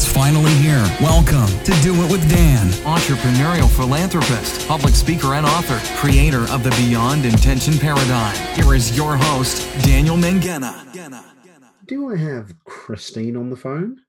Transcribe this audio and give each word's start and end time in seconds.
It's 0.00 0.10
finally 0.10 0.54
here. 0.54 0.82
Welcome 1.02 1.46
to 1.62 1.72
Do 1.82 1.92
It 2.02 2.10
with 2.10 2.26
Dan. 2.30 2.68
entrepreneurial 2.88 3.68
philanthropist, 3.68 4.66
public 4.66 4.94
speaker, 4.94 5.34
and 5.34 5.44
author, 5.44 5.78
creator 5.98 6.50
of 6.50 6.64
the 6.64 6.70
Beyond 6.70 7.26
Intention 7.26 7.74
Paradigm. 7.76 8.34
Here 8.54 8.72
is 8.74 8.96
your 8.96 9.18
host, 9.18 9.68
Daniel 9.84 10.16
Mangena. 10.16 10.72
Do 11.84 12.14
I 12.14 12.16
have 12.16 12.54
Christine 12.64 13.36
on 13.36 13.50
the 13.50 13.58
phone? 13.58 14.00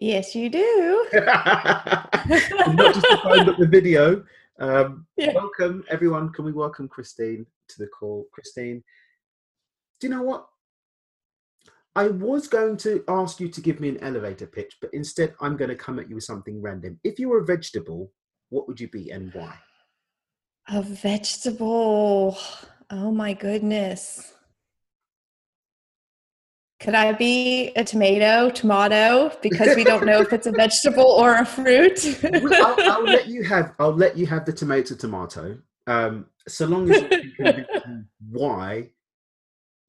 Yes, 0.00 0.34
you 0.34 0.48
do. 0.48 1.06
Not 1.12 2.10
just 2.24 2.50
the 2.50 3.20
phone, 3.22 3.44
but 3.44 3.58
the 3.58 3.68
video. 3.68 4.24
Um, 4.58 5.06
Yeah. 5.18 5.34
Welcome, 5.34 5.84
everyone. 5.90 6.32
Can 6.32 6.46
we 6.46 6.52
welcome 6.52 6.88
Christine 6.88 7.44
to 7.68 7.78
the 7.78 7.88
call? 7.88 8.24
Christine, 8.32 8.82
do 10.00 10.06
you 10.06 10.14
know 10.14 10.22
what? 10.22 10.49
I 12.00 12.08
was 12.08 12.48
going 12.48 12.78
to 12.78 13.04
ask 13.08 13.40
you 13.40 13.48
to 13.48 13.60
give 13.60 13.78
me 13.78 13.90
an 13.90 14.02
elevator 14.02 14.46
pitch, 14.46 14.78
but 14.80 14.88
instead, 14.94 15.34
I'm 15.38 15.58
going 15.58 15.68
to 15.68 15.76
come 15.76 15.98
at 15.98 16.08
you 16.08 16.14
with 16.14 16.24
something 16.24 16.62
random. 16.62 16.98
If 17.04 17.18
you 17.18 17.28
were 17.28 17.40
a 17.40 17.44
vegetable, 17.44 18.10
what 18.48 18.66
would 18.66 18.80
you 18.80 18.88
be 18.88 19.10
and 19.10 19.30
why? 19.34 19.54
A 20.68 20.80
vegetable. 20.80 22.38
Oh 22.88 23.10
my 23.10 23.34
goodness. 23.34 24.32
Could 26.80 26.94
I 26.94 27.12
be 27.12 27.72
a 27.76 27.84
tomato, 27.84 28.48
tomato, 28.48 29.36
because 29.42 29.76
we 29.76 29.84
don't 29.84 30.06
know 30.06 30.22
if 30.22 30.32
it's 30.32 30.46
a 30.46 30.52
vegetable 30.64 31.04
or 31.04 31.34
a 31.36 31.44
fruit? 31.44 32.02
I'll, 32.24 32.76
I'll 32.92 33.04
let 33.04 33.28
you 33.28 33.44
have. 33.44 33.74
I'll 33.78 33.94
let 33.94 34.16
you 34.16 34.24
have 34.24 34.46
the 34.46 34.54
tomato, 34.54 34.94
tomato. 34.94 35.58
Um, 35.86 36.28
so 36.48 36.64
long 36.64 36.90
as 36.90 37.02
you 37.02 37.32
can 37.32 37.66
why 38.30 38.88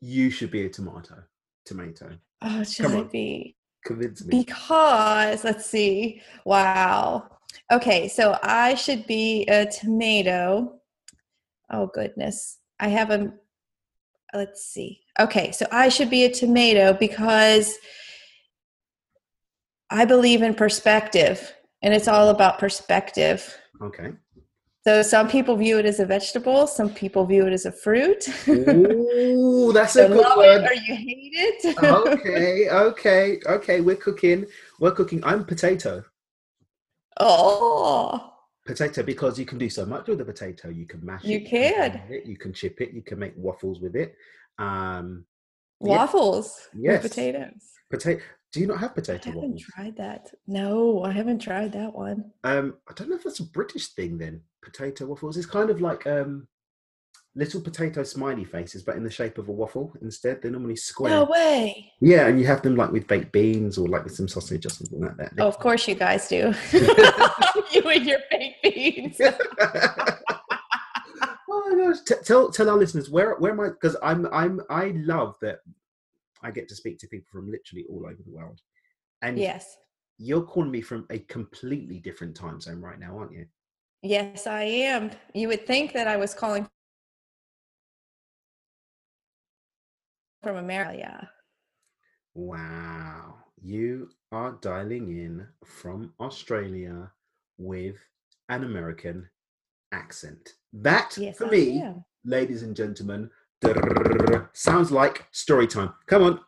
you 0.02 0.30
should 0.30 0.52
be 0.52 0.66
a 0.66 0.70
tomato, 0.70 1.24
tomato. 1.72 2.18
oh, 2.42 2.64
should 2.64 2.86
Come 2.86 2.96
I 2.96 3.00
on. 3.00 3.08
be? 3.08 3.56
Convince 3.86 4.24
me. 4.26 4.44
Because, 4.44 5.44
let's 5.44 5.66
see. 5.66 6.22
Wow. 6.46 7.30
Okay, 7.72 8.08
so 8.08 8.38
I 8.44 8.76
should 8.76 9.08
be 9.08 9.46
a 9.48 9.66
tomato. 9.66 10.80
Oh, 11.72 11.90
goodness. 11.94 12.58
I 12.80 12.90
have 12.90 13.12
a, 13.12 13.34
let's 14.34 14.66
see. 14.66 15.02
Okay, 15.20 15.52
so 15.52 15.66
I 15.72 15.90
should 15.90 16.10
be 16.10 16.26
a 16.26 16.32
tomato 16.32 16.94
because 16.94 17.78
I 19.90 20.06
believe 20.06 20.42
in 20.42 20.54
perspective, 20.54 21.54
and 21.82 21.94
it's 21.94 22.08
all 22.08 22.30
about 22.30 22.60
perspective. 22.60 23.58
Okay. 23.82 24.12
So 24.84 25.04
some 25.04 25.28
people 25.30 25.56
view 25.58 25.78
it 25.78 25.86
as 25.86 26.00
a 26.00 26.06
vegetable, 26.08 26.66
some 26.66 26.90
people 26.92 27.24
view 27.26 27.46
it 27.46 27.54
as 27.54 27.66
a 27.68 27.72
fruit. 27.72 28.28
Ooh, 28.50 29.72
that's 29.74 29.96
a 29.98 30.08
good 30.08 30.26
it 30.26 30.72
or 30.72 30.74
you 30.74 30.96
hate 30.96 31.34
it. 31.34 31.78
okay, 31.84 32.68
okay, 32.70 33.40
okay. 33.48 33.82
We're 33.82 33.96
cooking. 33.96 34.46
We're 34.80 34.92
cooking. 34.92 35.24
I'm 35.24 35.46
potato. 35.46 36.04
oh. 37.20 38.28
Potato 38.66 39.02
because 39.04 39.40
you 39.40 39.46
can 39.46 39.58
do 39.58 39.70
so 39.70 39.86
much 39.86 40.08
with 40.08 40.22
a 40.22 40.26
potato. 40.26 40.70
You 40.70 40.86
can 40.86 41.04
mash 41.06 41.24
You 41.24 41.38
it. 41.38 41.46
can. 41.48 41.92
boil 41.92 42.18
it, 42.18 42.26
You 42.28 42.38
can 42.38 42.54
chip 42.54 42.80
it. 42.80 42.92
You 42.92 43.02
can 43.02 43.18
make 43.20 43.34
waffles 43.36 43.82
with 43.82 43.96
it. 43.96 44.16
Um, 44.60 45.26
Yeah. 45.84 45.98
Waffles 45.98 46.68
Yes. 46.74 47.02
with 47.04 47.12
potatoes. 47.12 47.72
potato. 47.90 48.22
Do 48.54 48.60
you 48.60 48.68
not 48.68 48.80
have 48.80 48.94
potato 48.94 49.30
I 49.30 49.34
haven't 49.34 49.42
waffles? 49.42 49.64
tried 49.64 49.98
that. 49.98 50.32
No, 50.46 51.04
I 51.04 51.12
haven't 51.12 51.40
tried 51.40 51.72
that 51.74 51.94
one. 51.94 52.32
Um, 52.44 52.78
I 52.88 52.94
don't 52.94 53.10
know 53.10 53.16
if 53.16 53.24
that's 53.24 53.40
a 53.40 53.46
British 53.46 53.88
thing. 53.96 54.18
Then 54.20 54.42
potato 54.62 55.06
waffles. 55.06 55.38
It's 55.38 55.46
kind 55.46 55.70
of 55.70 55.82
like 55.82 56.06
um, 56.08 56.48
little 57.36 57.62
potato 57.62 58.04
smiley 58.04 58.44
faces, 58.44 58.84
but 58.84 58.96
in 58.96 59.04
the 59.04 59.10
shape 59.10 59.38
of 59.38 59.48
a 59.48 59.52
waffle 59.52 59.94
instead. 60.02 60.42
They're 60.42 60.52
normally 60.52 60.76
square. 60.76 61.12
No 61.12 61.24
way. 61.26 61.92
Yeah, 62.02 62.28
and 62.28 62.40
you 62.40 62.46
have 62.48 62.62
them 62.62 62.76
like 62.76 62.92
with 62.92 63.08
baked 63.08 63.32
beans 63.32 63.78
or 63.78 63.88
like 63.88 64.04
with 64.04 64.16
some 64.16 64.28
sausage 64.28 64.66
or 64.66 64.70
something 64.70 65.02
like 65.02 65.18
that. 65.18 65.34
Oh, 65.40 65.48
of 65.48 65.60
course 65.60 65.88
you 65.88 65.96
guys 65.96 66.28
do. 66.28 66.54
you 67.72 67.90
and 67.90 68.06
your 68.06 68.20
baked 68.30 68.64
beans. 68.64 69.18
oh 71.50 71.70
my 71.70 71.76
gosh! 71.86 72.02
T- 72.06 72.16
tell 72.24 72.52
tell 72.52 72.70
our 72.70 72.78
listeners 72.78 73.10
where 73.10 73.36
where 73.36 73.52
am 73.52 73.60
I? 73.60 73.70
Because 73.70 73.96
I'm 74.04 74.28
I'm 74.34 74.62
I 74.70 74.94
love 74.96 75.36
that 75.42 75.60
I 76.44 76.52
get 76.52 76.68
to 76.70 76.76
speak 76.76 77.00
to 77.00 77.08
people 77.08 77.28
from 77.32 77.50
literally 77.52 77.86
all 77.90 78.06
over 78.06 78.22
the 78.26 78.32
world, 78.32 78.60
and 79.22 79.38
Yes. 79.38 79.78
you're 80.18 80.44
calling 80.44 80.72
me 80.72 80.82
from 80.82 81.06
a 81.10 81.20
completely 81.20 82.00
different 82.00 82.36
time 82.36 82.60
zone 82.60 82.82
right 82.82 83.00
now, 83.00 83.18
aren't 83.18 83.34
you? 83.34 83.46
Yes, 84.04 84.48
I 84.48 84.64
am. 84.64 85.12
You 85.34 85.48
would 85.50 85.68
think 85.68 85.94
that 85.94 86.08
I 86.08 86.18
was 86.18 86.34
calling 86.34 86.68
from 90.42 90.56
America. 90.56 91.30
Wow, 92.34 93.36
you 93.62 94.10
are 94.32 94.54
dialing 94.62 95.10
in 95.10 95.48
from 95.64 96.14
Australia 96.20 97.12
with 97.60 97.98
an 98.50 98.64
American 98.64 99.30
accent. 99.92 100.54
That 100.74 101.16
Yes, 101.18 101.38
for 101.38 101.46
I 101.46 101.50
me, 101.52 101.82
am. 101.82 102.04
ladies 102.26 102.64
and 102.64 102.76
gentlemen, 102.76 103.30
sounds 104.54 104.92
like 104.92 105.28
story 105.32 105.68
time. 105.68 105.94
Come 106.08 106.24
on, 106.24 106.40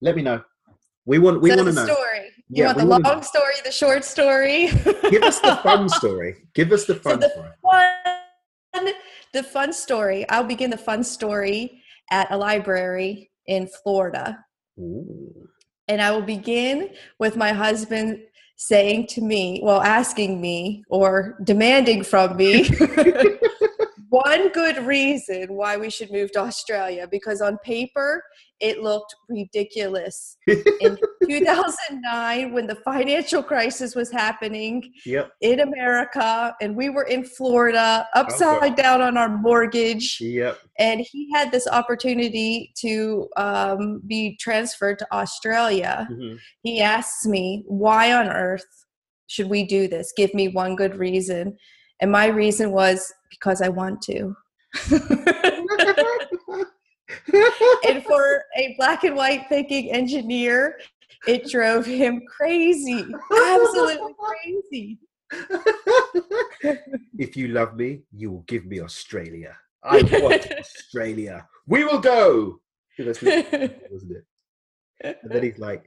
let 0.00 0.16
me 0.16 0.22
know. 0.22 0.42
We 1.04 1.18
want 1.18 1.42
we 1.42 1.50
so 1.50 1.56
want 1.56 1.68
to 1.68 1.74
know. 1.74 1.84
story. 1.86 2.30
You 2.54 2.64
Yeah, 2.64 2.66
want 2.66 2.78
the 2.78 2.84
long 2.84 3.02
know. 3.02 3.20
story, 3.22 3.54
the 3.64 3.72
short 3.72 4.04
story? 4.04 4.66
Give 5.10 5.22
us 5.22 5.40
the 5.40 5.56
fun 5.62 5.88
story. 5.88 6.34
Give 6.52 6.70
us 6.70 6.84
the 6.84 6.94
fun 6.96 7.20
the 7.20 7.30
story. 7.30 7.48
fun, 7.62 8.92
the 9.32 9.42
fun 9.42 9.72
story. 9.72 10.28
I'll 10.28 10.44
begin 10.44 10.68
the 10.68 10.76
fun 10.76 11.02
story 11.02 11.82
at 12.10 12.30
a 12.30 12.36
library 12.36 13.30
in 13.46 13.68
Florida. 13.82 14.44
Ooh. 14.78 15.48
And 15.88 16.02
I 16.02 16.10
will 16.10 16.20
begin 16.20 16.90
with 17.18 17.36
my 17.36 17.52
husband 17.52 18.20
saying 18.56 19.06
to 19.08 19.22
me, 19.22 19.60
well, 19.62 19.80
asking 19.80 20.38
me 20.38 20.84
or 20.90 21.38
demanding 21.44 22.04
from 22.04 22.36
me 22.36 22.64
one 24.38 24.48
good 24.50 24.78
reason 24.86 25.54
why 25.54 25.76
we 25.76 25.90
should 25.90 26.10
move 26.10 26.32
to 26.32 26.40
Australia 26.40 27.06
because 27.10 27.40
on 27.40 27.58
paper 27.58 28.22
it 28.60 28.80
looked 28.80 29.14
ridiculous. 29.28 30.36
In 30.46 30.96
2009, 31.28 32.52
when 32.52 32.66
the 32.68 32.76
financial 32.76 33.42
crisis 33.42 33.96
was 33.96 34.10
happening, 34.12 34.92
Yep. 35.04 35.32
in 35.40 35.60
America 35.60 36.54
and 36.60 36.76
we 36.76 36.88
were 36.88 37.02
in 37.02 37.24
Florida 37.24 38.06
upside 38.14 38.76
down 38.76 39.00
on 39.00 39.16
our 39.16 39.28
mortgage 39.28 40.18
Yep. 40.20 40.58
and 40.78 41.00
he 41.00 41.28
had 41.34 41.50
this 41.50 41.66
opportunity 41.66 42.72
to 42.76 43.28
um, 43.36 44.00
be 44.06 44.36
transferred 44.40 44.98
to 45.00 45.06
Australia. 45.12 46.06
Mhm. 46.10 46.38
He 46.62 46.80
asks 46.80 47.26
me, 47.26 47.64
why 47.66 48.12
on 48.12 48.28
earth 48.28 48.66
should 49.26 49.48
we 49.50 49.64
do 49.64 49.88
this? 49.88 50.12
Give 50.16 50.32
me 50.34 50.48
one 50.48 50.76
good 50.76 50.94
reason. 50.96 51.56
And 52.00 52.10
my 52.12 52.26
reason 52.26 52.70
was 52.72 53.12
because 53.32 53.62
I 53.62 53.68
want 53.68 54.00
to. 54.02 54.36
and 57.88 58.04
for 58.04 58.44
a 58.56 58.74
black 58.78 59.04
and 59.04 59.16
white 59.16 59.46
thinking 59.48 59.90
engineer, 59.90 60.78
it 61.26 61.48
drove 61.48 61.86
him 61.86 62.22
crazy. 62.28 63.04
Absolutely 63.32 64.14
crazy. 64.18 64.98
if 67.18 67.36
you 67.36 67.48
love 67.48 67.74
me, 67.76 68.02
you 68.12 68.30
will 68.30 68.44
give 68.46 68.66
me 68.66 68.80
Australia. 68.80 69.56
I 69.82 70.02
want 70.02 70.52
Australia. 70.52 71.48
We 71.66 71.84
will 71.84 72.00
go. 72.00 72.60
Wasn't 72.98 73.22
it? 73.22 74.26
And 75.00 75.30
then 75.30 75.42
he's 75.42 75.58
like, 75.58 75.84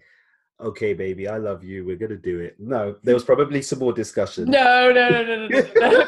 "Okay, 0.60 0.94
baby, 0.94 1.28
I 1.28 1.38
love 1.38 1.64
you. 1.64 1.86
We're 1.86 1.96
gonna 1.96 2.18
do 2.18 2.40
it." 2.40 2.56
No, 2.60 2.96
there 3.04 3.14
was 3.14 3.24
probably 3.24 3.62
some 3.62 3.80
more 3.80 3.94
discussion. 3.94 4.46
No, 4.50 4.92
no, 4.92 5.10
no, 5.10 5.24
no, 5.24 5.48
no, 5.48 5.64
no. 5.76 6.08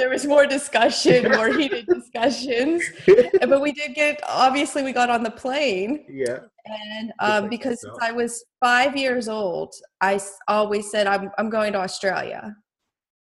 There 0.00 0.08
was 0.08 0.26
more 0.26 0.46
discussion, 0.46 1.30
more 1.30 1.52
heated 1.52 1.86
discussions. 1.86 2.82
But 3.50 3.60
we 3.60 3.72
did 3.72 3.94
get, 3.94 4.20
obviously, 4.26 4.82
we 4.82 4.92
got 4.92 5.10
on 5.10 5.22
the 5.22 5.30
plane. 5.30 6.04
yeah. 6.08 6.38
And 6.66 7.12
um, 7.18 7.48
because 7.48 7.80
since. 7.80 7.98
I 8.00 8.12
was 8.12 8.44
five 8.60 8.96
years 8.96 9.28
old, 9.28 9.74
I 10.00 10.20
always 10.46 10.90
said, 10.90 11.06
I'm, 11.06 11.30
I'm 11.36 11.50
going 11.50 11.72
to 11.72 11.80
Australia. 11.80 12.54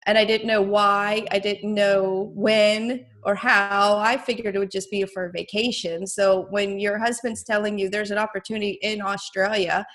And 0.06 0.18
I 0.18 0.26
didn't 0.26 0.48
know 0.48 0.62
why, 0.62 1.26
I 1.32 1.40
didn't 1.40 1.74
know 1.74 2.32
when 2.34 3.06
or 3.24 3.36
how. 3.36 3.98
I 3.98 4.18
figured 4.18 4.56
it 4.56 4.60
would 4.60 4.72
just 4.72 4.92
be 4.92 5.04
for 5.06 5.26
a 5.26 5.32
vacation. 5.32 6.08
So 6.08 6.48
when 6.50 6.80
your 6.80 6.98
husband's 6.98 7.44
telling 7.44 7.78
you 7.80 7.90
there's 7.90 8.12
an 8.12 8.18
opportunity 8.18 8.80
in 8.82 9.02
Australia, 9.02 9.86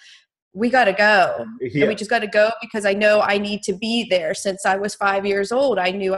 we 0.54 0.68
got 0.70 0.84
to 0.84 0.92
go. 0.92 1.46
Yeah. 1.60 1.82
And 1.82 1.88
we 1.88 1.94
just 1.94 2.10
got 2.10 2.20
to 2.20 2.26
go 2.26 2.50
because 2.60 2.84
I 2.84 2.94
know 2.94 3.20
I 3.20 3.38
need 3.38 3.62
to 3.64 3.72
be 3.72 4.06
there. 4.08 4.34
Since 4.34 4.66
I 4.66 4.76
was 4.76 4.94
five 4.94 5.24
years 5.26 5.52
old, 5.52 5.78
I 5.78 5.90
knew 5.90 6.16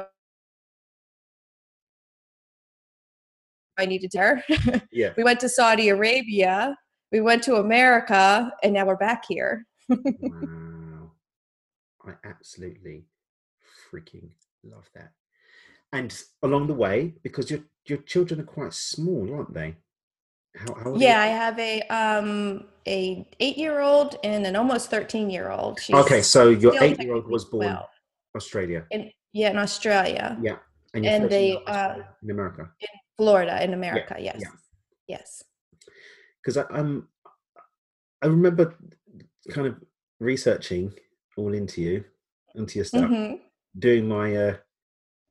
I 3.78 3.86
needed 3.86 4.10
to. 4.12 4.42
Yeah. 4.92 5.10
we 5.16 5.24
went 5.24 5.40
to 5.40 5.48
Saudi 5.48 5.88
Arabia, 5.88 6.76
we 7.10 7.20
went 7.20 7.42
to 7.44 7.56
America, 7.56 8.52
and 8.62 8.74
now 8.74 8.86
we're 8.86 8.96
back 8.96 9.24
here. 9.28 9.66
wow. 9.88 11.10
I 12.06 12.12
absolutely 12.24 13.06
freaking 13.90 14.30
love 14.62 14.88
that. 14.94 15.12
And 15.92 16.16
along 16.42 16.66
the 16.66 16.74
way, 16.74 17.14
because 17.22 17.50
your 17.50 17.60
your 17.86 17.98
children 17.98 18.40
are 18.40 18.44
quite 18.44 18.74
small, 18.74 19.32
aren't 19.34 19.54
they? 19.54 19.76
How, 20.56 20.74
how 20.74 20.90
old 20.90 20.96
are 20.96 21.04
Yeah, 21.04 21.20
I 21.20 21.26
have 21.26 21.58
a 21.58 21.82
um 21.82 22.64
a 22.86 23.26
eight 23.40 23.56
year 23.56 23.80
old 23.80 24.16
and 24.24 24.46
an 24.46 24.56
almost 24.56 24.90
thirteen 24.90 25.30
year 25.30 25.50
old. 25.50 25.78
Okay, 25.90 26.22
so 26.22 26.50
your 26.50 26.74
eight-year-old 26.82 27.28
was 27.28 27.44
born 27.44 27.66
12. 27.66 27.86
Australia. 28.36 28.86
in 28.90 29.10
yeah 29.32 29.50
in 29.50 29.58
Australia, 29.58 30.36
Yeah, 30.42 30.56
and, 30.94 31.06
And 31.06 31.30
they, 31.30 31.48
year 31.50 31.58
old 31.58 31.68
uh, 31.68 31.94
in 32.22 32.30
America. 32.30 32.70
Florida 33.18 33.62
in 33.62 33.74
America. 33.74 34.16
yes, 34.18 34.40
yeah. 34.40 34.48
yes. 35.06 35.42
Because 36.42 36.56
I 36.58 36.62
um, 36.78 37.08
I 38.22 38.26
remember 38.26 38.76
kind 39.50 39.66
of 39.66 39.76
researching 40.20 40.92
all 41.36 41.54
into 41.54 41.80
you, 41.82 42.04
into 42.54 42.76
your 42.76 42.84
stuff, 42.84 43.10
Mhm. 43.10 43.40
doing 43.78 44.06
my 44.08 44.36
uh, 44.36 44.56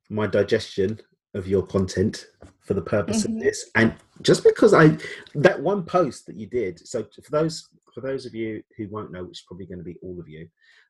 my 0.09 0.27
digestion 0.27 1.00
of 1.33 1.47
your 1.47 1.65
content 1.65 2.27
for 2.62 2.74
the 2.74 2.81
purpose 2.81 3.24
Mhm. 3.24 3.35
of 3.38 3.39
this, 3.44 3.69
and 3.75 3.95
just 4.21 4.44
because 4.44 4.74
I 4.74 4.97
that 5.36 5.62
one 5.62 5.83
post 5.86 6.25
that 6.27 6.36
you 6.36 6.47
did. 6.47 6.79
So 6.88 7.03
for 7.24 7.31
those 7.31 7.69
for 7.94 8.01
those 8.01 8.25
of 8.25 8.33
you 8.33 8.63
who 8.77 8.88
won't 8.89 9.12
know, 9.12 9.24
which 9.24 9.39
is 9.39 9.45
probably 9.47 9.65
going 9.68 9.77
to 9.79 9.83
be 9.83 9.97
all 10.01 10.19
of 10.19 10.27
you, 10.27 10.47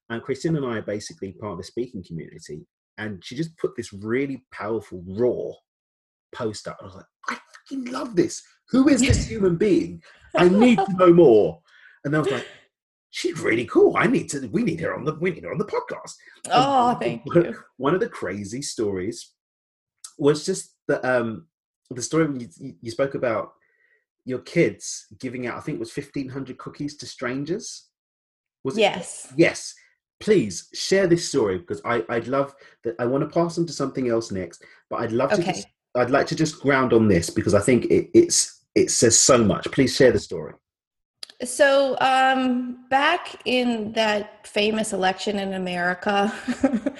and 0.10 0.22
Christine 0.22 0.56
and 0.56 0.66
I 0.66 0.78
are 0.78 0.82
basically 0.82 1.34
part 1.34 1.54
of 1.54 1.58
the 1.58 1.64
speaking 1.64 2.04
community, 2.04 2.66
and 2.98 3.24
she 3.24 3.36
just 3.36 3.58
put 3.58 3.76
this 3.76 3.92
really 3.94 4.46
powerful 4.52 5.04
raw 5.08 5.52
post 6.34 6.68
up. 6.68 6.78
I 6.82 6.86
was 6.86 6.96
like, 6.96 7.06
I 7.30 7.38
fucking 7.70 7.86
love 7.92 8.16
this. 8.16 8.42
Who 8.70 8.88
is 8.90 9.02
this 9.02 9.28
human 9.28 9.56
being? 9.56 10.02
I 10.36 10.50
need 10.66 10.78
to 10.80 10.94
know 10.98 11.14
more. 11.14 11.60
And 12.06 12.16
I 12.16 12.20
was 12.20 12.30
like, 12.32 12.48
she's 13.12 13.40
really 13.40 13.66
cool. 13.66 13.96
I 13.98 14.08
need 14.08 14.30
to. 14.32 14.48
We 14.52 14.64
need 14.64 14.80
her 14.82 14.96
on 14.96 15.06
the. 15.06 15.14
We 15.16 15.32
need 15.32 15.44
her 15.44 15.52
on 15.52 15.58
the 15.58 15.66
podcast. 15.66 16.14
Oh, 16.52 16.90
And 16.90 17.00
thank 17.00 17.26
one- 17.34 17.46
you. 17.46 17.56
One 17.78 17.94
of 17.94 18.00
the 18.00 18.10
crazy 18.10 18.62
stories 18.62 19.32
was 20.18 20.46
just 20.46 20.76
the 20.88 20.98
um 21.10 21.48
the 21.90 22.02
story 22.02 22.26
when 22.28 22.40
you, 22.40 22.50
you- 22.82 22.92
spoke 22.92 23.16
about 23.16 23.54
your 24.26 24.40
kids 24.40 25.06
giving 25.20 25.48
out. 25.48 25.58
I 25.58 25.62
think 25.62 25.76
it 25.78 25.80
was 25.80 25.92
fifteen 25.92 26.30
hundred 26.30 26.58
cookies 26.58 26.98
to 26.98 27.06
strangers. 27.06 27.88
Was 28.64 28.78
it? 28.78 28.82
Yes. 28.82 29.34
Yes. 29.38 29.74
Please 30.20 30.70
share 30.74 31.06
this 31.08 31.28
story 31.28 31.58
because 31.60 31.82
I 31.86 32.04
I'd 32.10 32.28
love 32.28 32.54
that. 32.84 32.96
I 33.00 33.06
want 33.06 33.24
to 33.24 33.30
pass 33.30 33.58
on 33.58 33.66
to 33.68 33.74
something 33.74 34.08
else 34.10 34.32
next, 34.32 34.64
but 34.90 35.02
I'd 35.02 35.12
love 35.12 35.30
to. 35.32 35.42
Okay. 35.42 35.52
Just, 35.52 35.68
I'd 35.96 36.10
like 36.10 36.28
to 36.28 36.36
just 36.36 36.60
ground 36.60 36.94
on 36.94 37.08
this 37.08 37.30
because 37.30 37.54
I 37.54 37.60
think 37.60 37.86
it, 37.86 38.10
it's 38.14 38.66
it 38.76 38.90
says 38.90 39.18
so 39.18 39.38
much. 39.38 39.66
Please 39.72 39.96
share 39.96 40.12
the 40.12 40.20
story. 40.20 40.54
So, 41.44 41.98
um, 42.00 42.86
back 42.90 43.42
in 43.46 43.92
that 43.94 44.48
famous 44.48 44.94
election 44.94 45.40
in 45.40 45.54
America, 45.54 46.34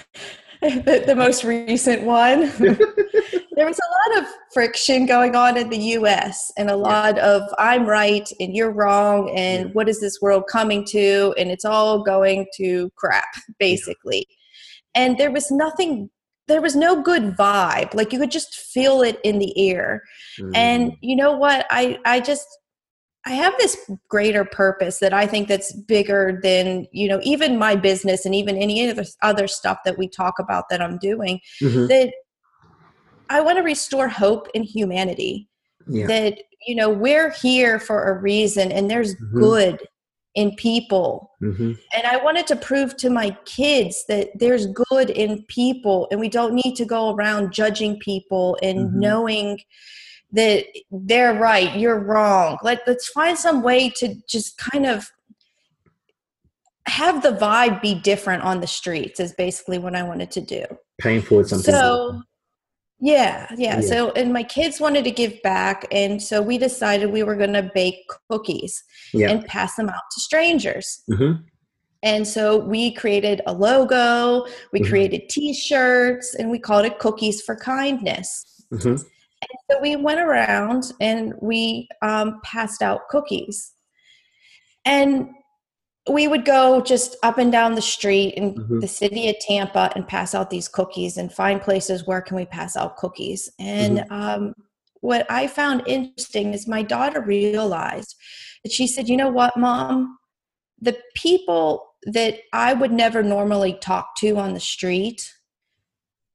the, 0.60 1.02
the 1.06 1.14
most 1.14 1.44
recent 1.44 2.02
one, 2.02 2.40
there 2.58 3.66
was 3.66 3.78
a 3.78 4.12
lot 4.12 4.22
of 4.22 4.28
friction 4.52 5.06
going 5.06 5.34
on 5.34 5.56
in 5.56 5.70
the 5.70 5.78
US 5.98 6.52
and 6.58 6.70
a 6.70 6.76
lot 6.76 7.18
of 7.18 7.42
I'm 7.58 7.86
right 7.86 8.28
and 8.38 8.54
you're 8.54 8.72
wrong 8.72 9.30
and 9.30 9.68
Yeah. 9.68 9.72
what 9.72 9.88
is 9.88 10.00
this 10.00 10.20
world 10.20 10.44
coming 10.50 10.84
to 10.86 11.34
and 11.38 11.50
it's 11.50 11.64
all 11.64 12.02
going 12.02 12.46
to 12.56 12.90
crap 12.96 13.28
basically. 13.58 14.26
And 14.94 15.16
there 15.18 15.30
was 15.32 15.50
nothing 15.50 16.10
there 16.46 16.60
was 16.60 16.76
no 16.76 17.02
good 17.02 17.36
vibe. 17.36 17.94
Like 17.94 18.12
you 18.12 18.18
could 18.18 18.30
just 18.30 18.54
feel 18.54 19.02
it 19.02 19.18
in 19.24 19.38
the 19.38 19.70
air. 19.70 20.02
And 20.54 20.92
Mm, 20.92 20.96
you 21.00 21.16
know 21.16 21.32
what? 21.32 21.66
I 21.70 21.98
I 22.04 22.20
just 22.20 22.46
I 23.26 23.30
have 23.30 23.54
this 23.58 23.90
greater 24.08 24.44
purpose 24.44 24.98
that 24.98 25.14
I 25.14 25.26
think 25.26 25.48
that's 25.48 25.72
bigger 25.72 26.38
than, 26.42 26.86
you 26.92 27.08
know, 27.08 27.20
even 27.22 27.58
my 27.58 27.74
business 27.74 28.26
and 28.26 28.34
even 28.34 28.56
any 28.58 28.88
other 28.90 29.04
other 29.22 29.46
stuff 29.48 29.78
that 29.84 29.96
we 29.96 30.08
talk 30.08 30.38
about 30.38 30.68
that 30.68 30.82
I'm 30.82 30.98
doing 30.98 31.40
mhm. 31.62 31.88
that 31.88 32.12
I 33.30 33.40
want 33.40 33.56
to 33.58 33.62
restore 33.62 34.08
hope 34.08 34.48
in 34.54 34.62
humanity. 34.62 35.48
yeah. 35.88 36.06
That 36.06 36.38
you 36.66 36.74
know, 36.74 36.88
we're 36.88 37.30
here 37.30 37.78
for 37.78 38.08
a 38.08 38.18
reason 38.18 38.72
and 38.72 38.90
there's 38.90 39.14
Mhm. 39.16 39.38
good 39.38 39.78
in 40.34 40.54
people. 40.56 41.30
Mhm. 41.42 41.78
And 41.96 42.06
I 42.06 42.16
wanted 42.16 42.46
to 42.48 42.56
prove 42.56 42.96
to 42.98 43.10
my 43.10 43.36
kids 43.44 44.04
that 44.08 44.30
there's 44.34 44.66
good 44.66 45.10
in 45.10 45.44
people 45.44 46.08
and 46.10 46.18
we 46.20 46.28
don't 46.28 46.54
need 46.54 46.74
to 46.76 46.84
go 46.84 47.14
around 47.14 47.52
judging 47.52 47.98
people 48.00 48.58
and 48.62 48.90
Mhm. 48.90 48.94
knowing 48.94 49.60
that 50.32 50.66
they're 50.90 51.34
right, 51.34 51.76
you're 51.76 52.00
wrong. 52.00 52.58
Let, 52.62 52.82
let's 52.86 53.08
find 53.08 53.38
some 53.38 53.62
way 53.62 53.88
to 53.90 54.16
just 54.26 54.58
kind 54.58 54.86
of 54.86 55.12
have 56.86 57.22
the 57.22 57.30
vibe 57.30 57.80
be 57.80 57.94
different 57.94 58.42
on 58.42 58.60
the 58.60 58.66
streets, 58.66 59.20
is 59.20 59.32
basically 59.32 59.78
what 59.78 59.94
I 59.94 60.02
wanted 60.02 60.30
to 60.32 60.40
do. 60.40 60.64
Paying 60.98 61.22
forward 61.22 61.48
something. 61.48 61.72
So, 61.72 62.20
yeah, 63.00 63.46
yeah, 63.56 63.76
Yeah. 63.76 63.80
So, 63.80 64.10
and 64.12 64.32
my 64.32 64.42
kids 64.42 64.80
wanted 64.80 65.04
to 65.04 65.10
give 65.10 65.40
back. 65.42 65.86
And 65.90 66.22
so 66.22 66.40
we 66.40 66.58
decided 66.58 67.10
we 67.12 67.22
were 67.22 67.36
going 67.36 67.52
to 67.52 67.70
bake 67.74 68.00
cookies 68.30 68.82
yeah. 69.12 69.30
and 69.30 69.44
pass 69.46 69.76
them 69.76 69.88
out 69.88 70.02
to 70.12 70.20
strangers. 70.20 71.02
Mhm. 71.10 71.44
And 72.02 72.28
so 72.28 72.58
we 72.58 72.92
created 72.92 73.40
a 73.46 73.52
logo, 73.52 74.46
we 74.72 74.80
Mhm. 74.80 74.88
created 74.88 75.28
t 75.30 75.54
shirts, 75.54 76.34
and 76.34 76.50
we 76.50 76.58
called 76.58 76.84
it 76.84 76.98
Cookies 76.98 77.40
for 77.42 77.56
Kindness. 77.56 78.44
Mhm. 78.72 79.02
So 79.70 79.80
we 79.80 79.96
went 79.96 80.20
around 80.20 80.92
and 81.00 81.34
we 81.40 81.88
um, 82.02 82.40
passed 82.44 82.82
out 82.82 83.08
cookies. 83.08 83.72
And 84.84 85.28
we 86.08 86.28
would 86.28 86.44
go 86.44 86.80
just 86.82 87.16
up 87.22 87.38
and 87.38 87.50
down 87.50 87.74
the 87.74 87.80
street 87.82 88.34
in 88.34 88.54
Mhm. 88.54 88.80
the 88.80 88.88
city 88.88 89.28
of 89.30 89.38
Tampa 89.40 89.90
and 89.94 90.06
pass 90.06 90.34
out 90.34 90.50
these 90.50 90.68
cookies 90.68 91.16
and 91.16 91.32
find 91.32 91.62
places 91.62 92.06
where 92.06 92.20
can 92.20 92.36
we 92.36 92.44
pass 92.44 92.76
out 92.76 92.96
cookies. 92.96 93.50
And 93.58 94.04
um, 94.10 94.54
what 95.00 95.26
I 95.30 95.46
found 95.46 95.82
interesting 95.86 96.52
is 96.52 96.66
my 96.68 96.82
daughter 96.82 97.20
realized 97.22 98.16
that 98.64 98.72
she 98.72 98.86
said, 98.86 99.08
"You 99.08 99.16
know 99.16 99.30
what, 99.30 99.56
mom? 99.56 100.18
The 100.80 100.98
people 101.14 101.86
that 102.06 102.40
I 102.52 102.74
would 102.74 102.92
never 102.92 103.22
normally 103.22 103.78
talk 103.80 104.14
to 104.16 104.36
on 104.36 104.52
the 104.52 104.60
street 104.60 105.26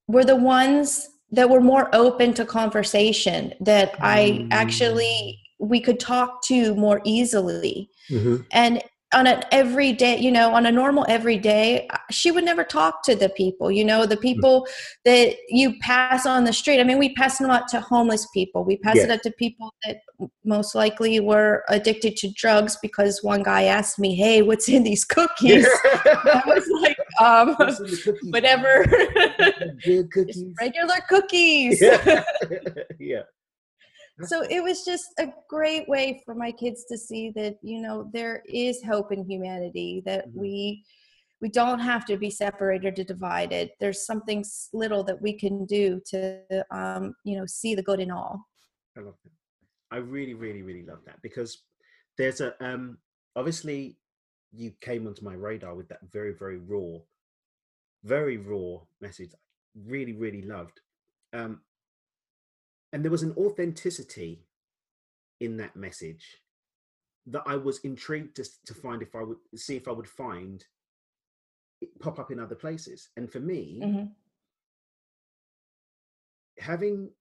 were 0.07 0.25
the 0.25 0.35
ones 0.35 1.07
that 1.31 1.47
were 1.49 1.61
more 1.61 1.93
open 1.93 2.33
to 2.33 2.43
conversation 2.43 3.53
that 3.59 3.95
I 4.01 4.47
actually 4.49 5.39
we 5.59 5.79
could 5.79 5.99
talk 5.99 6.41
to 6.45 6.73
more 6.73 7.01
easily." 7.03 7.91
Mhm. 8.09 8.45
and 8.51 8.81
on 9.13 9.25
an 9.25 9.43
everyday 9.51 10.17
you 10.19 10.31
know 10.31 10.53
on 10.53 10.65
a 10.67 10.71
normal 10.71 11.03
everyday 11.09 11.87
she 12.11 12.29
would 12.31 12.43
never 12.43 12.63
talk 12.63 13.01
to 13.03 13.15
the 13.15 13.29
people 13.29 13.71
you 13.71 13.83
know 13.83 14.05
the 14.05 14.15
people 14.17 14.67
that 15.03 15.35
you 15.47 15.73
pass 15.79 16.25
on 16.27 16.43
the 16.43 16.53
street 16.53 16.79
i 16.79 16.83
mean 16.83 16.99
we 16.99 17.13
pass 17.15 17.39
them 17.39 17.49
out 17.49 17.67
to 17.67 17.79
homeless 17.81 18.27
people 18.33 18.63
we 18.63 18.77
pass 18.77 18.97
it 18.97 19.07
Yeah. 19.07 19.15
out 19.15 19.23
to 19.23 19.31
people 19.31 19.73
that 19.83 19.97
most 20.45 20.75
likely 20.75 21.19
were 21.19 21.63
addicted 21.69 22.17
to 22.17 22.31
drugs 22.35 22.77
because 22.83 23.23
one 23.23 23.41
guy 23.41 23.63
asked 23.63 23.97
me 23.97 24.13
hey 24.15 24.43
what's 24.43 24.69
in 24.69 24.83
these 24.83 25.03
cookies 25.05 25.67
i 25.85 26.43
was 26.45 26.69
like 26.81 26.97
um 27.19 27.55
What's 27.55 27.79
in 27.79 27.85
the 27.87 28.01
cookies? 28.03 28.31
whatever 28.31 28.85
Good 29.85 30.11
cookies. 30.13 30.43
regular 30.61 30.97
cookies 31.09 31.81
Yeah. 31.81 32.23
yeah. 32.99 33.21
So 34.27 34.43
it 34.49 34.61
was 34.63 34.83
just 34.85 35.07
a 35.19 35.27
great 35.49 35.87
way 35.87 36.21
for 36.25 36.35
my 36.35 36.51
kids 36.51 36.85
to 36.85 36.97
see 36.97 37.31
that 37.31 37.57
you 37.61 37.81
know 37.81 38.09
there 38.13 38.43
is 38.45 38.83
hope 38.83 39.11
in 39.11 39.23
humanity 39.29 40.01
that 40.05 40.27
Mhm. 40.27 40.33
we 40.35 40.83
we 41.41 41.49
don't 41.49 41.79
have 41.79 42.05
to 42.05 42.17
be 42.17 42.29
separated 42.29 42.99
or 42.99 43.03
divided 43.03 43.71
there's 43.79 44.05
something 44.05 44.43
little 44.73 45.03
that 45.03 45.21
we 45.21 45.33
can 45.33 45.65
do 45.65 46.01
to 46.05 46.41
um, 46.71 47.13
you 47.23 47.37
know 47.37 47.45
see 47.45 47.75
the 47.75 47.83
good 47.83 47.99
in 47.99 48.11
all 48.11 48.45
I 48.97 49.01
love 49.01 49.15
that. 49.23 49.31
I 49.91 49.97
really, 49.97 50.33
really, 50.33 50.61
really 50.61 50.83
love 50.85 50.99
that 51.05 51.21
because 51.21 51.63
there's 52.17 52.41
a 52.41 52.53
um 52.63 52.97
obviously 53.35 53.97
you 54.51 54.71
came 54.81 55.07
onto 55.07 55.23
my 55.23 55.33
radar 55.35 55.75
with 55.75 55.87
that 55.89 55.99
very, 56.11 56.33
very 56.33 56.57
raw, 56.57 56.97
very 58.03 58.37
raw 58.37 58.79
message. 59.01 59.31
I 59.33 59.37
really, 59.87 60.13
really 60.13 60.41
loved. 60.41 60.81
Um 61.33 61.61
and 62.91 63.03
there 63.03 63.11
was 63.11 63.23
an 63.23 63.33
authenticity 63.37 64.45
in 65.39 65.57
that 65.57 65.75
message 65.75 66.41
that 67.27 67.43
I 67.45 67.55
was 67.55 67.79
intrigued 67.79 68.35
to, 68.37 68.45
to 68.65 68.73
find 68.73 69.01
if 69.01 69.15
I 69.15 69.23
would 69.23 69.37
see 69.55 69.75
if 69.75 69.87
I 69.87 69.91
would 69.91 70.07
find 70.07 70.65
it 71.81 71.97
pop 71.99 72.19
up 72.19 72.31
in 72.31 72.39
other 72.39 72.55
places. 72.55 73.09
And 73.15 73.31
for 73.31 73.39
me, 73.39 73.81
Mhm. 73.83 74.15
having 76.57 77.13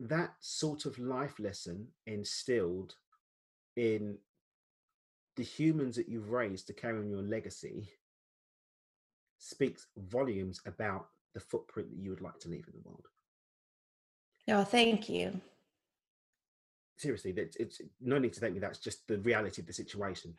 that 0.00 0.34
sort 0.40 0.86
of 0.86 0.98
life 0.98 1.38
lesson 1.38 1.92
instilled 2.06 2.96
in 3.76 4.18
the 5.36 5.44
humans 5.44 5.96
that 5.96 6.08
you've 6.08 6.30
raised 6.30 6.66
to 6.66 6.72
carry 6.72 6.98
on 6.98 7.10
your 7.10 7.22
legacy 7.22 7.88
speaks 9.38 9.86
volumes 9.96 10.60
about 10.66 11.10
the 11.34 11.40
footprint 11.40 11.90
that 11.90 11.98
you 11.98 12.10
would 12.10 12.20
like 12.20 12.38
to 12.40 12.48
leave 12.48 12.66
in 12.66 12.74
the 12.74 12.88
world. 12.88 13.06
Oh 14.48 14.64
thank 14.64 15.08
you 15.08 15.40
Seriously, 16.96 17.30
that's 17.30 17.54
it's 17.56 17.80
no 18.00 18.18
need 18.18 18.32
to 18.32 18.40
thank 18.40 18.54
me. 18.54 18.58
That's 18.58 18.80
just 18.80 19.06
the 19.06 19.18
reality 19.18 19.62
of 19.62 19.68
the 19.68 19.72
situation. 19.72 20.34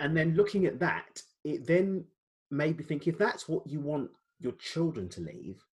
And 0.00 0.16
then 0.16 0.34
looking 0.34 0.66
at 0.66 0.80
that, 0.80 1.22
it 1.44 1.64
then 1.68 2.04
made 2.50 2.76
me 2.78 2.82
think 2.82 3.06
if 3.06 3.16
that's 3.16 3.48
what 3.48 3.64
you 3.64 3.78
want 3.78 4.10
your 4.40 4.54
children 4.54 5.08
to 5.10 5.20
leave, 5.20 5.64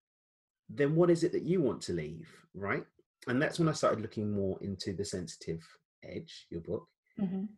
then 0.69 0.95
what 0.95 1.09
is 1.09 1.25
it 1.25 1.33
that 1.33 1.45
you 1.45 1.63
want 1.63 1.81
to 1.85 1.95
leave, 1.95 2.29
right? 2.53 2.85
and 3.29 3.41
that's 3.41 3.59
when 3.59 3.69
I 3.69 3.73
started 3.73 4.01
looking 4.03 4.31
more 4.33 4.59
into 4.63 4.93
the 4.93 5.05
sensitive 5.05 5.67
edge, 6.03 6.47
your 6.51 6.61
book. 6.61 6.89
Mhm. 7.19 7.49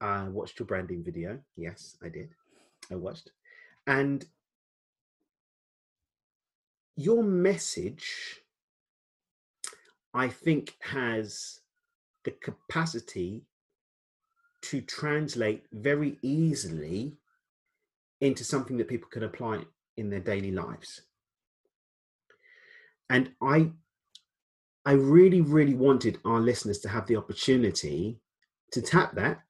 I 0.00 0.28
watched 0.28 0.58
your 0.58 0.66
branding 0.66 1.04
video. 1.04 1.40
Yes, 1.56 1.96
I 2.02 2.08
did. 2.08 2.34
I 2.90 2.96
watched. 2.96 3.30
And 3.86 4.26
your 6.96 7.22
message, 7.22 8.40
I 10.14 10.28
think, 10.28 10.76
has 10.80 11.60
the 12.24 12.32
capacity 12.32 13.42
to 14.62 14.80
translate 14.82 15.64
very 15.72 16.18
easily 16.22 17.16
into 18.20 18.44
something 18.44 18.76
that 18.76 18.88
people 18.88 19.08
can 19.10 19.22
apply 19.22 19.64
in 19.96 20.10
their 20.10 20.20
daily 20.20 20.50
lives. 20.50 21.02
And 23.08 23.32
I 23.42 23.72
I 24.86 24.92
really, 24.92 25.42
really 25.42 25.74
wanted 25.74 26.18
our 26.24 26.40
listeners 26.40 26.78
to 26.80 26.88
have 26.88 27.06
the 27.06 27.16
opportunity 27.16 28.18
to 28.72 28.80
tap 28.80 29.14
that 29.14 29.42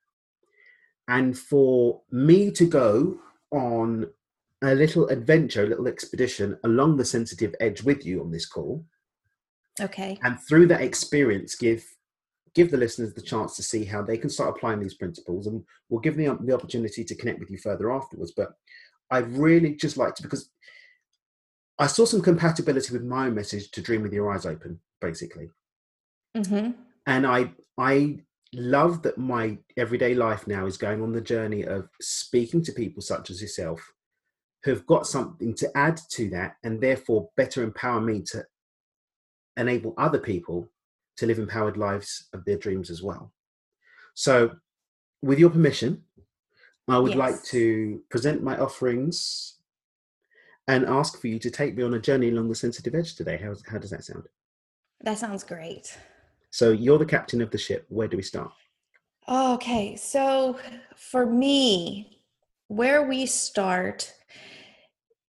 and 1.07 1.38
for 1.38 2.02
me 2.11 2.50
to 2.50 2.67
go 2.67 3.19
on 3.52 4.07
a 4.62 4.75
little 4.75 5.09
adventure, 5.09 5.64
a 5.64 5.69
little 5.69 5.88
expedition 5.88 6.59
along 6.64 6.97
the 6.97 7.05
sensitive 7.05 7.55
edge 7.61 7.83
with 7.83 8.05
you 8.05 8.21
on 8.21 8.31
this 8.31 8.47
call. 8.47 8.85
Okay. 9.81 10.19
And 10.23 10.39
through 10.49 10.67
that 10.69 10.83
experience, 10.83 11.55
give 11.55 11.85
give 12.55 12.71
the 12.71 12.77
listeners 12.77 13.15
the 13.15 13.23
chance 13.23 13.55
to 13.57 13.63
see 13.63 13.85
how 13.85 14.03
they 14.03 14.19
can 14.19 14.29
start 14.29 14.51
applying 14.51 14.81
these 14.81 14.95
principles 14.95 15.47
and 15.47 15.63
we'll 15.89 16.01
give 16.01 16.17
them 16.17 16.45
the 16.45 16.55
opportunity 16.55 17.05
to 17.05 17.15
connect 17.15 17.39
with 17.39 17.49
you 17.49 17.59
further 17.59 17.93
afterwards. 17.93 18.33
But 18.37 18.53
I'd 19.11 19.31
really 19.31 19.77
just 19.77 19.97
like 19.97 20.17
to 20.17 20.23
because 20.23 20.51
I 21.79 21.87
saw 21.87 22.05
some 22.05 22.21
compatibility 22.21 22.93
with 22.93 23.05
my 23.05 23.27
own 23.27 23.35
message 23.35 23.71
to 23.71 23.81
dream 23.81 24.03
with 24.03 24.13
your 24.13 24.33
eyes 24.33 24.47
open, 24.47 24.81
basically. 25.01 25.51
hmm 26.37 26.71
and 27.07 27.27
I 27.27 27.53
I 27.79 28.19
love 28.53 29.03
that 29.03 29.17
my 29.17 29.59
everyday 29.77 30.15
life 30.15 30.47
now 30.47 30.67
is 30.67 30.77
going 30.77 31.03
on 31.03 31.13
the 31.13 31.21
journey 31.21 31.65
of 31.65 31.89
speaking 32.01 32.63
to 32.65 32.73
people 32.73 33.01
such 33.01 33.31
as 33.31 33.41
yourself 33.41 33.81
who've 34.65 34.87
got 34.87 35.07
something 35.07 35.55
to 35.55 35.71
add 35.77 35.99
to 36.11 36.29
that 36.31 36.57
and 36.65 36.81
therefore 36.81 37.31
better 37.37 37.63
empower 37.63 38.01
me 38.01 38.23
to 38.23 38.45
enable 39.61 39.95
other 39.97 40.19
people 40.19 40.69
to 41.17 41.26
live 41.26 41.38
empowered 41.38 41.76
lives 41.76 42.29
of 42.33 42.45
their 42.45 42.57
dreams 42.57 42.90
as 42.90 43.02
well. 43.02 43.33
So 44.14 44.52
with 45.23 45.38
your 45.38 45.50
permission, 45.50 46.05
I 46.88 46.99
would 46.99 47.14
like 47.14 47.43
to 47.45 48.02
present 48.11 48.43
my 48.43 48.59
offerings 48.59 49.59
and 50.67 50.85
ask 50.87 51.21
for 51.21 51.29
you 51.29 51.38
to 51.38 51.50
take 51.50 51.76
me 51.76 51.83
on 51.83 51.95
a 51.95 52.00
journey 52.00 52.31
along 52.31 52.49
the 52.49 52.55
sensitive 52.55 52.95
edge 52.95 53.14
today. 53.14 53.37
How, 53.37 53.55
how 53.71 53.79
does 53.79 53.90
that 53.90 54.05
sound? 54.05 54.25
That 55.02 55.19
sounds 55.19 55.45
great. 55.45 55.97
So 56.50 56.71
you're 56.71 56.99
the 56.99 57.07
captain 57.07 57.40
of 57.40 57.50
the 57.50 57.59
ship. 57.59 57.87
Where 57.88 58.09
do 58.09 58.17
we 58.17 58.23
start? 58.23 58.52
Okay, 59.29 59.97
so 59.97 60.59
for 60.97 61.26
me, 61.26 62.19
where 62.69 63.07
we 63.07 63.26
start 63.26 64.12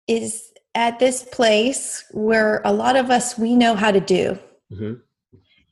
is 0.08 0.49
at 0.76 1.00
this 1.00 1.24
place 1.24 2.06
where 2.12 2.62
a 2.66 2.72
lot 2.74 2.96
of 2.96 3.10
us 3.10 3.38
we 3.38 3.56
know 3.56 3.76
how 3.76 3.92
to 3.92 4.00
do, 4.00 4.38
hmm 4.76 4.94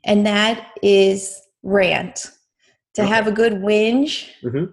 and 0.03 0.25
that 0.25 0.71
is 0.81 1.41
rant. 1.63 2.31
To 2.95 3.03
Okay. 3.03 3.11
have 3.13 3.27
a 3.27 3.31
good 3.31 3.53
whinge, 3.61 4.27
hmm 4.41 4.65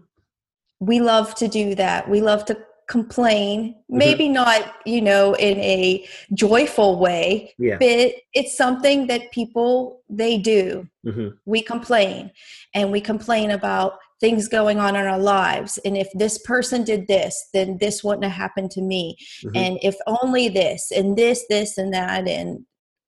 we 0.81 1.01
love 1.01 1.35
to 1.37 1.49
do 1.49 1.75
that. 1.77 2.09
We 2.11 2.21
love 2.21 2.45
to 2.47 2.59
complain, 2.89 3.75
Mm-hmm. 3.75 3.99
maybe 3.99 4.29
not, 4.29 4.75
you 4.85 5.01
know, 5.01 5.35
in 5.35 5.59
a 5.59 6.07
joyful 6.35 6.99
way, 6.99 7.55
Yeah. 7.59 7.79
but 7.79 8.15
it's 8.35 8.57
something 8.57 9.07
that 9.07 9.31
people 9.33 10.03
they 10.09 10.39
do. 10.39 10.89
hmm 11.05 11.29
we 11.47 11.61
complain 11.61 12.31
and 12.75 12.91
we 12.91 13.01
complain 13.03 13.51
about 13.51 13.99
things 14.21 14.49
going 14.49 14.79
on 14.79 14.97
in 14.97 15.07
our 15.07 15.19
lives. 15.19 15.79
And 15.85 15.97
if 15.97 16.09
this 16.15 16.39
person 16.39 16.85
did 16.85 17.07
this 17.09 17.49
then 17.53 17.79
this 17.79 18.03
wouldn't 18.05 18.25
have 18.25 18.33
happened 18.33 18.71
to 18.73 18.81
me. 18.83 19.17
Mhm. 19.43 19.57
and 19.57 19.79
if 19.83 19.97
only 20.07 20.49
this 20.49 20.91
and 20.91 21.17
this 21.17 21.45
this 21.49 21.79
and 21.79 21.93
that 21.93 22.27
and 22.29 22.65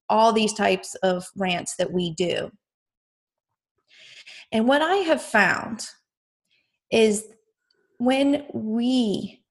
all 0.08 0.32
these 0.32 0.52
types 0.52 0.94
of 0.96 1.26
rants 1.36 1.74
that 1.76 1.92
we 1.92 2.12
do. 2.14 2.50
And 4.52 4.68
what 4.68 4.82
i 4.82 4.96
have 4.96 5.22
found 5.22 5.86
is 6.90 7.26
when 7.98 8.46
we 8.52 9.42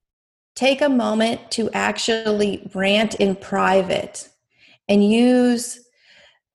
take 0.54 0.80
a 0.80 0.88
moment 0.88 1.50
to 1.50 1.70
actually 1.72 2.68
rant 2.74 3.14
in 3.16 3.36
private 3.36 4.28
and 4.88 5.08
use 5.10 5.80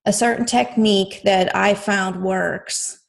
a 0.05 0.13
certain 0.13 0.46
technique 0.46 1.22
that 1.24 1.55
I 1.55 1.75
found 1.75 2.24
works, 2.24 3.00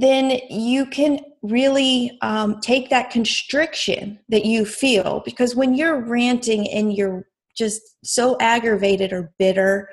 then 0.00 0.38
you 0.48 0.86
can 0.86 1.18
really 1.42 2.16
um, 2.22 2.60
take 2.60 2.88
that 2.88 3.10
constriction 3.10 4.18
that 4.28 4.44
you 4.44 4.64
feel 4.64 5.22
because 5.24 5.56
when 5.56 5.74
you're 5.74 6.00
ranting 6.00 6.70
and 6.70 6.94
you're 6.94 7.26
just 7.56 7.82
so 8.04 8.36
aggravated 8.40 9.12
or 9.12 9.32
bitter 9.40 9.88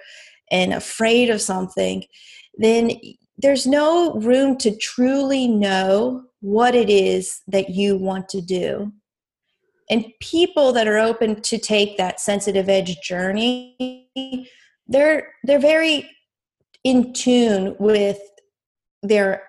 and 0.51 0.73
afraid 0.73 1.31
of 1.31 1.41
something, 1.41 2.03
then 2.57 2.91
there's 3.39 3.65
no 3.65 4.13
room 4.13 4.57
to 4.57 4.75
truly 4.77 5.47
know 5.47 6.23
what 6.41 6.75
it 6.75 6.89
is 6.89 7.41
that 7.47 7.71
you 7.71 7.97
want 7.97 8.29
to 8.29 8.41
do. 8.41 8.93
And 9.89 10.05
people 10.21 10.71
that 10.73 10.87
are 10.87 10.99
open 10.99 11.41
to 11.41 11.57
take 11.57 11.97
that 11.97 12.19
sensitive 12.19 12.69
edge 12.69 12.95
journey, 13.01 14.51
they're 14.87 15.29
they're 15.43 15.59
very 15.59 16.07
in 16.83 17.11
tune 17.13 17.75
with 17.79 18.19
their 19.01 19.41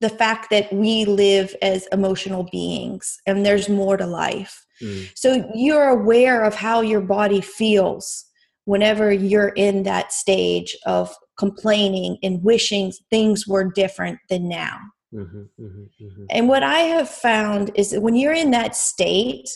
the 0.00 0.08
fact 0.08 0.50
that 0.50 0.72
we 0.72 1.04
live 1.04 1.54
as 1.62 1.86
emotional 1.92 2.44
beings 2.50 3.18
and 3.26 3.44
there's 3.44 3.68
more 3.68 3.96
to 3.96 4.06
life. 4.06 4.64
Mm. 4.82 5.10
So 5.14 5.50
you're 5.54 5.88
aware 5.88 6.42
of 6.42 6.54
how 6.54 6.80
your 6.80 7.02
body 7.02 7.40
feels 7.40 8.24
whenever 8.64 9.12
you're 9.12 9.50
in 9.50 9.82
that 9.82 10.12
stage 10.12 10.76
of 10.86 11.14
complaining 11.38 12.18
and 12.22 12.42
wishing 12.42 12.92
things 13.10 13.46
were 13.46 13.64
different 13.64 14.18
than 14.28 14.48
now. 14.48 14.78
Mhm, 15.12 15.48
mhm, 15.58 15.88
mhm. 16.00 16.26
And 16.30 16.48
what 16.48 16.62
I 16.62 16.80
have 16.80 17.08
found 17.08 17.70
is 17.74 17.90
that 17.90 18.00
when 18.00 18.14
you're 18.14 18.32
in 18.32 18.52
that 18.52 18.76
state, 18.76 19.48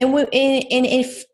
and, 0.00 0.12
when, 0.12 0.26
and, 0.32 0.64
and 0.70 0.86
if 0.86 1.24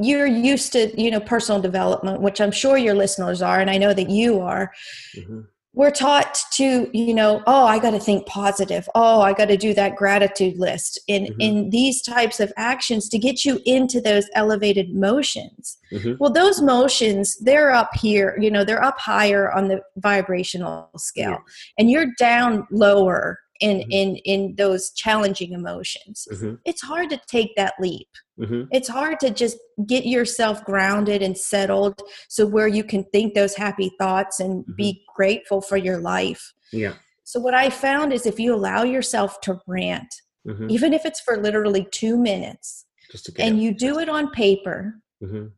you're 0.00 0.26
used 0.26 0.72
to, 0.72 0.92
you 1.00 1.10
know, 1.10 1.20
personal 1.20 1.60
development, 1.60 2.20
which 2.20 2.40
I'm 2.40 2.50
sure 2.52 2.76
your 2.76 2.94
listeners 2.94 3.42
are, 3.42 3.60
and 3.60 3.70
I 3.70 3.78
know 3.78 3.94
that 3.94 4.10
you 4.10 4.40
are, 4.40 4.72
Mhm. 5.16 5.46
We're 5.74 5.90
taught 5.90 6.38
to, 6.52 6.88
you 6.92 7.14
know, 7.14 7.42
oh, 7.46 7.64
I 7.64 7.78
got 7.78 7.92
to 7.92 7.98
think 7.98 8.26
positive. 8.26 8.88
Oh, 8.94 9.20
I 9.22 9.32
got 9.32 9.46
to 9.46 9.56
do 9.56 9.72
that 9.74 9.96
gratitude 9.96 10.58
list 10.58 10.98
in 11.08 11.24
Mhm. 11.24 11.36
in 11.38 11.70
these 11.70 12.02
types 12.02 12.40
of 12.40 12.52
actions 12.56 13.08
to 13.08 13.18
get 13.18 13.44
you 13.44 13.58
into 13.64 14.00
those 14.00 14.28
elevated 14.34 14.94
motions. 14.94 15.78
Mhm. 15.90 16.18
Well, 16.18 16.30
those 16.32 16.60
motions, 16.60 17.38
they're 17.38 17.72
up 17.72 17.90
here, 17.94 18.36
you 18.38 18.50
know, 18.50 18.64
they're 18.64 18.84
up 18.84 18.98
higher 18.98 19.50
on 19.50 19.68
the 19.68 19.80
vibrational 19.96 20.90
scale, 20.98 21.30
Yeah. 21.30 21.38
and 21.78 21.90
you're 21.90 22.12
down 22.18 22.66
lower 22.70 23.38
in 23.62 23.78
Mhm. 23.78 23.86
in 23.90 24.16
in 24.32 24.54
those 24.56 24.90
challenging 24.90 25.52
emotions. 25.52 26.26
Mhm. 26.30 26.58
It's 26.64 26.82
hard 26.82 27.08
to 27.10 27.20
take 27.28 27.54
that 27.56 27.74
leap. 27.80 28.08
Mhm. 28.38 28.68
It's 28.72 28.88
hard 28.88 29.20
to 29.20 29.30
just 29.30 29.56
get 29.86 30.04
yourself 30.06 30.64
grounded 30.64 31.22
and 31.22 31.36
settled 31.36 32.00
so 32.28 32.46
where 32.46 32.68
you 32.68 32.84
can 32.84 33.04
think 33.12 33.34
those 33.34 33.54
happy 33.54 33.90
thoughts 33.98 34.40
and 34.40 34.64
be 34.76 35.04
grateful 35.16 35.60
for 35.60 35.76
your 35.76 35.98
life. 35.98 36.52
Yeah. 36.72 36.94
So 37.24 37.40
what 37.40 37.54
I 37.54 37.70
found 37.70 38.12
is 38.12 38.26
if 38.26 38.38
you 38.40 38.54
allow 38.54 38.82
yourself 38.82 39.40
to 39.42 39.60
rant, 39.66 40.12
Mhm. 40.46 40.70
even 40.70 40.92
if 40.92 41.06
it's 41.06 41.20
for 41.20 41.36
literally 41.40 41.86
2 41.92 42.16
minutes, 42.16 42.84
Just 43.10 43.26
to 43.26 43.32
and 43.38 43.56
out. 43.56 43.62
you 43.62 43.74
do 43.74 43.98
it 44.00 44.08
on 44.08 44.30
paper, 44.32 45.00
Mhm. 45.22 45.52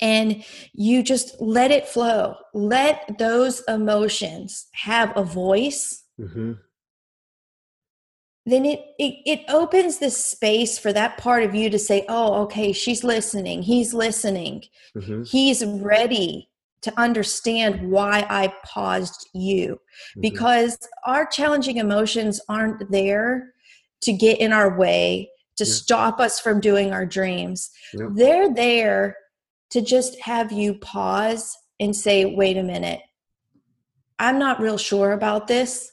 and 0.00 0.44
you 0.74 1.02
just 1.02 1.40
let 1.40 1.70
it 1.70 1.86
flow. 1.88 2.36
Let 2.54 3.18
those 3.18 3.62
emotions 3.68 4.66
have 4.74 5.12
a 5.16 5.24
voice. 5.24 6.04
Mhm. 6.20 6.58
Then 8.46 8.64
it, 8.64 8.80
it 8.98 9.14
it 9.26 9.40
opens 9.48 9.98
the 9.98 10.10
space 10.10 10.78
for 10.78 10.92
that 10.92 11.18
part 11.18 11.42
of 11.42 11.54
you 11.54 11.68
to 11.68 11.78
say, 11.78 12.04
"Oh, 12.08 12.42
okay, 12.44 12.72
she's 12.72 13.02
listening. 13.02 13.62
He's 13.62 13.92
listening. 13.92 14.64
Mhm. 14.96 15.28
He's 15.28 15.64
ready 15.64 16.48
to 16.82 16.92
understand 16.98 17.90
why 17.90 18.24
I 18.30 18.54
paused 18.64 19.28
you." 19.34 19.80
Mhm. 20.16 20.22
Because 20.22 20.78
our 21.04 21.26
challenging 21.26 21.78
emotions 21.78 22.40
aren't 22.48 22.90
there 22.90 23.52
to 24.02 24.12
get 24.12 24.38
in 24.38 24.52
our 24.52 24.78
way, 24.78 25.30
to 25.56 25.64
Yeah. 25.64 25.72
stop 25.72 26.20
us 26.20 26.38
from 26.38 26.60
doing 26.60 26.92
our 26.92 27.04
dreams. 27.06 27.70
Nope. 27.94 28.12
They're 28.14 28.54
there 28.54 29.16
to 29.70 29.80
just 29.80 30.20
have 30.20 30.52
you 30.52 30.74
pause 30.74 31.56
and 31.80 31.96
say, 31.96 32.24
wait 32.24 32.56
a 32.56 32.62
minute, 32.62 33.00
I'm 34.18 34.38
not 34.38 34.60
real 34.60 34.78
sure 34.78 35.10
about 35.12 35.48
this. 35.48 35.90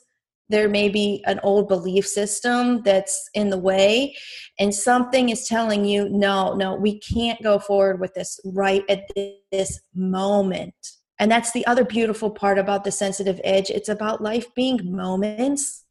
There 0.49 0.69
may 0.69 0.89
be 0.89 1.23
an 1.25 1.39
old 1.43 1.67
belief 1.67 2.07
system 2.07 2.81
that's 2.83 3.29
in 3.33 3.49
the 3.49 3.57
way, 3.57 4.15
and 4.59 4.73
something 4.73 5.29
is 5.29 5.47
telling 5.47 5.85
you, 5.85 6.09
no, 6.09 6.53
no, 6.53 6.75
we 6.75 6.99
can't 6.99 7.41
go 7.41 7.59
forward 7.59 7.99
with 7.99 8.13
this 8.13 8.39
right 8.45 8.83
at 8.89 9.07
this 9.51 9.79
moment. 9.95 10.75
And 11.19 11.31
that's 11.31 11.51
the 11.51 11.65
other 11.65 11.85
beautiful 11.85 12.29
part 12.29 12.57
about 12.57 12.83
the 12.83 12.91
sensitive 12.91 13.39
edge. 13.43 13.69
It's 13.69 13.89
about 13.89 14.21
life 14.21 14.53
being 14.55 14.79
moments 14.83 15.83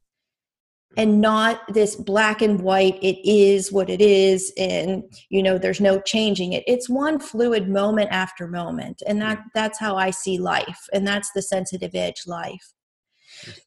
and 0.96 1.20
not 1.20 1.60
this 1.72 1.96
black 1.96 2.42
and 2.42 2.60
white 2.60 2.98
it 3.02 3.18
is 3.28 3.72
what 3.72 3.88
it 3.88 4.00
is 4.00 4.52
and 4.58 5.02
you 5.30 5.42
know 5.42 5.58
there's 5.58 5.80
no 5.80 6.00
changing 6.00 6.52
it 6.52 6.62
it's 6.66 6.88
one 6.88 7.18
fluid 7.18 7.68
moment 7.68 8.08
after 8.10 8.46
moment 8.46 9.02
and 9.06 9.20
that 9.20 9.42
that's 9.54 9.78
how 9.78 9.96
i 9.96 10.10
see 10.10 10.38
life 10.38 10.86
and 10.92 11.06
that's 11.06 11.30
the 11.32 11.42
sensitive 11.42 11.94
edge 11.94 12.22
life 12.26 12.72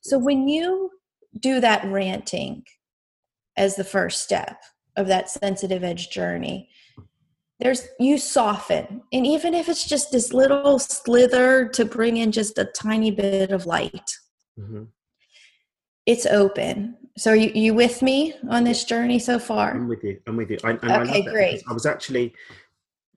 so 0.01 0.17
when 0.17 0.47
you 0.47 0.91
do 1.39 1.59
that 1.59 1.85
ranting 1.85 2.63
as 3.57 3.75
the 3.75 3.83
first 3.83 4.21
step 4.21 4.61
of 4.95 5.07
that 5.07 5.29
sensitive 5.29 5.83
edge 5.83 6.09
journey 6.09 6.69
there's 7.59 7.87
you 7.99 8.17
soften. 8.17 9.01
And 9.13 9.25
even 9.25 9.53
if 9.53 9.69
it's 9.69 9.87
just 9.87 10.11
this 10.11 10.33
little 10.33 10.77
slither 10.77 11.69
to 11.69 11.85
bring 11.85 12.17
in 12.17 12.31
just 12.31 12.57
a 12.57 12.65
tiny 12.65 13.11
bit 13.11 13.51
of 13.51 13.65
light 13.65 14.17
mm-hmm. 14.59 14.83
it's 16.05 16.25
open. 16.25 16.97
So 17.17 17.31
are 17.31 17.35
you, 17.35 17.51
you 17.55 17.73
with 17.73 18.01
me 18.01 18.33
on 18.49 18.65
this 18.65 18.83
journey 18.83 19.19
so 19.19 19.39
far? 19.39 19.71
I'm 19.71 19.87
with 19.87 20.03
you. 20.03 20.19
I'm 20.27 20.35
with 20.35 20.51
you. 20.51 20.57
I, 20.65 20.71
okay 20.71 21.21
great. 21.21 21.63
i 21.69 21.73
was 21.73 21.85
actually 21.85 22.33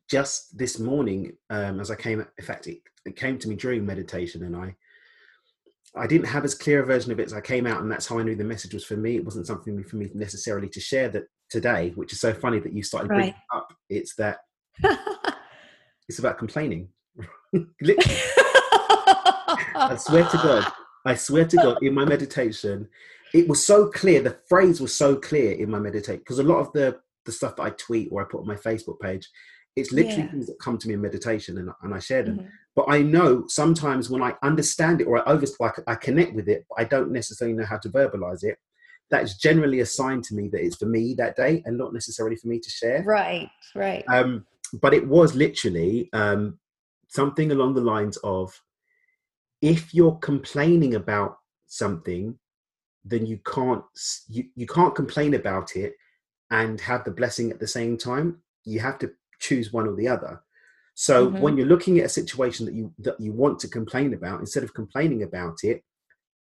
just 0.09 0.57
this 0.57 0.79
morning 0.79 1.33
um, 1.51 1.81
as 1.81 1.91
i 1.91 1.95
came 1.95 2.21
in 2.21 2.45
fact 2.45 2.67
it, 2.67 2.81
it 3.05 3.17
came 3.17 3.39
to 3.39 3.49
me 3.49 3.57
during 3.57 3.85
meditation 3.85 4.43
and 4.45 4.57
i 4.57 4.75
I 5.97 6.07
didn't 6.07 6.27
have 6.27 6.45
as 6.45 6.55
clear 6.55 6.83
a 6.83 6.87
version 6.87 7.13
of 7.13 7.21
it 7.21 7.27
as 7.27 7.33
I 7.33 7.41
came 7.41 7.67
out, 7.67 7.81
and 7.81 7.91
that's 7.91 8.07
how 8.07 8.19
I 8.19 8.23
knew 8.23 8.37
the 8.37 8.45
message 8.45 8.75
was 8.75 8.85
for 8.85 8.97
me. 8.97 9.17
It 9.17 9.25
wasn't 9.25 9.47
something 9.47 9.83
for 9.85 9.97
me 9.97 10.11
necessarily 10.15 10.69
to 10.69 10.81
share 10.81 11.09
that 11.11 11.25
today, 11.51 11.93
which 11.95 12.13
is 12.13 12.21
so 12.21 12.33
funny 12.35 12.61
that 12.61 12.73
you 12.73 12.83
started 12.83 13.09
bringing 13.09 13.35
right. 13.35 13.35
up. 13.55 13.73
It's 13.89 14.15
that 14.17 14.39
it's 16.09 16.19
about 16.19 16.39
complaining. 16.39 16.89
I 19.75 19.97
swear 19.99 20.25
to 20.25 20.37
God, 20.37 20.73
I 21.07 21.15
swear 21.15 21.47
to 21.47 21.57
God, 21.57 21.79
in 21.83 21.95
my 21.95 22.05
meditation, 22.05 22.89
it 23.33 23.49
was 23.49 23.65
so 23.65 23.87
clear. 23.87 24.21
The 24.21 24.39
phrase 24.49 24.81
was 24.81 24.95
so 24.95 25.17
clear 25.17 25.53
in 25.53 25.71
my 25.71 25.79
meditation 25.79 26.19
because 26.19 26.39
a 26.39 26.45
lot 26.45 26.59
of 26.59 26.73
the 26.73 26.99
the 27.25 27.33
stuff 27.33 27.57
that 27.57 27.63
I 27.63 27.71
tweet 27.71 28.09
or 28.11 28.23
I 28.23 28.25
put 28.25 28.41
on 28.41 28.47
my 28.47 28.57
Facebook 28.57 29.01
page, 29.01 29.29
it's 29.77 29.93
literally 29.93 30.23
yeah. 30.23 30.31
things 30.31 30.47
that 30.47 30.59
come 30.61 30.79
to 30.79 30.89
me 30.89 30.95
in 30.95 31.01
meditation 31.01 31.59
and, 31.59 31.71
and 31.83 31.95
I 31.95 31.99
share 31.99 32.23
them. 32.23 32.39
Mm-hmm. 32.39 32.49
But 32.79 32.87
I 32.89 33.03
know 33.03 33.45
sometimes 33.49 34.09
when 34.09 34.23
I 34.23 34.37
understand 34.45 35.01
it 35.01 35.09
or 35.09 35.19
I 35.19 35.33
over 35.33 35.45
like 35.59 35.81
I 35.89 35.97
connect 35.97 36.33
with 36.37 36.49
it, 36.49 36.65
but 36.69 36.79
I 36.79 36.85
don't 36.85 37.11
necessarily 37.11 37.57
know 37.57 37.67
how 37.67 37.79
to 37.79 37.89
verbalize 37.89 38.45
it 38.45 38.57
that's 39.11 39.37
generally 39.37 39.81
a 39.81 39.87
sign 39.87 40.23
to 40.23 40.35
me 40.35 40.47
that 40.49 40.65
it's 40.65 40.77
for 40.77 40.87
me 40.87 41.13
that 41.15 41.35
day 41.35 41.61
and 41.65 41.77
not 41.77 41.93
necessarily 41.93 42.37
for 42.37 42.47
me 42.47 42.61
to 42.61 42.71
share. 42.71 43.03
Right, 43.03 43.51
right. 43.75 44.05
Um, 44.09 44.47
but 44.81 44.95
it 44.95 45.09
was 45.09 45.35
literally 45.35 46.09
um, 46.13 46.61
something 47.09 47.51
along 47.51 47.75
the 47.75 47.81
lines 47.81 48.17
of 48.19 48.63
if 49.61 49.93
you're 49.93 50.17
complaining 50.17 50.95
about 50.95 51.39
something, 51.67 52.39
then 53.05 53.27
you 53.27 53.39
can't 53.39 53.83
you, 54.29 54.45
you 54.55 54.69
can't 54.69 54.95
complain 54.95 55.35
about 55.35 55.75
it 55.75 55.95
and 56.53 56.81
have 56.83 57.03
the 57.03 57.11
blessing 57.11 57.51
at 57.51 57.59
the 57.59 57.67
same 57.67 57.99
time. 57.99 58.39
You 58.65 58.79
have 58.79 59.01
to 59.01 59.11
choose 59.41 59.73
one 59.73 59.89
or 59.89 59.97
the 59.97 60.07
other. 60.07 60.43
So 61.01 61.29
mm-hmm. 61.29 61.39
when 61.39 61.57
you're 61.57 61.69
looking 61.69 62.01
at 62.01 62.07
a 62.07 62.09
situation 62.09 62.67
that 62.67 62.75
you 62.75 62.93
that 62.99 63.21
you 63.21 63.33
want 63.33 63.61
to 63.61 63.69
complain 63.69 64.15
about, 64.15 64.41
instead 64.41 64.65
of 64.65 64.75
complaining 64.75 65.23
about 65.23 65.59
it, 65.63 65.85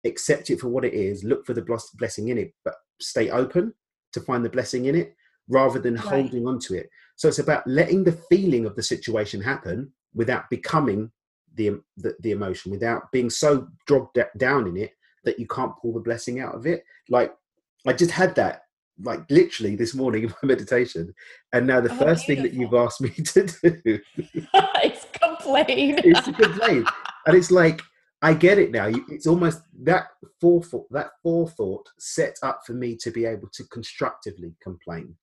accept 0.03 0.49
it 0.49 0.59
for 0.59 0.67
what 0.67 0.83
it 0.83 0.95
is, 0.95 1.23
look 1.23 1.45
for 1.45 1.53
the 1.53 1.61
blessing 1.99 2.29
in 2.29 2.39
it, 2.39 2.55
but 2.65 2.73
stay 2.99 3.29
open 3.29 3.71
to 4.13 4.19
find 4.19 4.43
the 4.43 4.49
blessing 4.49 4.85
in 4.85 4.95
it 4.95 5.15
rather 5.47 5.77
than 5.77 5.93
right. 5.93 6.05
holding 6.05 6.47
on 6.47 6.57
to 6.61 6.73
it. 6.73 6.89
So 7.17 7.27
it's 7.27 7.37
about 7.37 7.67
letting 7.67 8.03
the 8.03 8.19
feeling 8.31 8.65
of 8.65 8.75
the 8.75 8.81
situation 8.81 9.41
happen 9.41 9.93
without 10.15 10.49
becoming 10.49 11.11
the, 11.53 11.79
the, 11.97 12.15
the 12.21 12.31
emotion, 12.31 12.71
without 12.71 13.11
being 13.11 13.29
so 13.29 13.67
dropped 13.85 14.17
down 14.39 14.65
in 14.65 14.75
it 14.75 14.93
that 15.23 15.37
you 15.37 15.45
can't 15.45 15.77
pull 15.79 15.93
the 15.93 15.99
blessing 15.99 16.39
out 16.39 16.55
of 16.55 16.65
it. 16.65 16.83
Like 17.09 17.31
I 17.85 17.93
just 17.93 18.09
had 18.09 18.33
that 18.35 18.63
like 19.01 19.21
literally 19.29 19.75
this 19.75 19.93
morning 19.93 20.23
in 20.23 20.29
my 20.29 20.35
meditation 20.47 21.13
and 21.53 21.67
now 21.67 21.79
the 21.79 21.91
oh, 21.91 21.97
first 21.97 22.25
beautiful. 22.25 22.35
thing 22.35 22.43
that 22.43 22.53
you've 22.53 22.73
asked 22.73 23.01
me 23.01 23.09
to 23.09 23.43
do 23.43 23.99
is 24.83 25.05
complain 25.21 25.99
it's 26.03 26.25
to 26.25 26.33
complain 26.33 26.85
and 27.25 27.35
it's 27.37 27.51
like 27.51 27.81
I 28.21 28.33
get 28.33 28.57
it 28.57 28.71
now. 28.71 28.89
It's 29.09 29.27
almost 29.27 29.61
that 29.83 30.07
forethought, 30.41 30.87
that 30.91 31.11
forethought 31.21 31.87
set 31.99 32.35
up 32.41 32.61
for 32.65 32.73
me 32.73 32.95
to 33.01 33.11
be 33.11 33.25
able 33.25 33.47
to 33.53 33.63
constructively 33.65 34.55
complain, 34.61 35.15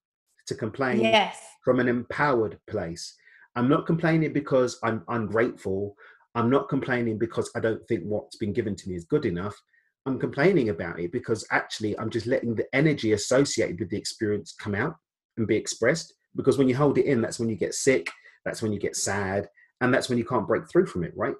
to 0.46 0.54
complain 0.54 1.00
yes. 1.00 1.40
from 1.64 1.80
an 1.80 1.88
empowered 1.88 2.58
place. 2.68 3.16
I'm 3.56 3.68
not 3.68 3.87
complaining 3.87 4.32
because 4.32 4.78
I'm 4.84 5.02
ungrateful. 5.08 5.96
I'm 6.37 6.50
not 6.50 6.68
complaining 6.68 7.18
because 7.18 7.50
I 7.56 7.60
don't 7.60 7.84
think 7.88 8.04
what's 8.04 8.37
been 8.37 8.52
given 8.52 8.76
to 8.76 8.88
me 8.88 8.94
is 8.94 9.04
good 9.04 9.26
enough. 9.26 9.60
I'm 10.06 10.18
complaining 10.18 10.68
about 10.68 11.00
it 11.00 11.12
because 11.12 11.46
actually 11.50 11.98
I'm 11.98 12.10
just 12.10 12.26
letting 12.26 12.54
the 12.54 12.66
energy 12.74 13.12
associated 13.12 13.80
with 13.80 13.90
the 13.90 13.96
experience 13.96 14.54
come 14.58 14.74
out 14.74 14.96
and 15.36 15.46
be 15.46 15.56
expressed. 15.56 16.14
Because 16.36 16.58
when 16.58 16.68
you 16.68 16.76
hold 16.76 16.98
it 16.98 17.06
in, 17.06 17.20
that's 17.20 17.38
when 17.38 17.48
you 17.48 17.56
get 17.56 17.74
sick, 17.74 18.10
that's 18.44 18.60
when 18.60 18.72
you 18.72 18.78
get 18.78 18.96
sad, 18.96 19.48
and 19.80 19.92
that's 19.94 20.08
when 20.08 20.18
you 20.18 20.24
can't 20.24 20.46
break 20.46 20.68
through 20.68 20.86
from 20.86 21.04
it, 21.04 21.12
right? 21.16 21.34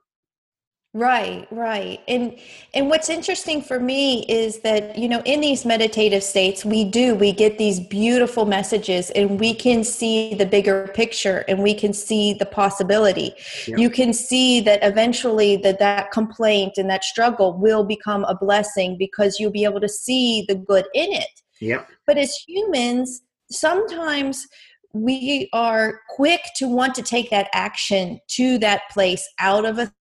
Right, 0.97 1.49
right. 1.51 2.01
And 2.07 2.39
and 2.73 2.89
what's 2.89 3.09
interesting 3.09 3.61
for 3.61 3.81
me 3.81 4.25
is 4.29 4.61
that, 4.61 4.97
you 4.97 5.09
know, 5.09 5.23
in 5.25 5.41
these 5.41 5.65
meditative 5.65 6.23
states, 6.23 6.65
we 6.65 6.85
do 6.85 7.17
we 7.17 7.33
get 7.33 7.59
these 7.59 7.81
beautiful 7.81 8.45
messages 8.45 9.11
and 9.11 9.41
we 9.41 9.55
can 9.55 9.83
see 9.83 10.35
the 10.35 10.47
bigger 10.47 10.89
picture 10.95 11.45
and 11.49 11.65
we 11.65 11.75
can 11.75 11.93
see 11.93 12.35
the 12.35 12.47
possibility. 12.47 13.35
Yeah. 13.67 13.77
You 13.77 13.91
can 13.91 14.13
see 14.13 14.61
that 14.61 14.85
eventually 14.85 15.57
that 15.59 15.81
that 15.81 16.13
complaint 16.13 16.75
and 16.77 16.89
that 16.91 17.03
struggle 17.03 17.59
will 17.59 17.83
become 17.83 18.23
a 18.27 18.37
blessing 18.37 18.97
because 18.97 19.41
you'll 19.41 19.51
be 19.51 19.65
able 19.65 19.81
to 19.81 19.89
see 19.89 20.45
the 20.47 20.55
good 20.55 20.87
in 20.95 21.13
it. 21.13 21.43
Yeah. 21.61 21.87
But 22.07 22.19
as 22.19 22.37
humans, 22.47 23.21
sometimes 23.51 24.47
we 24.93 25.49
are 25.53 26.03
quick 26.11 26.43
to 26.55 26.69
want 26.69 26.95
to 26.95 27.03
take 27.03 27.31
that 27.31 27.49
action 27.53 28.21
to 28.29 28.59
that 28.59 28.83
place 28.93 29.29
out 29.41 29.65
of 29.65 29.81
a 29.81 29.93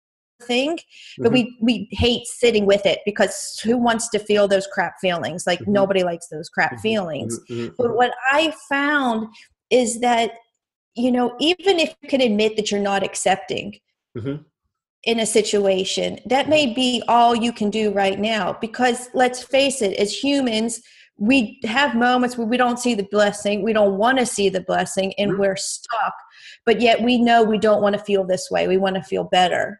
thing 0.46 0.78
but 1.18 1.32
mm-hmm. 1.32 1.34
we 1.34 1.56
we 1.60 1.88
hate 1.92 2.26
sitting 2.26 2.66
with 2.66 2.84
it 2.86 3.00
because 3.04 3.60
who 3.64 3.76
wants 3.76 4.08
to 4.08 4.18
feel 4.18 4.48
those 4.48 4.66
crap 4.66 4.94
feelings 5.00 5.44
like 5.46 5.60
mm-hmm. 5.60 5.72
nobody 5.72 6.02
likes 6.02 6.28
those 6.28 6.48
crap 6.48 6.72
mm-hmm. 6.72 6.82
feelings 6.82 7.38
mm-hmm. 7.40 7.64
Mm-hmm. 7.64 7.74
but 7.78 7.94
what 7.96 8.12
i 8.30 8.54
found 8.68 9.28
is 9.70 10.00
that 10.00 10.32
you 10.94 11.10
know 11.10 11.34
even 11.40 11.78
if 11.78 11.94
you 12.02 12.08
can 12.08 12.20
admit 12.20 12.56
that 12.56 12.70
you're 12.70 12.80
not 12.80 13.02
accepting 13.02 13.78
mm-hmm. 14.16 14.42
in 15.04 15.20
a 15.20 15.26
situation 15.26 16.18
that 16.26 16.48
may 16.48 16.72
be 16.72 17.02
all 17.08 17.34
you 17.34 17.52
can 17.52 17.70
do 17.70 17.90
right 17.92 18.18
now 18.18 18.56
because 18.60 19.08
let's 19.14 19.42
face 19.42 19.82
it 19.82 19.94
as 19.98 20.12
humans 20.12 20.80
we 21.18 21.60
have 21.64 21.94
moments 21.94 22.36
where 22.36 22.46
we 22.46 22.56
don't 22.56 22.78
see 22.78 22.94
the 22.94 23.06
blessing 23.10 23.62
we 23.62 23.72
don't 23.72 23.96
want 23.96 24.18
to 24.18 24.26
see 24.26 24.48
the 24.48 24.62
blessing 24.62 25.12
and 25.18 25.38
we're 25.38 25.56
stuck 25.56 26.14
but 26.64 26.80
yet 26.80 27.02
we 27.02 27.18
know 27.18 27.42
we 27.42 27.58
don't 27.58 27.82
want 27.82 27.96
to 27.96 28.04
feel 28.04 28.24
this 28.24 28.50
way 28.50 28.66
we 28.66 28.76
want 28.76 28.96
to 28.96 29.02
feel 29.02 29.24
better 29.24 29.78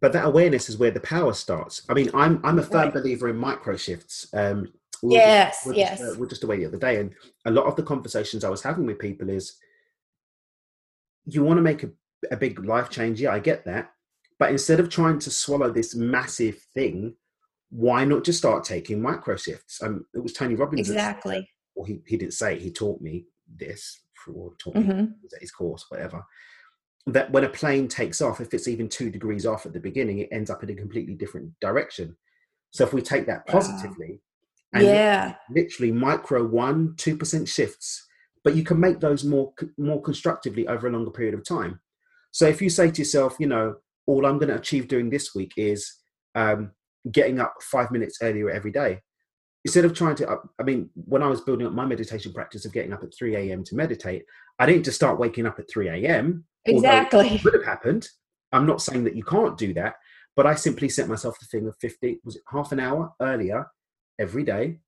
but 0.00 0.12
that 0.12 0.26
awareness 0.26 0.68
is 0.68 0.78
where 0.78 0.90
the 0.90 1.00
power 1.00 1.32
starts. 1.32 1.82
I 1.88 1.94
mean, 1.94 2.10
I'm 2.14 2.40
I'm 2.44 2.58
a 2.58 2.62
firm 2.62 2.84
right. 2.84 2.94
believer 2.94 3.28
in 3.28 3.36
micro 3.36 3.76
shifts. 3.76 4.28
Um, 4.32 4.72
we 5.02 5.14
yes, 5.14 5.64
just, 5.64 5.76
yes. 5.76 5.98
Just, 5.98 6.16
uh, 6.16 6.18
we're 6.18 6.28
just 6.28 6.44
away 6.44 6.58
the 6.58 6.66
other 6.66 6.78
day, 6.78 7.00
and 7.00 7.14
a 7.44 7.50
lot 7.50 7.66
of 7.66 7.76
the 7.76 7.82
conversations 7.82 8.44
I 8.44 8.50
was 8.50 8.62
having 8.62 8.86
with 8.86 8.98
people 8.98 9.28
is, 9.28 9.56
you 11.24 11.42
want 11.44 11.58
to 11.58 11.62
make 11.62 11.84
a, 11.84 11.90
a 12.30 12.36
big 12.36 12.64
life 12.64 12.90
change. 12.90 13.20
Yeah, 13.20 13.32
I 13.32 13.38
get 13.38 13.64
that, 13.64 13.92
but 14.38 14.50
instead 14.50 14.80
of 14.80 14.88
trying 14.88 15.18
to 15.20 15.30
swallow 15.30 15.70
this 15.70 15.94
massive 15.94 16.60
thing, 16.74 17.14
why 17.70 18.04
not 18.04 18.24
just 18.24 18.38
start 18.38 18.64
taking 18.64 19.02
micro 19.02 19.36
shifts? 19.36 19.82
Um, 19.82 20.06
it 20.14 20.22
was 20.22 20.32
Tony 20.32 20.54
Robbins. 20.54 20.88
Exactly. 20.88 21.48
Well, 21.74 21.86
he 21.86 22.00
he 22.06 22.16
didn't 22.16 22.34
say 22.34 22.54
it, 22.54 22.62
he 22.62 22.70
taught 22.70 23.00
me 23.00 23.26
this 23.52 24.00
or 24.34 24.52
taught 24.58 24.74
me 24.74 24.82
mm-hmm. 24.82 25.04
his 25.40 25.50
course, 25.50 25.86
whatever 25.88 26.22
that 27.12 27.30
when 27.30 27.44
a 27.44 27.48
plane 27.48 27.88
takes 27.88 28.20
off, 28.20 28.40
if 28.40 28.52
it's 28.52 28.68
even 28.68 28.88
two 28.88 29.10
degrees 29.10 29.46
off 29.46 29.66
at 29.66 29.72
the 29.72 29.80
beginning, 29.80 30.18
it 30.18 30.28
ends 30.32 30.50
up 30.50 30.62
in 30.62 30.70
a 30.70 30.74
completely 30.74 31.14
different 31.14 31.52
direction. 31.60 32.16
So 32.70 32.84
if 32.84 32.92
we 32.92 33.02
take 33.02 33.26
that 33.26 33.46
positively, 33.46 34.20
wow. 34.74 34.80
yeah, 34.80 35.34
literally 35.50 35.92
micro 35.92 36.46
one 36.46 36.94
two 36.96 37.16
percent 37.16 37.48
shifts, 37.48 38.06
but 38.44 38.54
you 38.54 38.62
can 38.62 38.78
make 38.78 39.00
those 39.00 39.24
more 39.24 39.52
more 39.78 40.02
constructively 40.02 40.66
over 40.68 40.86
a 40.86 40.90
longer 40.90 41.10
period 41.10 41.34
of 41.34 41.46
time. 41.46 41.80
So 42.30 42.46
if 42.46 42.60
you 42.60 42.70
say 42.70 42.90
to 42.90 43.00
yourself, 43.00 43.36
you 43.38 43.46
know, 43.46 43.76
all 44.06 44.26
I'm 44.26 44.38
going 44.38 44.48
to 44.48 44.56
achieve 44.56 44.88
doing 44.88 45.10
this 45.10 45.34
week 45.34 45.52
is 45.56 45.92
um, 46.34 46.72
getting 47.10 47.40
up 47.40 47.54
five 47.62 47.90
minutes 47.90 48.18
earlier 48.22 48.50
every 48.50 48.70
day. 48.70 49.00
Instead 49.64 49.84
of 49.84 49.92
trying 49.92 50.14
to, 50.16 50.38
I 50.58 50.62
mean, 50.62 50.88
when 50.94 51.22
I 51.22 51.28
was 51.28 51.40
building 51.40 51.66
up 51.66 51.72
my 51.72 51.84
meditation 51.84 52.32
practice 52.32 52.64
of 52.64 52.72
getting 52.72 52.92
up 52.92 53.02
at 53.02 53.14
3 53.16 53.36
a.m. 53.36 53.64
to 53.64 53.76
meditate, 53.76 54.24
I 54.58 54.66
didn't 54.66 54.84
just 54.84 54.96
start 54.96 55.18
waking 55.18 55.46
up 55.46 55.58
at 55.58 55.70
3 55.70 55.88
a.m. 55.88 56.44
Exactly. 56.76 57.38
Could 57.38 57.54
have 57.54 57.64
happened. 57.64 58.08
I'm 58.52 58.66
not 58.66 58.80
saying 58.82 59.04
that 59.04 59.16
you 59.16 59.24
can't 59.24 59.58
do 59.58 59.74
that, 59.74 59.94
but 60.36 60.46
I 60.46 60.54
simply 60.54 60.88
set 60.88 61.08
myself 61.08 61.38
the 61.38 61.46
thing 61.46 61.66
of 61.66 61.76
50, 61.80 62.20
was 62.24 62.36
it 62.36 62.42
half 62.50 62.72
an 62.72 62.80
hour 62.80 63.12
earlier 63.20 63.66
every 64.18 64.42
day, 64.44 64.80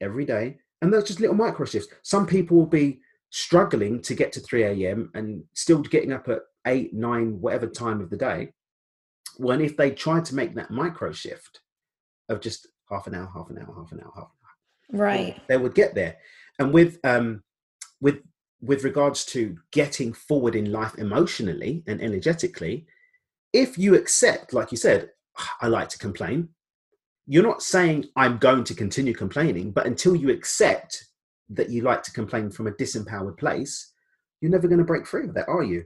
every 0.00 0.24
day. 0.24 0.58
And 0.82 0.92
that's 0.92 1.06
just 1.08 1.20
little 1.20 1.36
micro 1.36 1.64
shifts. 1.66 1.88
Some 2.02 2.26
people 2.26 2.56
will 2.56 2.66
be 2.66 3.00
struggling 3.30 4.00
to 4.02 4.14
get 4.14 4.32
to 4.32 4.40
3 4.40 4.62
a.m. 4.64 5.10
and 5.14 5.42
still 5.54 5.80
getting 5.82 6.12
up 6.12 6.28
at 6.28 6.40
8, 6.66 6.94
9, 6.94 7.40
whatever 7.40 7.66
time 7.66 8.00
of 8.00 8.10
the 8.10 8.16
day. 8.16 8.52
when 9.36 9.60
if 9.60 9.76
they 9.76 9.90
tried 9.92 10.24
to 10.26 10.34
make 10.34 10.54
that 10.56 10.70
micro 10.70 11.12
shift 11.12 11.60
of 12.28 12.40
just 12.40 12.66
half 12.90 13.06
an 13.06 13.14
hour, 13.14 13.30
half 13.32 13.50
an 13.50 13.58
hour, 13.58 13.72
half 13.76 13.92
an 13.92 14.00
hour, 14.00 14.12
half 14.14 14.24
an 14.24 14.98
hour, 14.98 15.06
Right. 15.06 15.40
they 15.48 15.56
would 15.56 15.74
get 15.76 15.94
there. 15.94 16.16
And 16.58 16.72
with 16.72 16.98
um, 17.04 17.44
with 18.00 18.18
with 18.60 18.84
regards 18.84 19.24
to 19.26 19.56
getting 19.72 20.12
forward 20.12 20.54
in 20.54 20.72
life 20.72 20.94
emotionally 20.98 21.84
and 21.86 22.00
energetically, 22.00 22.86
if 23.52 23.78
you 23.78 23.94
accept, 23.94 24.52
like 24.52 24.72
you 24.72 24.76
said, 24.76 25.10
I 25.60 25.68
like 25.68 25.88
to 25.90 25.98
complain, 25.98 26.48
you're 27.26 27.42
not 27.42 27.62
saying 27.62 28.06
I'm 28.16 28.38
going 28.38 28.64
to 28.64 28.74
continue 28.74 29.14
complaining, 29.14 29.70
but 29.70 29.86
until 29.86 30.16
you 30.16 30.30
accept 30.30 31.04
that 31.50 31.70
you 31.70 31.82
like 31.82 32.02
to 32.02 32.12
complain 32.12 32.50
from 32.50 32.66
a 32.66 32.72
disempowered 32.72 33.38
place, 33.38 33.92
you're 34.40 34.50
never 34.50 34.68
going 34.68 34.78
to 34.78 34.84
break 34.84 35.06
free 35.06 35.24
of 35.24 35.34
that, 35.34 35.48
are 35.48 35.62
you? 35.62 35.84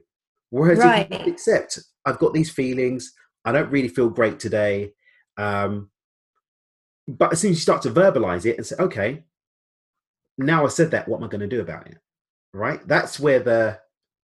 Whereas 0.50 0.78
if 0.82 1.26
you 1.26 1.32
accept, 1.32 1.78
I've 2.04 2.18
got 2.18 2.35
these 2.35 2.50
feelings, 2.50 3.12
I 3.44 3.52
don't 3.52 3.70
really 3.70 3.88
feel 3.88 4.08
great 4.08 4.38
today. 4.38 4.92
Um, 5.37 5.90
but 7.08 7.32
as 7.32 7.40
soon 7.40 7.52
as 7.52 7.56
you 7.56 7.62
start 7.62 7.82
to 7.82 7.90
verbalize 7.90 8.46
it 8.46 8.56
and 8.56 8.66
say, 8.66 8.76
okay, 8.78 9.24
now 10.38 10.64
I 10.64 10.68
said 10.68 10.90
that, 10.92 11.08
what 11.08 11.18
am 11.18 11.24
I 11.24 11.28
going 11.28 11.40
to 11.40 11.46
do 11.46 11.61
about 11.61 11.87
it? 11.88 11.98
Right? 12.52 12.86
That's 12.86 13.18
where 13.18 13.40
the 13.40 13.78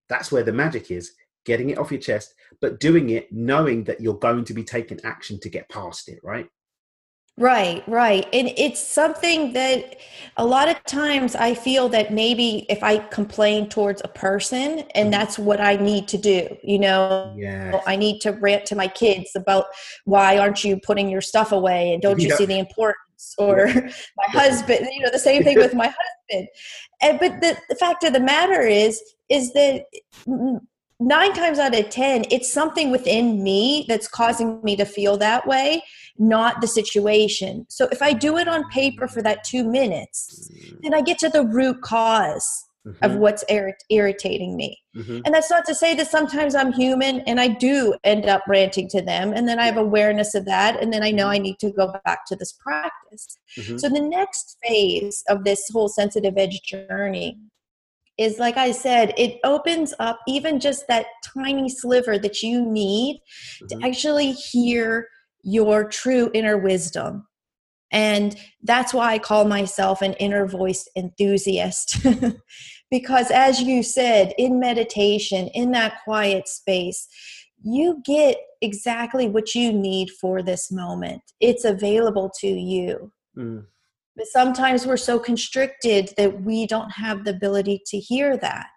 that's 0.08 0.32
where 0.32 0.42
the 0.42 0.52
magic 0.52 0.90
is, 0.90 1.12
getting 1.44 1.70
it 1.70 1.78
off 1.78 1.90
your 1.90 2.00
chest, 2.00 2.34
but 2.60 2.80
doing 2.80 3.10
it 3.10 3.32
knowing 3.32 3.84
that 3.84 4.00
you're 4.00 4.14
going 4.14 4.44
to 4.44 4.54
be 4.54 4.64
taking 4.64 5.00
action 5.04 5.38
to 5.40 5.48
get 5.48 5.68
past 5.68 6.08
it, 6.08 6.18
right? 6.22 6.48
Right, 7.38 7.84
right. 7.86 8.26
And 8.32 8.50
it's 8.56 8.80
something 8.80 9.52
that 9.52 9.98
a 10.38 10.44
lot 10.44 10.68
of 10.68 10.82
times 10.84 11.36
I 11.36 11.54
feel 11.54 11.88
that 11.90 12.12
maybe 12.12 12.66
if 12.68 12.82
I 12.82 12.98
complain 12.98 13.68
towards 13.68 14.02
a 14.04 14.08
person 14.08 14.80
and 14.96 15.04
mm-hmm. 15.04 15.10
that's 15.10 15.38
what 15.38 15.60
I 15.60 15.76
need 15.76 16.08
to 16.08 16.18
do, 16.18 16.56
you 16.64 16.80
know, 16.80 17.32
Yeah. 17.38 17.80
I 17.86 17.94
need 17.94 18.20
to 18.22 18.32
rant 18.32 18.66
to 18.66 18.74
my 18.74 18.88
kids 18.88 19.30
about 19.36 19.66
why 20.04 20.36
aren't 20.36 20.64
you 20.64 20.80
putting 20.84 21.08
your 21.08 21.20
stuff 21.20 21.52
away 21.52 21.92
and 21.92 22.02
don't 22.02 22.20
you 22.20 22.28
Yeah. 22.28 22.36
see 22.36 22.46
the 22.46 22.58
importance 22.58 22.98
or 23.38 23.66
my 23.74 24.26
husband, 24.28 24.88
you 24.92 25.00
know, 25.00 25.10
the 25.10 25.18
same 25.18 25.42
thing 25.42 25.56
with 25.56 25.74
my 25.84 25.86
husband. 25.86 26.48
And 27.00 27.18
but 27.18 27.40
the, 27.40 27.56
the 27.68 27.74
fact 27.74 28.04
of 28.04 28.12
the 28.12 28.20
matter 28.20 28.62
is 28.62 29.02
is 29.28 29.52
that 29.52 29.84
mm, 30.26 30.60
nine 31.00 31.32
times 31.32 31.58
out 31.58 31.74
of 31.74 31.88
ten 31.90 32.24
it's 32.30 32.52
something 32.52 32.90
within 32.90 33.42
me 33.42 33.84
that's 33.88 34.08
causing 34.08 34.60
me 34.62 34.76
to 34.76 34.84
feel 34.84 35.16
that 35.16 35.46
way 35.46 35.82
not 36.18 36.60
the 36.60 36.66
situation. 36.66 37.64
So 37.68 37.88
if 37.92 38.02
i 38.02 38.12
do 38.12 38.36
it 38.38 38.48
on 38.48 38.68
paper 38.70 39.06
for 39.06 39.22
that 39.22 39.44
two 39.44 39.62
minutes 39.62 40.50
then 40.82 40.92
i 40.92 41.00
get 41.00 41.18
to 41.18 41.28
the 41.28 41.46
root 41.46 41.80
cause 41.82 42.67
of 43.02 43.12
Mhm, 43.12 43.18
what's 43.18 43.44
irrit- 43.44 43.84
irritating 43.90 44.56
me 44.56 44.78
mhm. 44.96 45.22
and 45.24 45.34
that's 45.34 45.50
not 45.50 45.64
to 45.66 45.74
say 45.74 45.94
that 45.94 46.08
sometimes 46.10 46.54
i'm 46.54 46.72
human 46.72 47.20
and 47.20 47.40
i 47.40 47.48
do 47.48 47.94
end 48.04 48.26
up 48.26 48.42
ranting 48.48 48.88
to 48.88 49.02
them 49.02 49.32
and 49.32 49.46
then 49.48 49.58
i 49.58 49.66
have 49.66 49.76
awareness 49.76 50.34
of 50.34 50.44
that 50.44 50.80
and 50.82 50.92
then 50.92 51.02
i 51.02 51.10
know 51.10 51.28
i 51.28 51.38
need 51.38 51.58
to 51.58 51.70
go 51.70 51.92
back 52.04 52.26
to 52.26 52.34
this 52.36 52.52
practice 52.54 53.38
Mhm. 53.58 53.78
so 53.80 53.88
the 53.88 54.00
next 54.00 54.56
phase 54.66 55.22
of 55.28 55.44
this 55.44 55.68
whole 55.72 55.88
sensitive 55.88 56.34
edge 56.36 56.60
journey 56.62 57.38
is 58.18 58.40
like 58.40 58.56
I 58.56 58.72
said, 58.72 59.14
it 59.16 59.38
opens 59.44 59.94
up 60.00 60.18
even 60.26 60.58
just 60.58 60.88
that 60.88 61.06
tiny 61.36 61.68
sliver 61.68 62.18
that 62.18 62.42
you 62.42 62.66
need 62.66 63.20
Mhm. 63.62 63.68
to 63.68 63.86
actually 63.86 64.32
hear 64.32 65.06
your 65.44 65.84
true 65.88 66.28
inner 66.34 66.58
wisdom. 66.58 67.28
And 67.92 68.36
that's 68.64 68.92
why 68.92 69.12
I 69.12 69.18
call 69.20 69.44
myself 69.44 70.02
an 70.02 70.14
inner 70.14 70.46
voice 70.46 70.88
enthusiast. 70.96 71.96
because 72.90 73.30
as 73.30 73.60
you 73.60 73.82
said, 73.82 74.32
in 74.38 74.58
meditation, 74.58 75.48
in 75.48 75.72
that 75.72 76.02
quiet 76.04 76.48
space, 76.48 77.06
you 77.62 78.00
get 78.04 78.36
exactly 78.60 79.28
what 79.28 79.54
you 79.54 79.72
need 79.72 80.10
for 80.10 80.42
this 80.42 80.70
moment. 80.70 81.22
It's 81.40 81.64
available 81.64 82.30
to 82.40 82.48
you. 82.48 83.12
Mm. 83.36 83.66
But 84.16 84.26
sometimes 84.26 84.86
we're 84.86 84.96
so 84.96 85.18
constricted 85.18 86.10
that 86.16 86.42
we 86.42 86.66
don't 86.66 86.90
have 86.90 87.24
the 87.24 87.30
ability 87.30 87.82
to 87.86 87.98
hear 87.98 88.36
that. 88.38 88.70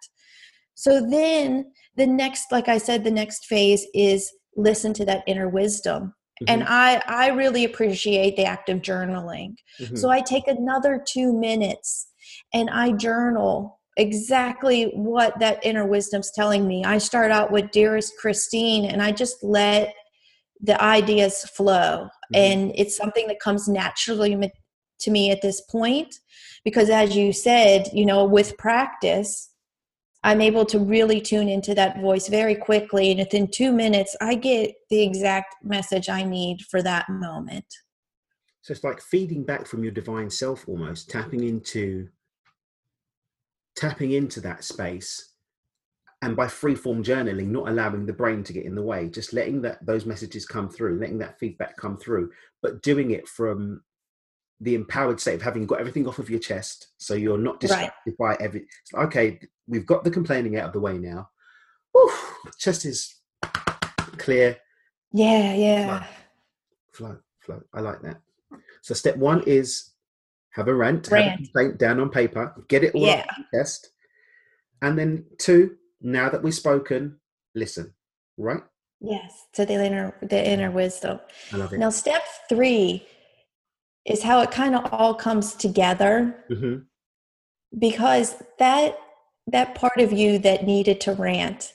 So 0.76 1.06
then 1.06 1.71
the 1.95 2.08
next, 2.08 2.52
like 2.52 2.67
I 2.67 2.78
said, 2.78 3.04
the 3.04 3.12
next 3.12 3.45
phase 3.45 3.86
is 3.93 4.32
listen 4.56 4.93
to 4.93 5.06
that 5.06 5.24
inner 5.28 5.50
wisdom. 5.50 6.13
And 6.47 6.63
Mhm. 6.63 6.67
I, 6.69 7.02
I 7.08 7.28
really 7.30 7.63
appreciate 7.65 8.36
the 8.36 8.45
act 8.45 8.67
of 8.69 8.82
journaling. 8.82 9.56
Mhm. 9.80 9.97
So 9.97 10.10
I 10.10 10.21
take 10.21 10.47
another 10.47 11.04
two 11.04 11.34
minutes 11.34 12.08
and 12.54 12.69
I 12.69 12.93
journal 12.93 13.80
exactly 13.97 14.86
what 14.95 15.38
that 15.39 15.63
inner 15.65 15.86
wisdom's 15.86 16.32
telling 16.32 16.67
me. 16.67 16.84
I 16.84 16.97
start 16.97 17.32
out 17.32 17.51
with 17.51 17.71
Dearest 17.71 18.13
Christine 18.19 18.86
and 18.86 19.01
I 19.01 19.12
just 19.12 19.43
let 19.43 19.93
the 20.62 20.82
ideas 20.82 21.43
flow. 21.56 22.08
Mhm. 22.34 22.38
And 22.38 22.71
it's 22.75 22.95
something 22.95 23.27
that 23.27 23.39
comes 23.39 23.67
naturally 23.67 24.51
to 24.99 25.12
me 25.12 25.32
at 25.32 25.41
this 25.41 25.62
point 25.62 26.15
because, 26.63 26.89
as 26.89 27.15
you 27.15 27.34
said, 27.34 27.89
you 27.93 28.06
know, 28.06 28.23
with 28.23 28.58
practice, 28.58 29.49
I'm 30.23 30.41
able 30.41 30.65
to 30.67 30.80
really 30.80 31.19
tune 31.19 31.49
into 31.49 31.73
that 31.73 31.99
voice 31.99 32.27
very 32.27 32.54
quickly. 32.56 33.10
And 33.10 33.19
within 33.19 33.47
two 33.47 33.71
minutes, 33.71 34.15
I 34.21 34.36
get 34.36 34.75
the 34.89 35.01
exact 35.01 35.56
message 35.63 36.10
I 36.10 36.23
need 36.23 36.62
for 36.69 36.84
that 36.84 37.10
moment. 37.10 37.65
So 38.62 38.73
it's 38.73 38.84
like 38.84 39.01
feeding 39.01 39.43
back 39.43 39.65
from 39.65 39.84
your 39.84 39.91
divine 39.91 40.30
self 40.30 40.69
almost, 40.69 41.10
tapping 41.10 41.43
into 41.43 42.08
tapping 43.82 44.12
into 44.12 44.39
that 44.39 44.63
space 44.63 45.30
and 46.22 46.36
by 46.36 46.46
freeform 46.46 47.04
journaling, 47.04 47.48
not 47.48 47.67
allowing 47.67 48.06
the 48.06 48.13
brain 48.13 48.44
to 48.44 48.54
get 48.54 48.63
in 48.65 48.76
the 48.76 48.82
way, 48.82 49.10
just 49.10 49.34
letting 49.34 49.60
that 49.63 49.84
those 49.84 50.06
messages 50.06 50.46
come 50.46 50.70
through, 50.70 51.00
letting 51.00 51.17
that 51.17 51.39
feedback 51.39 51.76
come 51.78 51.98
through, 51.98 52.30
but 52.62 52.84
doing 52.84 53.10
it 53.10 53.28
from 53.28 53.82
the 54.60 54.76
empowered 54.76 55.20
state 55.20 55.34
of 55.34 55.41
having 55.41 55.65
got 55.65 55.80
everything 55.80 56.08
off 56.08 56.20
of 56.20 56.30
your 56.30 56.39
chest, 56.39 56.89
so 57.00 57.15
you're 57.15 57.39
not 57.39 57.54
Right. 57.54 57.62
distracted 57.62 58.17
by 58.20 58.36
every. 58.39 58.67
Okay, 58.94 59.39
we've 59.67 59.88
got 59.88 60.04
the 60.04 60.12
complaining 60.12 60.58
out 60.58 60.67
of 60.67 60.74
the 60.74 60.80
way 60.80 61.00
now. 61.00 61.32
Whew, 61.94 62.13
chest 62.60 62.86
is 62.86 63.15
clear, 64.20 64.58
Yeah, 65.12 65.56
yeah. 65.56 66.06
flow, 66.94 67.17
flow. 67.39 67.63
I 67.74 67.82
like 67.82 68.04
that. 68.04 68.22
So 68.84 68.94
step 68.94 69.17
one 69.17 69.41
is 69.48 69.90
have 70.51 70.67
a 70.67 70.73
rant, 70.73 71.07
have 71.07 71.19
a 71.19 71.21
Rant. 71.29 71.35
complaint 71.37 71.77
down 71.77 71.99
on 71.99 72.09
paper, 72.09 72.53
get 72.67 72.83
it 72.83 72.93
all 72.95 73.05
Yeah. 73.05 73.25
chest, 73.53 73.91
and 74.81 74.97
then 74.97 75.25
two. 75.37 75.77
Now 76.01 76.29
that 76.29 76.41
we've 76.43 76.53
spoken, 76.53 77.19
listen. 77.55 77.93
Right? 78.37 78.61
Yes, 78.99 79.45
to 79.53 79.65
the 79.65 79.73
inner 79.85 80.15
the 80.21 80.47
inner 80.49 80.71
wisdom. 80.71 81.19
I 81.53 81.57
love 81.57 81.73
it. 81.73 81.77
Now, 81.79 81.89
step 81.89 82.23
three 82.49 83.05
is 84.05 84.23
how 84.23 84.41
it 84.41 84.51
kind 84.51 84.75
of 84.75 84.91
all 84.93 85.13
comes 85.13 85.53
together 85.53 86.43
hmm 86.49 86.77
because 87.79 88.35
that 88.59 88.97
that 89.47 89.75
part 89.75 89.97
of 89.99 90.11
you 90.11 90.37
that 90.39 90.65
needed 90.65 90.99
to 91.01 91.13
rant 91.13 91.73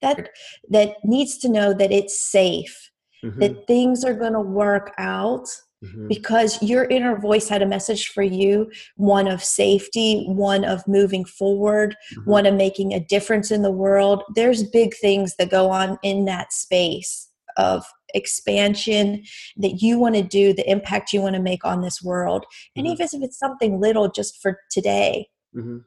that 0.00 0.28
that 0.70 0.94
needs 1.04 1.38
to 1.38 1.48
know 1.48 1.72
that 1.74 1.90
it's 1.90 2.30
safe 2.30 2.91
hmm 3.22 3.40
that 3.40 3.66
things 3.66 4.04
are 4.04 4.14
going 4.14 4.32
to 4.32 4.40
work 4.40 4.92
out 4.98 5.48
hmm 5.82 6.08
because 6.08 6.62
your 6.62 6.84
inner 6.84 7.18
voice 7.18 7.48
had 7.48 7.62
a 7.62 7.66
message 7.66 8.08
for 8.08 8.22
you 8.22 8.70
one 8.96 9.26
of 9.28 9.42
safety 9.42 10.24
one 10.28 10.64
of 10.64 10.86
moving 10.86 11.24
forward 11.24 11.96
Mhm. 12.16 12.26
one 12.26 12.46
of 12.46 12.54
making 12.54 12.92
a 12.92 13.00
difference 13.00 13.50
in 13.50 13.62
the 13.62 13.70
world. 13.70 14.22
There's 14.34 14.62
big 14.64 14.94
things 14.96 15.36
that 15.38 15.50
go 15.50 15.70
on 15.70 15.98
in 16.02 16.24
that 16.26 16.52
space 16.52 17.28
of 17.56 17.84
expansion 18.14 19.24
that 19.56 19.82
you 19.82 19.98
want 19.98 20.14
to 20.16 20.22
do 20.22 20.52
the 20.52 20.68
impact 20.70 21.12
you 21.12 21.20
want 21.20 21.34
to 21.34 21.42
make 21.42 21.64
on 21.64 21.80
this 21.82 22.02
world. 22.02 22.44
And 22.76 22.86
Mhm. 22.86 22.90
even 22.92 23.08
if 23.12 23.22
it's 23.22 23.38
something 23.38 23.80
little 23.80 24.10
just 24.10 24.40
for 24.42 24.58
today. 24.70 25.28
Hmm 25.54 25.78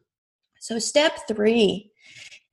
so, 0.59 0.79
step 0.79 1.19
three 1.27 1.91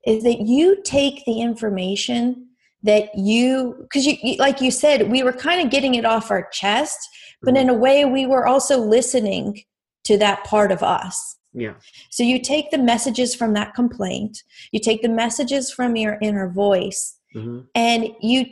is 0.07 0.23
that 0.25 0.41
you 0.41 0.83
take 0.85 1.25
the 1.25 1.41
information 1.41 2.49
that 2.83 3.11
you, 3.17 3.77
because 3.83 4.07
you, 4.07 4.17
you, 4.23 4.37
like 4.37 4.61
you 4.61 4.71
said, 4.71 5.11
we 5.11 5.23
were 5.23 5.33
kind 5.33 5.61
of 5.61 5.71
getting 5.71 5.95
it 5.95 6.05
off 6.05 6.31
our 6.31 6.49
chest, 6.51 6.99
but 7.43 7.57
in 7.57 7.69
a 7.69 7.75
way, 7.75 8.05
we 8.05 8.27
were 8.27 8.47
also 8.47 8.79
listening 8.79 9.63
to 10.05 10.17
that 10.19 10.45
part 10.45 10.73
of 10.73 10.83
us. 10.83 11.37
Yeah. 11.53 11.75
So, 12.11 12.23
you 12.23 12.41
take 12.41 12.71
the 12.71 12.79
messages 12.79 13.35
from 13.35 13.53
that 13.55 13.75
complaint, 13.75 14.43
you 14.73 14.81
take 14.81 15.03
the 15.03 15.09
messages 15.09 15.71
from 15.71 15.97
your 15.97 16.19
inner 16.23 16.51
voice, 16.51 17.19
hmm 17.35 17.61
and 17.75 18.09
you 18.21 18.47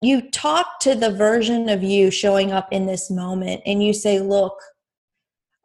you 0.00 0.30
talk 0.30 0.80
to 0.80 0.94
the 0.96 1.10
version 1.10 1.68
of 1.68 1.82
you 1.82 2.10
showing 2.10 2.50
up 2.50 2.68
in 2.72 2.86
this 2.86 3.10
moment 3.10 3.62
and 3.64 3.82
you 3.82 3.92
say 3.92 4.18
look 4.20 4.54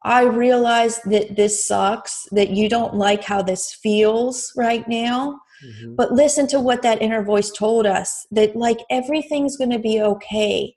i 0.04 0.22
realize 0.22 1.00
that 1.02 1.36
this 1.36 1.66
sucks 1.66 2.28
that 2.32 2.52
you 2.52 2.70
don't 2.70 2.96
like 2.96 3.24
how 3.24 3.42
this 3.42 3.74
feels 3.74 4.54
right 4.56 4.88
now 4.88 5.40
hmm 5.62 5.96
but 5.96 6.12
listen 6.12 6.48
to 6.48 6.60
what 6.60 6.82
that 6.84 7.02
inner 7.02 7.24
voice 7.24 7.52
told 7.52 7.86
us 7.86 8.28
that 8.32 8.56
like 8.56 8.78
everything's 8.90 9.58
going 9.58 9.72
to 9.72 9.80
be 9.80 10.02
okay 10.02 10.76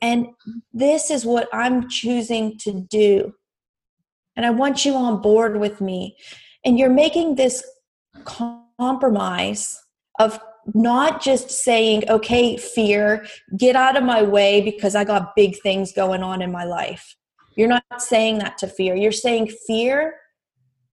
and 0.00 0.26
this 0.72 1.10
is 1.10 1.24
what 1.24 1.48
i'm 1.52 1.88
choosing 1.88 2.56
to 2.58 2.72
do 2.88 3.32
and 4.36 4.46
i 4.46 4.50
want 4.50 4.84
you 4.84 4.94
on 4.94 5.20
board 5.20 5.58
with 5.58 5.80
me 5.80 6.16
and 6.64 6.78
you're 6.78 6.90
making 6.90 7.34
this 7.34 7.62
compromise 8.24 9.80
of 10.18 10.40
not 10.72 11.22
just 11.22 11.50
saying, 11.50 12.08
okay, 12.08 12.56
fear, 12.56 13.26
get 13.56 13.76
out 13.76 13.96
of 13.96 14.04
my 14.04 14.22
way 14.22 14.60
because 14.60 14.94
I 14.94 15.04
got 15.04 15.36
big 15.36 15.60
things 15.62 15.92
going 15.92 16.22
on 16.22 16.40
in 16.40 16.50
my 16.50 16.64
life. 16.64 17.16
You're 17.56 17.68
not 17.68 17.84
saying 17.98 18.38
that 18.38 18.58
to 18.58 18.66
fear. 18.66 18.94
You're 18.94 19.12
saying, 19.12 19.52
fear, 19.66 20.14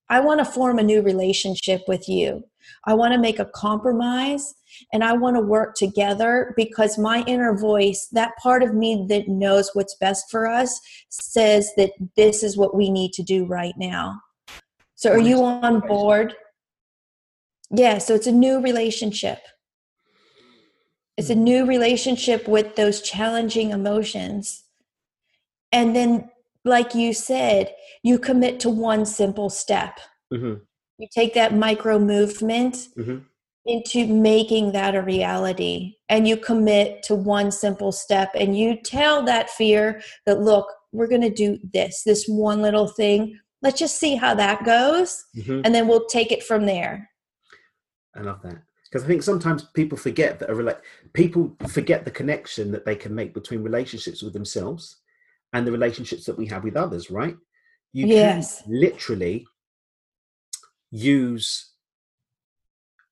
I 0.10 0.20
want 0.20 0.39
to 0.39 0.46
form 0.46 0.78
a 0.78 0.84
new 0.84 1.02
relationship 1.02 1.82
with 1.88 2.10
you. 2.10 2.44
I 2.86 2.93
want 2.93 3.13
to 3.13 3.19
make 3.19 3.39
a 3.39 3.49
compromise 3.53 4.53
and 4.93 5.03
I 5.03 5.13
want 5.13 5.36
to 5.36 5.41
work 5.41 5.75
together 5.75 6.53
because 6.55 6.97
my 6.97 7.23
inner 7.27 7.57
voice, 7.57 8.07
that 8.12 8.36
part 8.38 8.63
of 8.63 8.73
me 8.73 9.05
that 9.10 9.27
knows 9.27 9.71
what's 9.73 9.95
best 9.95 10.25
for 10.31 10.47
us, 10.47 10.79
says 11.10 11.71
that 11.77 11.91
this 12.15 12.43
is 12.43 12.57
what 12.57 12.75
we 12.75 12.89
need 12.89 13.13
to 13.13 13.23
do 13.23 13.45
right 13.45 13.73
now. 13.77 14.19
So, 14.95 15.12
are 15.12 15.19
you 15.19 15.43
on 15.43 15.79
board? 15.79 16.36
Yeah, 17.71 17.97
so 17.97 18.13
it's 18.13 18.27
a 18.27 18.31
new 18.31 18.62
relationship. 18.62 19.39
It's 21.17 21.29
a 21.29 21.36
new 21.36 21.65
relationship 21.65 22.47
with 22.47 22.75
those 22.75 23.01
challenging 23.01 23.71
emotions. 23.71 24.63
And 25.71 25.95
then, 25.95 26.29
like 26.65 26.93
you 26.93 27.13
said, 27.13 27.73
you 28.03 28.19
commit 28.19 28.60
to 28.62 28.69
one 28.69 29.05
simple 29.05 29.49
step. 29.49 29.99
Mm-hmm. 30.34 30.62
You 31.02 31.08
take 31.12 31.34
that 31.34 31.56
micro 31.56 31.98
movement 31.98 32.76
Mm-hmm. 32.96 33.18
into 33.66 34.06
making 34.08 34.72
that 34.74 34.96
a 34.96 35.02
reality. 35.02 35.96
And 36.10 36.28
you 36.28 36.38
commit 36.38 37.02
to 37.04 37.16
one 37.16 37.52
simple 37.52 37.92
step. 37.92 38.30
And 38.36 38.56
you 38.58 38.78
tell 38.84 39.24
that 39.26 39.50
fear 39.50 40.02
that, 40.26 40.42
look, 40.42 40.68
we're 40.92 41.08
going 41.08 41.22
to 41.22 41.30
do 41.30 41.58
this, 41.74 42.04
this 42.04 42.28
one 42.28 42.62
little 42.62 42.88
thing. 42.88 43.40
Let's 43.64 43.80
just 43.80 44.00
see 44.00 44.16
how 44.16 44.36
that 44.36 44.64
goes. 44.64 45.24
Mm-hmm. 45.36 45.62
And 45.64 45.74
then 45.74 45.88
we'll 45.88 46.06
take 46.06 46.32
it 46.32 46.44
from 46.44 46.66
there. 46.66 47.10
I 48.16 48.22
love 48.22 48.42
that 48.44 48.62
because 48.86 49.04
I 49.04 49.08
think 49.08 49.24
sometimes 49.24 49.64
people 49.74 49.98
forget 49.98 50.38
that 50.40 50.50
a 50.50 50.54
rela- 50.54 50.82
people 51.14 51.56
forget 51.68 52.04
the 52.04 52.12
connection 52.12 52.72
that 52.74 52.86
they 52.86 52.96
can 52.96 53.16
make 53.16 53.34
between 53.34 53.64
relationships 53.64 54.22
with 54.22 54.34
themselves 54.34 54.98
and 55.54 55.66
the 55.66 55.72
relationships 55.72 56.26
that 56.26 56.38
we 56.38 56.46
have 56.48 56.64
with 56.64 56.76
others. 56.76 57.10
Right? 57.10 57.38
You 57.94 58.08
Yes. 58.08 58.64
can 58.64 58.74
literally 58.82 59.48
use 60.91 61.71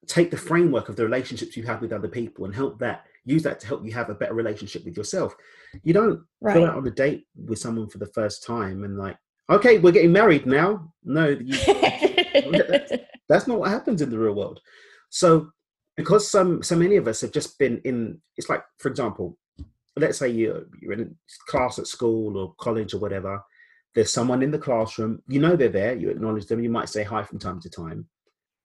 take 0.08 0.32
the 0.32 0.38
mm. 0.38 0.48
framework 0.48 0.90
of 0.90 0.96
the 0.96 1.04
relationships 1.04 1.56
you 1.56 1.64
have 1.64 1.82
with 1.82 1.94
other 1.94 2.08
people 2.08 2.46
and 2.46 2.56
help 2.56 2.80
that 2.80 3.06
use 3.26 3.44
that 3.44 3.60
to 3.60 3.68
help 3.68 3.86
you 3.86 3.92
have 3.92 4.10
a 4.10 4.16
better 4.16 4.34
relationship 4.34 4.84
with 4.84 4.98
yourself. 4.98 5.36
You 5.84 5.94
don't 5.94 6.22
go 6.44 6.66
out 6.66 6.78
on 6.78 6.88
a 6.88 6.92
date 6.92 7.28
with 7.36 7.60
someone 7.60 7.90
for 7.90 8.00
the 8.00 8.08
first 8.08 8.44
time 8.44 8.84
and 8.84 8.98
like, 8.98 9.18
okay, 9.50 9.78
we're 9.78 9.92
getting 9.92 10.12
married 10.12 10.46
now. 10.46 10.92
No, 11.04 11.28
you, 11.40 11.58
that's 13.28 13.48
not 13.48 13.60
what 13.60 13.70
happens 13.70 14.02
in 14.02 14.10
the 14.10 14.18
real 14.18 14.34
world. 14.34 14.62
So 15.10 15.50
because 15.96 16.30
some 16.30 16.64
so 16.64 16.76
many 16.76 16.96
of 16.96 17.08
us 17.08 17.22
have 17.22 17.32
just 17.32 17.60
been 17.60 17.80
in 17.84 18.20
it's 18.38 18.50
like 18.50 18.64
for 18.78 18.90
example, 18.90 19.38
let's 19.96 20.18
say 20.18 20.30
you're 20.30 20.64
you're 20.82 20.94
in 20.94 21.16
class 21.48 21.78
at 21.78 21.88
school 21.88 22.38
or 22.38 22.56
college 22.60 22.94
or 22.94 23.00
whatever. 23.00 23.44
There's 23.96 24.12
someone 24.12 24.44
in 24.44 24.52
the 24.52 24.60
classroom, 24.60 25.22
you 25.28 25.40
know 25.40 25.56
they're 25.56 25.70
there, 25.70 25.96
you 25.96 26.10
acknowledge 26.10 26.46
them, 26.46 26.64
you 26.64 26.70
might 26.70 26.90
say 26.90 27.04
hi 27.04 27.24
from 27.24 27.40
time 27.40 27.60
to 27.62 27.70
time. 27.70 28.08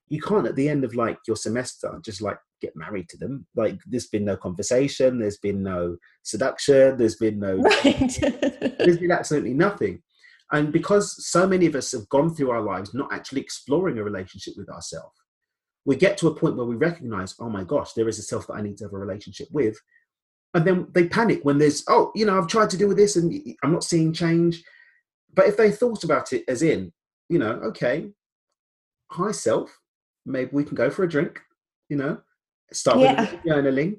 You 0.09 0.21
can't 0.21 0.47
at 0.47 0.55
the 0.55 0.69
end 0.69 0.85
of 0.85 0.95
like 0.95 1.19
your 1.27 1.37
semester 1.37 1.99
just 2.05 2.21
like 2.21 2.39
get 2.61 2.77
married 2.77 3.09
to 3.09 3.17
them. 3.17 3.47
Like 3.57 3.79
there's 3.87 4.09
been 4.09 4.25
no 4.25 4.37
conversation, 4.37 5.19
there's 5.19 5.39
been 5.39 5.63
no 5.63 5.97
seduction, 6.23 6.97
there's 6.97 7.17
been 7.17 7.39
no 7.39 7.57
right. 7.57 8.19
there's 8.79 8.99
been 8.99 9.11
absolutely 9.11 9.55
nothing. 9.55 10.03
And 10.53 10.73
because 10.73 11.27
so 11.27 11.47
many 11.47 11.67
of 11.67 11.75
us 11.75 11.93
have 11.93 12.09
gone 12.11 12.35
through 12.35 12.51
our 12.51 12.61
lives 12.61 12.95
not 12.95 13.13
actually 13.13 13.41
exploring 13.41 13.99
a 13.99 14.05
relationship 14.05 14.55
with 14.57 14.69
ourselves, 14.69 15.17
we 15.85 15.97
get 15.97 16.17
to 16.19 16.29
a 16.29 16.35
point 16.35 16.57
where 16.57 16.67
we 16.67 16.77
recognize, 16.77 17.35
oh 17.41 17.51
my 17.51 17.65
gosh, 17.65 17.93
there 17.93 18.09
is 18.09 18.19
a 18.19 18.23
self 18.23 18.47
that 18.47 18.55
I 18.55 18.63
need 18.63 18.77
to 18.79 18.85
have 18.85 18.93
a 18.93 18.99
relationship 18.99 19.49
with. 19.53 19.79
And 20.55 20.65
then 20.65 20.87
they 20.93 21.09
panic 21.09 21.41
when 21.43 21.59
there's, 21.59 21.83
oh, 21.89 22.13
you 22.15 22.25
know, 22.25 22.39
I've 22.39 22.47
tried 22.47 22.71
to 22.71 22.77
do 22.77 22.95
this 22.95 23.17
and 23.17 23.57
I'm 23.63 23.73
not 23.73 23.85
seeing 23.85 24.13
change. 24.13 24.63
But 25.35 25.47
if 25.47 25.57
they 25.57 25.70
thought 25.70 26.05
about 26.05 26.33
it 26.33 26.44
as 26.49 26.62
in, 26.62 26.92
you 27.29 27.38
know, 27.38 27.53
okay, 27.64 28.11
hi 29.11 29.33
self, 29.33 29.77
maybe 30.27 30.51
we 30.53 30.64
can 30.64 30.75
go 30.77 30.90
for 30.90 31.05
a 31.05 31.09
drink, 31.09 31.40
you 31.88 31.97
know, 31.97 32.18
start 32.73 32.99
with 32.99 33.07
Yeah. 33.07 33.23
of 33.23 33.42
journaling, 33.42 33.99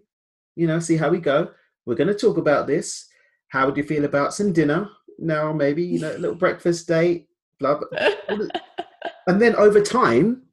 you 0.55 0.67
know, 0.67 0.79
see 0.79 0.97
how 0.97 1.09
we 1.09 1.19
go. 1.19 1.51
We're 1.85 1.95
going 1.95 2.07
to 2.07 2.13
talk 2.15 2.37
about 2.37 2.67
this. 2.67 3.07
How 3.49 3.65
would 3.65 3.77
you 3.77 3.83
feel 3.83 4.05
about 4.05 4.33
some 4.33 4.51
dinner? 4.53 4.89
Now, 5.19 5.53
maybe, 5.53 5.83
you 5.83 5.99
know, 5.99 6.15
a 6.15 6.17
little 6.17 6.35
breakfast 6.35 6.87
date, 6.87 7.27
blah, 7.59 7.79
blah. 7.79 8.09
And 9.27 9.41
then 9.41 9.55
over 9.55 9.81
time, 9.81 10.43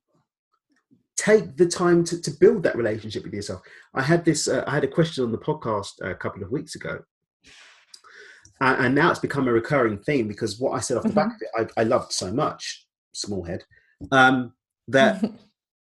take 1.16 1.57
the 1.59 1.66
time 1.66 2.05
to, 2.05 2.21
to 2.23 2.31
build 2.31 2.62
that 2.62 2.75
relationship 2.77 3.23
with 3.23 3.35
yourself. 3.35 3.61
I 3.95 4.01
had 4.03 4.25
this, 4.25 4.49
uh, 4.49 4.64
I 4.66 4.71
had 4.75 4.85
a 4.85 4.88
question 4.88 5.25
on 5.25 5.33
the 5.33 5.38
podcast 5.38 6.01
a 6.01 6.14
couple 6.14 6.42
of 6.42 6.51
weeks 6.51 6.75
ago. 6.75 7.01
And, 8.62 8.87
and 8.87 8.94
now 8.94 9.11
it's 9.11 9.18
become 9.18 9.48
a 9.48 9.53
recurring 9.53 9.98
theme 9.98 10.29
because 10.29 10.61
what 10.61 10.72
I 10.72 10.81
said 10.81 10.96
off 10.96 11.03
the 11.03 11.12
back 11.12 11.35
of 11.35 11.42
it, 11.42 11.68
I, 11.77 11.81
I 11.81 11.85
loved 11.85 12.12
so 12.12 12.33
much, 12.33 12.87
small 13.12 13.42
head, 13.42 13.64
um, 14.12 14.53
that 14.88 15.22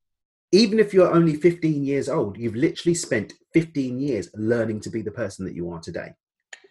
even 0.53 0.81
if 0.81 0.95
you're 0.95 1.13
only 1.13 1.37
15 1.37 1.85
years 1.85 2.09
old, 2.09 2.39
you've 2.39 2.57
literally 2.57 2.95
spent 2.95 3.35
15 3.53 4.01
years 4.01 4.31
learning 4.35 4.81
to 4.81 4.91
be 4.91 5.03
the 5.03 5.11
person 5.11 5.45
that 5.45 5.55
you 5.55 5.71
are 5.71 5.81
today. 5.81 6.15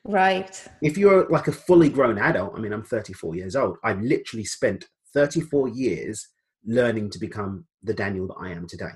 right. 0.04 0.68
If 0.82 0.98
you're 0.98 1.30
like 1.30 1.48
a 1.48 1.52
fully 1.52 1.90
grown 1.90 2.18
adult, 2.18 2.54
I 2.56 2.60
mean, 2.60 2.74
I'm 2.74 2.84
34 2.84 3.36
years 3.36 3.56
old, 3.56 3.78
I've 3.84 4.02
literally 4.02 4.46
spent 4.46 4.86
34 5.14 5.70
years 5.70 6.28
learning 6.66 7.12
to 7.12 7.20
become 7.20 7.66
the 7.84 7.94
Daniel 7.94 8.28
that 8.28 8.38
I 8.40 8.50
am 8.50 8.68
today. 8.68 8.94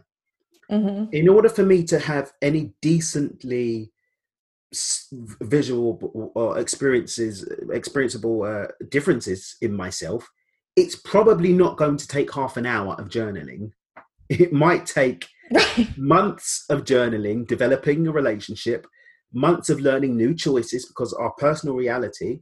hmm 0.69 1.05
In 1.11 1.29
order 1.29 1.49
for 1.49 1.63
me 1.63 1.83
to 1.83 1.99
have 1.99 2.31
any 2.41 2.73
decently 2.81 3.92
visual 5.41 6.31
or 6.35 6.59
experiences, 6.59 7.45
experienceable 7.67 8.65
uh, 8.65 8.71
differences 8.89 9.55
in 9.61 9.73
myself, 9.73 10.29
it's 10.75 10.95
probably 10.95 11.53
not 11.53 11.77
going 11.77 11.97
to 11.97 12.07
take 12.07 12.33
half 12.33 12.57
an 12.57 12.65
hour 12.65 12.95
of 12.95 13.09
journaling. 13.09 13.71
It 14.29 14.53
might 14.53 14.85
take 14.85 15.27
months 15.97 16.65
of 16.69 16.85
journaling, 16.85 17.45
developing 17.45 18.07
a 18.07 18.11
relationship, 18.11 18.87
months 19.33 19.69
of 19.69 19.81
learning 19.81 20.15
new 20.15 20.33
choices 20.33 20.85
because 20.85 21.13
our 21.13 21.31
personal 21.33 21.75
reality 21.75 22.39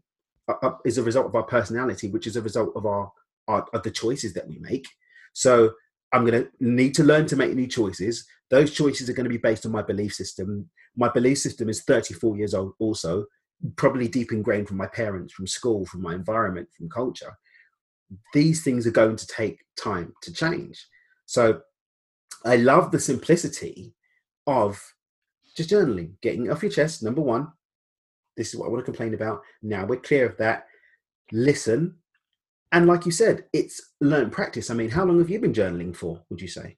uh, 0.48 0.54
uh, 0.62 0.76
is 0.86 0.98
a 0.98 1.04
result 1.04 1.26
of 1.26 1.36
our 1.36 1.44
personality, 1.44 2.10
which 2.10 2.28
is 2.28 2.36
a 2.36 2.42
result 2.42 2.72
of 2.76 2.86
our, 2.86 3.12
our 3.48 3.66
of 3.74 3.84
the 3.84 3.92
choices 3.92 4.34
that 4.34 4.48
we 4.48 4.60
make. 4.60 4.88
So 5.34 5.72
I'm 6.14 6.26
going 6.26 6.44
to 6.44 6.50
need 6.60 6.94
to 6.96 7.04
learn 7.04 7.26
to 7.28 7.36
make 7.36 7.54
new 7.56 7.68
choices. 7.68 8.26
Those 8.52 8.74
choices 8.74 9.10
are 9.10 9.14
going 9.14 9.24
to 9.24 9.30
be 9.30 9.38
based 9.38 9.66
on 9.66 9.72
my 9.72 9.82
belief 9.82 10.14
system. 10.14 10.70
My 10.96 11.10
belief 11.10 11.40
system 11.40 11.70
is 11.70 11.84
34 11.84 12.38
years 12.38 12.54
old, 12.54 12.74
also 12.80 13.26
probably 13.78 14.08
deep 14.08 14.32
ingrained 14.32 14.68
from 14.68 14.78
my 14.78 14.88
parents, 14.88 15.34
from 15.34 15.48
school, 15.48 15.86
from 15.86 16.02
my 16.02 16.14
environment, 16.14 16.68
from 16.78 16.90
culture. 16.90 17.38
These 18.34 18.64
things 18.64 18.86
are 18.86 18.92
going 18.92 19.16
to 19.16 19.28
take 19.28 19.64
time 19.82 20.14
to 20.24 20.34
change. 20.34 20.86
So 21.26 21.62
I 22.44 22.58
love 22.58 22.92
the 22.92 23.00
simplicity 23.00 23.94
of 24.48 24.82
just 25.56 25.70
journaling, 25.70 26.14
getting 26.22 26.52
off 26.52 26.64
your 26.64 26.72
chest. 26.72 27.04
Number 27.04 27.22
one, 27.22 27.48
this 28.36 28.54
is 28.54 28.60
what 28.60 28.66
I 28.66 28.70
want 28.70 28.82
to 28.82 28.92
complain 28.92 29.14
about. 29.14 29.42
Now 29.62 29.86
we're 29.86 29.98
clear 29.98 30.26
of 30.26 30.38
that. 30.38 30.66
Listen. 31.32 31.96
And 32.74 32.86
like 32.88 33.06
you 33.06 33.12
said, 33.12 33.46
it's 33.54 33.82
learn 34.02 34.30
practice. 34.30 34.70
I 34.70 34.74
mean, 34.74 34.90
how 34.90 35.06
long 35.06 35.20
have 35.20 35.30
you 35.30 35.40
been 35.40 35.54
journaling 35.54 35.96
for, 35.96 36.22
would 36.30 36.42
you 36.42 36.48
say? 36.48 36.78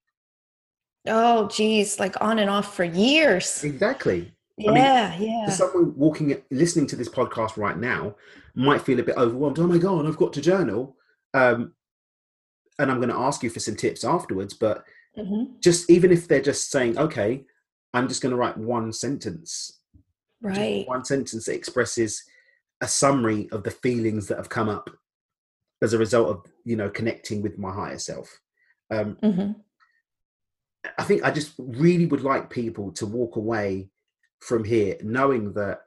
Oh, 1.07 1.47
geez, 1.47 1.99
like 1.99 2.15
on 2.21 2.39
and 2.39 2.49
off 2.49 2.75
for 2.75 2.83
years. 2.83 3.63
Exactly. 3.63 4.31
Yeah, 4.57 5.15
For 5.17 5.23
yeah. 5.23 5.49
someone 5.49 5.95
walking, 5.97 6.41
listening 6.51 6.87
to 6.87 6.95
this 6.95 7.09
podcast 7.09 7.57
right 7.57 7.77
now, 7.77 8.15
might 8.55 8.81
feel 8.81 8.99
a 8.99 9.03
bit 9.03 9.17
overwhelmed. 9.17 9.59
Oh 9.59 9.67
my 9.67 9.77
God, 9.77 10.05
I've 10.05 10.17
got 10.17 10.31
to 10.33 10.41
journal. 10.41 10.95
Um, 11.33 11.73
and 12.79 12.89
I'm 12.89 12.97
going 12.97 13.09
to 13.09 13.17
ask 13.17 13.43
you 13.43 13.49
for 13.49 13.59
some 13.59 13.75
tips 13.75 14.03
afterwards. 14.03 14.53
But 14.53 14.85
Mhm. 15.17 15.59
just 15.61 15.89
even 15.89 16.11
if 16.11 16.27
they're 16.27 16.41
just 16.41 16.71
saying, 16.71 16.97
okay, 16.97 17.45
I'm 17.93 18.07
just 18.07 18.21
going 18.21 18.31
to 18.31 18.37
write 18.37 18.57
one 18.57 18.91
sentence 18.93 19.79
just 20.45 20.59
Right. 20.59 20.85
one 20.87 21.05
sentence 21.05 21.45
that 21.45 21.53
expresses 21.55 22.21
a 22.81 22.87
summary 22.87 23.47
of 23.53 23.63
the 23.63 23.71
feelings 23.71 24.27
that 24.27 24.37
have 24.37 24.49
come 24.49 24.67
up 24.67 24.89
as 25.81 25.93
a 25.93 25.97
result 25.97 26.27
of 26.29 26.51
you 26.65 26.75
know 26.75 26.89
connecting 26.89 27.41
with 27.41 27.57
my 27.57 27.71
higher 27.71 27.97
self 27.97 28.41
um, 28.91 29.15
hmm 29.23 29.51
i 30.97 31.03
think 31.03 31.23
i 31.23 31.31
just 31.31 31.53
really 31.57 32.05
would 32.05 32.21
like 32.21 32.49
people 32.49 32.91
to 32.91 33.05
walk 33.05 33.35
away 33.35 33.89
from 34.39 34.63
here 34.63 34.97
knowing 35.01 35.53
that 35.53 35.81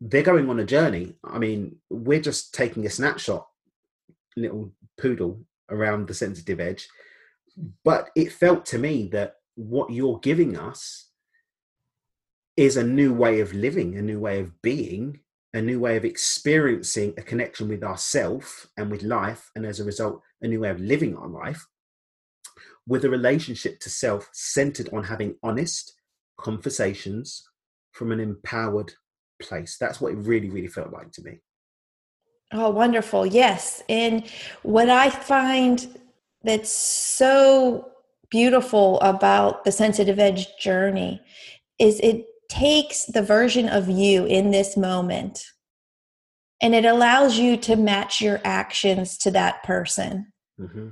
they're 0.00 0.22
going 0.22 0.48
on 0.50 0.60
a 0.60 0.64
journey. 0.64 1.14
I 1.24 1.38
mean 1.38 1.76
we're 1.90 2.20
just 2.20 2.54
taking 2.54 2.86
a 2.86 2.90
snapshot 2.90 3.46
little 4.36 4.72
poodle 5.00 5.40
around 5.70 6.08
the 6.08 6.14
sensitive 6.14 6.60
edge. 6.60 6.88
But 7.84 8.10
it 8.16 8.32
felt 8.32 8.66
to 8.66 8.78
me 8.78 9.08
that 9.12 9.36
what 9.54 9.92
you're 9.92 10.18
giving 10.18 10.58
us 10.58 11.08
is 12.56 12.76
a 12.76 12.84
new 12.84 13.12
way 13.14 13.40
of 13.40 13.52
living, 13.52 13.96
a 13.96 14.02
new 14.02 14.18
way 14.18 14.40
of 14.40 14.60
being, 14.62 15.20
a 15.52 15.62
new 15.62 15.78
way 15.78 15.96
of 15.96 16.04
experiencing 16.04 17.14
a 17.16 17.22
connection 17.22 17.68
with 17.68 17.84
ourself 17.84 18.68
and 18.76 18.90
with 18.90 19.02
life, 19.02 19.50
and 19.54 19.64
as 19.64 19.78
a 19.78 19.84
result, 19.84 20.20
a 20.42 20.48
new 20.48 20.60
way 20.60 20.70
of 20.70 20.80
living 20.80 21.16
our 21.16 21.28
life, 21.28 21.66
with 22.86 23.04
a 23.04 23.10
relationship 23.10 23.80
to 23.80 23.90
self 23.90 24.28
centered 24.32 24.88
on 24.92 25.04
having 25.04 25.36
honest 25.42 25.94
conversations 26.38 27.48
from 27.92 28.12
an 28.12 28.20
empowered 28.20 28.92
place. 29.40 29.76
That's 29.78 30.00
what 30.00 30.12
it 30.12 30.16
really, 30.16 30.50
really 30.50 30.68
felt 30.68 30.92
like 30.92 31.12
to 31.12 31.22
me. 31.22 31.38
Oh, 32.52 32.70
wonderful. 32.70 33.26
Yes. 33.26 33.82
And 33.88 34.28
what 34.62 34.88
I 34.88 35.10
find 35.10 36.00
that's 36.42 36.70
so 36.70 37.90
beautiful 38.30 39.00
about 39.00 39.64
the 39.64 39.72
sensitive 39.72 40.18
edge 40.18 40.46
journey 40.58 41.20
is 41.78 42.00
it 42.00 42.26
takes 42.48 43.06
the 43.06 43.22
version 43.22 43.68
of 43.68 43.88
you 43.88 44.26
in 44.26 44.50
this 44.50 44.76
moment 44.76 45.44
and 46.60 46.74
it 46.74 46.84
allows 46.84 47.38
you 47.38 47.56
to 47.56 47.76
match 47.76 48.20
your 48.20 48.40
actions 48.44 49.18
to 49.18 49.30
that 49.30 49.62
person. 49.64 50.32
Mm-hmm. 50.60 50.88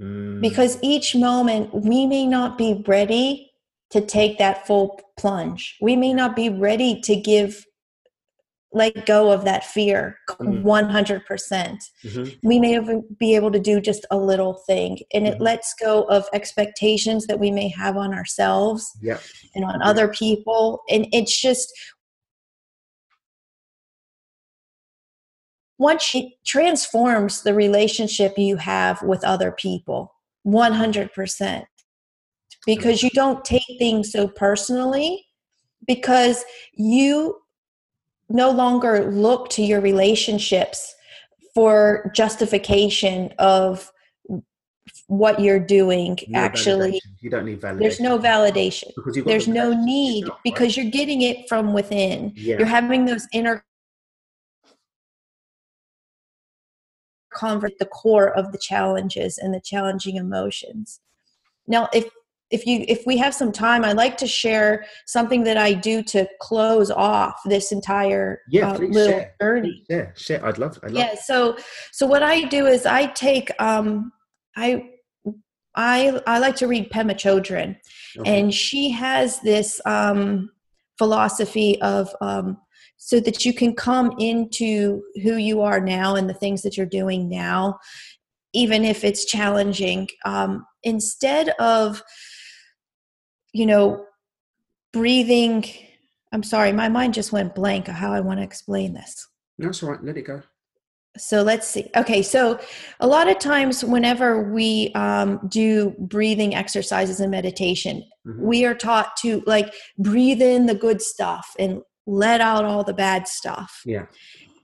Mm. 0.00 0.40
Because 0.40 0.78
each 0.82 1.14
moment 1.14 1.74
we 1.74 2.06
may 2.06 2.26
not 2.26 2.56
be 2.56 2.82
ready 2.86 3.50
to 3.90 4.00
take 4.00 4.38
that 4.38 4.66
full 4.66 5.00
plunge. 5.18 5.76
We 5.80 5.96
may 5.96 6.12
not 6.12 6.36
be 6.36 6.48
ready 6.48 7.00
to 7.02 7.16
give 7.16 7.64
let 8.72 9.06
go 9.06 9.32
of 9.32 9.44
that 9.44 9.64
fear 9.64 10.18
mm. 10.28 10.62
100%. 10.62 11.24
percent 11.24 11.82
mm 12.04 12.12
hmm 12.12 12.28
We 12.42 12.60
may 12.60 12.74
even 12.74 13.04
be 13.18 13.34
able 13.34 13.50
to 13.52 13.58
do 13.58 13.80
just 13.80 14.04
a 14.10 14.16
little 14.16 14.54
thing 14.66 14.98
and 15.14 15.26
it 15.26 15.34
mm-hmm. 15.34 15.42
lets 15.42 15.74
go 15.74 16.02
of 16.04 16.26
expectations 16.32 17.26
that 17.26 17.40
we 17.40 17.50
may 17.50 17.68
have 17.68 17.96
on 17.96 18.12
ourselves 18.12 18.90
yep. 19.00 19.22
and 19.54 19.64
on 19.64 19.80
other 19.82 20.08
people 20.08 20.80
and 20.90 21.06
it's 21.12 21.40
just 21.40 21.72
once 25.78 26.14
it 26.14 26.26
transforms 26.44 27.42
the 27.42 27.54
relationship 27.54 28.36
you 28.36 28.56
have 28.56 29.00
with 29.02 29.24
other 29.24 29.52
people 29.52 30.12
100% 30.46 31.64
because 32.66 33.02
you 33.02 33.10
don't 33.10 33.44
take 33.44 33.62
things 33.78 34.12
so 34.12 34.28
personally 34.28 35.24
because 35.86 36.44
you 36.74 37.36
no 38.28 38.50
longer 38.50 39.10
look 39.10 39.48
to 39.50 39.62
your 39.62 39.80
relationships 39.80 40.94
for 41.54 42.10
justification 42.14 43.32
of 43.38 43.90
what 45.06 45.40
you're 45.40 45.58
doing 45.58 46.18
no 46.28 46.38
actually. 46.38 46.92
validation. 46.92 47.00
you 47.20 47.30
don't 47.30 47.44
need 47.44 47.60
validation 47.60 47.78
there's 47.78 48.00
no 48.00 48.18
validation. 48.18 49.24
there's 49.24 49.48
no 49.48 49.72
need 49.72 50.26
because 50.44 50.76
you're 50.76 50.90
getting 50.90 51.22
it 51.22 51.48
from 51.48 51.72
within. 51.72 52.32
Yeah. 52.34 52.58
you're 52.58 52.66
having 52.66 53.04
those 53.06 53.26
inner 53.32 53.64
convert 57.38 57.78
the 57.78 57.86
core 57.86 58.30
of 58.36 58.52
the 58.52 58.58
challenges 58.58 59.38
and 59.38 59.54
the 59.54 59.60
challenging 59.60 60.16
emotions. 60.16 61.00
Now 61.66 61.88
if 61.92 62.06
if 62.50 62.66
you 62.66 62.84
if 62.88 63.04
we 63.06 63.16
have 63.16 63.34
some 63.34 63.52
time 63.52 63.84
i'd 63.84 63.96
like 63.96 64.16
to 64.16 64.26
share 64.26 64.84
something 65.06 65.44
that 65.44 65.56
i 65.56 65.72
do 65.72 66.02
to 66.02 66.26
close 66.40 66.90
off 66.90 67.40
this 67.44 67.72
entire 67.72 68.40
yeah, 68.50 68.70
uh, 68.72 68.78
little 68.78 69.08
share. 69.08 69.34
journey. 69.40 69.84
Yeah 69.88 70.06
share. 70.14 70.44
I'd 70.44 70.58
love 70.58 70.78
i'd 70.82 70.92
love 70.92 71.04
yeah 71.04 71.14
so 71.14 71.56
so 71.92 72.06
what 72.06 72.22
i 72.22 72.44
do 72.44 72.66
is 72.66 72.86
i 72.86 73.06
take 73.06 73.50
um 73.60 74.12
i 74.56 74.82
i 75.74 76.20
i 76.26 76.38
like 76.38 76.56
to 76.56 76.66
read 76.66 76.90
pema 76.90 77.14
chodron. 77.14 77.76
Okay. 78.18 78.40
and 78.40 78.54
she 78.54 78.90
has 78.90 79.40
this 79.40 79.80
um 79.84 80.50
philosophy 80.96 81.80
of 81.82 82.14
um 82.20 82.56
so 82.98 83.20
that 83.20 83.44
you 83.44 83.52
can 83.52 83.74
come 83.74 84.12
into 84.18 85.02
who 85.22 85.36
you 85.36 85.62
are 85.62 85.80
now 85.80 86.16
and 86.16 86.28
the 86.28 86.34
things 86.34 86.62
that 86.62 86.76
you're 86.76 86.86
doing 86.86 87.28
now 87.28 87.78
even 88.54 88.82
if 88.82 89.04
it's 89.04 89.26
challenging 89.26 90.08
um, 90.24 90.64
instead 90.82 91.50
of 91.60 92.02
you 93.52 93.66
know, 93.66 94.06
breathing. 94.92 95.64
I'm 96.32 96.42
sorry, 96.42 96.72
my 96.72 96.88
mind 96.88 97.14
just 97.14 97.32
went 97.32 97.54
blank 97.54 97.88
of 97.88 97.94
how 97.94 98.12
I 98.12 98.20
want 98.20 98.38
to 98.38 98.44
explain 98.44 98.94
this. 98.94 99.26
That's 99.58 99.82
all 99.82 99.90
right. 99.90 100.04
Let 100.04 100.16
it 100.16 100.22
go. 100.22 100.42
So 101.16 101.42
let's 101.42 101.66
see. 101.66 101.90
Okay, 101.96 102.22
so 102.22 102.60
a 103.00 103.06
lot 103.06 103.28
of 103.28 103.40
times, 103.40 103.82
whenever 103.82 104.52
we 104.52 104.92
um, 104.94 105.40
do 105.48 105.96
breathing 105.98 106.54
exercises 106.54 107.18
and 107.18 107.30
meditation, 107.30 108.04
mm-hmm. 108.24 108.46
we 108.46 108.64
are 108.64 108.74
taught 108.74 109.16
to 109.22 109.42
like 109.46 109.74
breathe 109.98 110.42
in 110.42 110.66
the 110.66 110.74
good 110.74 111.02
stuff 111.02 111.56
and 111.58 111.80
let 112.08 112.40
out 112.40 112.64
all 112.64 112.82
the 112.82 112.94
bad 112.94 113.28
stuff. 113.28 113.82
Yeah. 113.84 114.06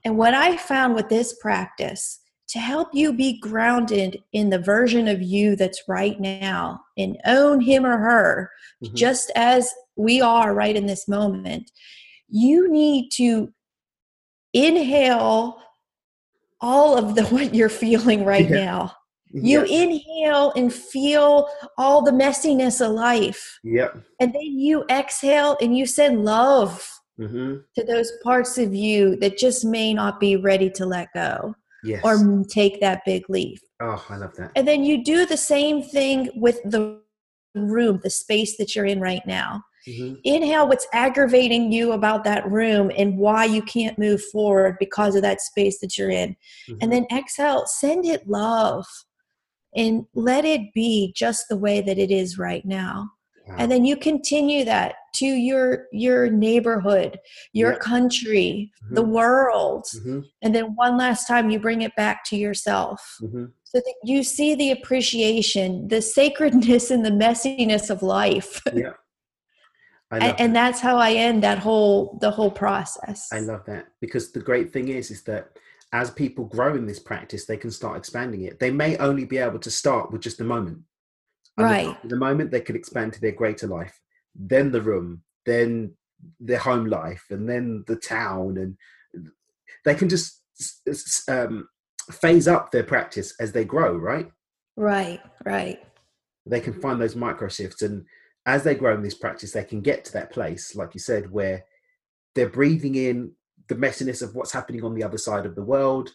And 0.03 0.17
what 0.17 0.33
I 0.33 0.57
found 0.57 0.95
with 0.95 1.09
this 1.09 1.37
practice 1.39 2.19
to 2.47 2.59
help 2.59 2.89
you 2.93 3.13
be 3.13 3.39
grounded 3.39 4.21
in 4.33 4.49
the 4.49 4.59
version 4.59 5.07
of 5.07 5.21
you 5.21 5.55
that's 5.55 5.83
right 5.87 6.19
now 6.19 6.81
and 6.97 7.17
own 7.25 7.61
him 7.61 7.85
or 7.85 7.97
her 7.97 8.51
mm-hmm. 8.83 8.95
just 8.95 9.31
as 9.35 9.71
we 9.95 10.21
are 10.21 10.53
right 10.53 10.75
in 10.75 10.87
this 10.87 11.07
moment. 11.07 11.71
You 12.27 12.71
need 12.71 13.09
to 13.13 13.53
inhale 14.53 15.61
all 16.61 16.97
of 16.97 17.15
the 17.15 17.25
what 17.25 17.53
you're 17.53 17.69
feeling 17.69 18.25
right 18.25 18.49
yeah. 18.49 18.65
now. 18.65 18.93
You 19.31 19.65
yes. 19.65 19.69
inhale 19.69 20.53
and 20.55 20.73
feel 20.73 21.49
all 21.77 22.01
the 22.01 22.11
messiness 22.11 22.83
of 22.83 22.93
life. 22.93 23.59
Yep. 23.63 24.01
And 24.19 24.33
then 24.33 24.57
you 24.57 24.85
exhale 24.89 25.57
and 25.59 25.75
you 25.75 25.85
send 25.85 26.23
love 26.23 26.89
mm-hmm. 27.19 27.57
to 27.75 27.83
those 27.85 28.11
parts 28.23 28.57
of 28.57 28.73
you 28.73 29.15
that 29.17 29.37
just 29.37 29.65
may 29.65 29.93
not 29.93 30.19
be 30.19 30.35
ready 30.35 30.69
to 30.71 30.85
let 30.85 31.07
go 31.13 31.55
yes. 31.83 32.01
or 32.03 32.43
take 32.49 32.79
that 32.81 33.01
big 33.05 33.29
leap. 33.29 33.59
Oh, 33.81 34.03
I 34.09 34.17
love 34.17 34.35
that. 34.37 34.51
And 34.55 34.67
then 34.67 34.83
you 34.83 35.03
do 35.03 35.25
the 35.25 35.37
same 35.37 35.81
thing 35.81 36.29
with 36.35 36.61
the 36.63 37.01
room, 37.53 37.99
the 38.03 38.09
space 38.09 38.57
that 38.57 38.75
you're 38.75 38.85
in 38.85 38.99
right 38.99 39.25
now. 39.25 39.63
Mm-hmm. 39.87 40.15
Inhale 40.23 40.67
what's 40.67 40.87
aggravating 40.93 41.71
you 41.71 41.91
about 41.91 42.23
that 42.23 42.49
room 42.49 42.91
and 42.97 43.17
why 43.17 43.45
you 43.45 43.61
can't 43.61 43.99
move 43.99 44.23
forward 44.31 44.77
because 44.79 45.15
of 45.15 45.21
that 45.21 45.41
space 45.41 45.79
that 45.79 45.97
you're 45.97 46.09
in. 46.09 46.35
Mm-hmm. 46.67 46.77
And 46.81 46.91
then 46.91 47.05
exhale, 47.11 47.65
send 47.67 48.05
it 48.05 48.27
love 48.27 48.85
and 49.75 50.05
let 50.15 50.43
it 50.45 50.73
be 50.73 51.13
just 51.15 51.45
the 51.49 51.57
way 51.57 51.81
that 51.81 51.99
it 51.99 52.09
is 52.09 52.37
right 52.37 52.65
now. 52.65 53.11
And 53.47 53.71
then 53.71 53.85
you 53.85 53.95
continue 53.95 54.65
that 54.65 54.95
to 55.15 55.25
your 55.25 55.87
your 55.91 56.29
neighborhood 56.29 57.19
your 57.53 57.73
yeah. 57.73 57.79
country 57.79 58.71
mm-hmm. 58.83 58.95
the 58.95 59.01
world 59.01 59.85
mm-hmm. 59.95 60.19
and 60.41 60.53
then 60.53 60.75
one 60.75 60.97
last 60.97 61.25
time 61.27 61.49
you 61.49 61.59
bring 61.59 61.81
it 61.81 61.95
back 61.95 62.23
to 62.25 62.35
yourself 62.35 63.17
mm-hmm. 63.21 63.45
so 63.63 63.79
that 63.79 63.95
you 64.03 64.23
see 64.23 64.55
the 64.55 64.71
appreciation 64.71 65.87
the 65.87 66.01
sacredness 66.01 66.91
and 66.91 67.05
the 67.05 67.11
messiness 67.11 67.89
of 67.89 68.03
life 68.03 68.61
yeah 68.73 68.93
and, 70.11 70.39
and 70.39 70.55
that's 70.55 70.79
how 70.79 70.97
i 70.97 71.11
end 71.13 71.41
that 71.41 71.59
whole 71.59 72.17
the 72.21 72.31
whole 72.31 72.51
process 72.51 73.27
i 73.31 73.39
love 73.39 73.63
that 73.65 73.85
because 74.01 74.31
the 74.31 74.39
great 74.39 74.71
thing 74.71 74.89
is 74.89 75.11
is 75.11 75.23
that 75.23 75.57
as 75.93 76.11
people 76.11 76.45
grow 76.45 76.75
in 76.75 76.85
this 76.85 76.99
practice 76.99 77.45
they 77.45 77.57
can 77.57 77.71
start 77.71 77.97
expanding 77.97 78.43
it 78.43 78.59
they 78.59 78.71
may 78.71 78.97
only 78.97 79.25
be 79.25 79.37
able 79.37 79.59
to 79.59 79.71
start 79.71 80.11
with 80.11 80.21
just 80.21 80.41
a 80.41 80.43
moment 80.43 80.79
and 81.57 81.65
right 81.65 82.01
the, 82.03 82.09
the 82.09 82.15
moment 82.15 82.51
they 82.51 82.61
can 82.61 82.75
expand 82.75 83.13
to 83.13 83.21
their 83.21 83.31
greater 83.31 83.67
life 83.67 83.99
then 84.35 84.71
the 84.71 84.81
room, 84.81 85.23
then 85.45 85.93
their 86.39 86.59
home 86.59 86.85
life, 86.85 87.25
and 87.29 87.49
then 87.49 87.83
the 87.87 87.95
town, 87.95 88.57
and 88.57 89.31
they 89.85 89.95
can 89.95 90.09
just 90.09 90.41
um, 91.29 91.67
phase 92.11 92.47
up 92.47 92.71
their 92.71 92.83
practice 92.83 93.33
as 93.39 93.51
they 93.51 93.63
grow, 93.63 93.95
right? 93.95 94.29
Right, 94.75 95.21
right. 95.45 95.81
They 96.45 96.59
can 96.59 96.73
find 96.73 97.01
those 97.01 97.15
micro 97.15 97.47
shifts, 97.47 97.81
and 97.81 98.05
as 98.45 98.63
they 98.63 98.75
grow 98.75 98.93
in 98.93 99.01
this 99.01 99.15
practice, 99.15 99.51
they 99.51 99.63
can 99.63 99.81
get 99.81 100.05
to 100.05 100.13
that 100.13 100.31
place, 100.31 100.75
like 100.75 100.93
you 100.93 100.99
said, 100.99 101.31
where 101.31 101.65
they're 102.35 102.49
breathing 102.49 102.95
in 102.95 103.31
the 103.67 103.75
messiness 103.75 104.21
of 104.21 104.35
what's 104.35 104.51
happening 104.51 104.83
on 104.83 104.93
the 104.93 105.03
other 105.03 105.17
side 105.17 105.45
of 105.45 105.55
the 105.55 105.63
world 105.63 106.11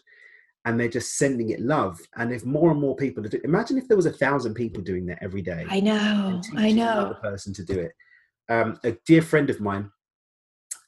and 0.65 0.79
they're 0.79 0.87
just 0.87 1.17
sending 1.17 1.49
it 1.49 1.59
love. 1.59 1.99
And 2.15 2.31
if 2.31 2.45
more 2.45 2.71
and 2.71 2.79
more 2.79 2.95
people 2.95 3.23
do, 3.23 3.39
imagine 3.43 3.77
if 3.77 3.87
there 3.87 3.97
was 3.97 4.05
a 4.05 4.11
thousand 4.11 4.53
people 4.53 4.83
doing 4.83 5.05
that 5.07 5.19
every 5.21 5.41
day. 5.41 5.65
I 5.69 5.79
know, 5.79 6.41
I 6.55 6.71
know. 6.71 6.91
Another 6.91 7.15
person 7.15 7.53
to 7.53 7.65
do 7.65 7.79
it 7.79 7.91
um, 8.51 8.77
a 8.83 8.91
dear 9.05 9.21
friend 9.21 9.49
of 9.49 9.61
mine, 9.61 9.89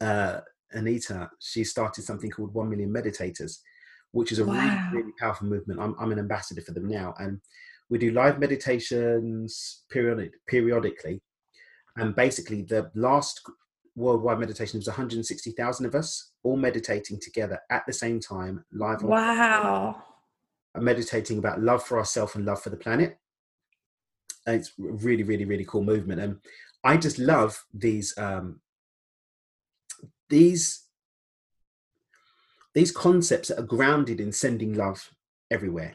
uh, 0.02 0.42
Anita, 0.72 1.30
she 1.40 1.64
started 1.64 2.04
something 2.04 2.30
called 2.30 2.54
One 2.54 2.70
Million 2.70 2.92
Meditators, 2.92 3.60
which 4.12 4.32
is 4.34 4.40
a 4.40 4.46
wow. 4.46 4.54
really, 4.54 5.04
really 5.04 5.14
powerful 5.18 5.48
movement. 5.48 5.80
I'm, 5.80 5.96
I'm 5.98 6.12
an 6.12 6.20
ambassador 6.20 6.62
for 6.62 6.74
them 6.74 6.90
now, 6.90 7.14
and 7.20 7.40
we 7.90 7.98
do 7.98 8.12
live 8.12 8.38
meditations 8.38 9.84
periodic, 9.90 10.34
periodically. 10.48 11.22
And 11.96 12.16
basically, 12.16 12.64
the 12.64 12.92
last 12.96 13.42
worldwide 13.96 14.40
meditation 14.40 14.80
was 14.80 14.88
160,000 14.88 15.86
of 15.86 15.96
us 15.96 16.32
all 16.44 16.58
meditating 16.58 17.20
together 17.20 17.60
at 17.70 17.84
the 17.86 17.94
same 17.94 18.20
time, 18.20 18.66
live. 18.72 19.04
wow. 19.04 20.04
Meditating 20.76 21.38
about 21.38 21.62
love 21.62 21.84
for 21.84 22.00
ourselves 22.00 22.36
and 22.36 22.46
love 22.46 22.62
for 22.62 22.72
the 22.72 22.78
planet. 22.78 23.18
And 24.48 24.56
it's 24.56 24.74
really, 24.78 25.24
really, 25.24 25.46
really 25.46 25.66
cool 25.66 25.84
movement. 25.84 26.20
And 26.20 26.40
I 26.84 26.98
just 26.98 27.20
love 27.20 27.64
these 27.74 28.14
um, 28.18 28.60
these 30.30 30.84
these 32.74 32.92
concepts 32.92 33.50
that 33.50 33.60
are 33.60 33.64
grounded 33.64 34.20
in 34.20 34.32
sending 34.32 34.74
love 34.74 35.12
everywhere. 35.52 35.94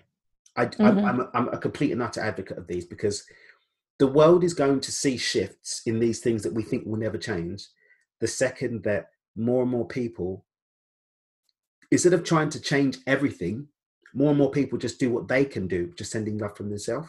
I. 0.56 0.70
I'm, 0.78 0.98
I'm, 1.04 1.20
a, 1.20 1.30
I'm 1.34 1.48
a 1.48 1.58
complete 1.58 1.92
and 1.92 2.02
utter 2.02 2.20
advocate 2.20 2.56
of 2.56 2.68
these 2.68 2.84
because 2.84 3.24
the 3.98 4.06
world 4.06 4.44
is 4.44 4.54
going 4.54 4.80
to 4.80 4.92
see 4.92 5.16
shifts 5.16 5.82
in 5.86 5.98
these 5.98 6.20
things 6.20 6.42
that 6.44 6.54
we 6.54 6.62
think 6.62 6.86
will 6.86 6.96
never 6.96 7.18
change. 7.18 7.66
The 8.20 8.26
second 8.28 8.82
that 8.84 9.10
more 9.36 9.62
and 9.62 9.70
more 9.70 9.86
people, 9.86 10.44
instead 11.90 12.12
of 12.12 12.24
trying 12.24 12.50
to 12.50 12.60
change 12.60 12.98
everything, 13.06 13.68
more 14.14 14.30
and 14.30 14.38
more 14.38 14.50
people 14.50 14.78
just 14.78 14.98
do 14.98 15.10
what 15.10 15.28
they 15.28 15.44
can 15.44 15.68
do, 15.68 15.92
just 15.96 16.10
sending 16.10 16.38
love 16.38 16.56
from 16.56 16.70
themselves. 16.70 17.08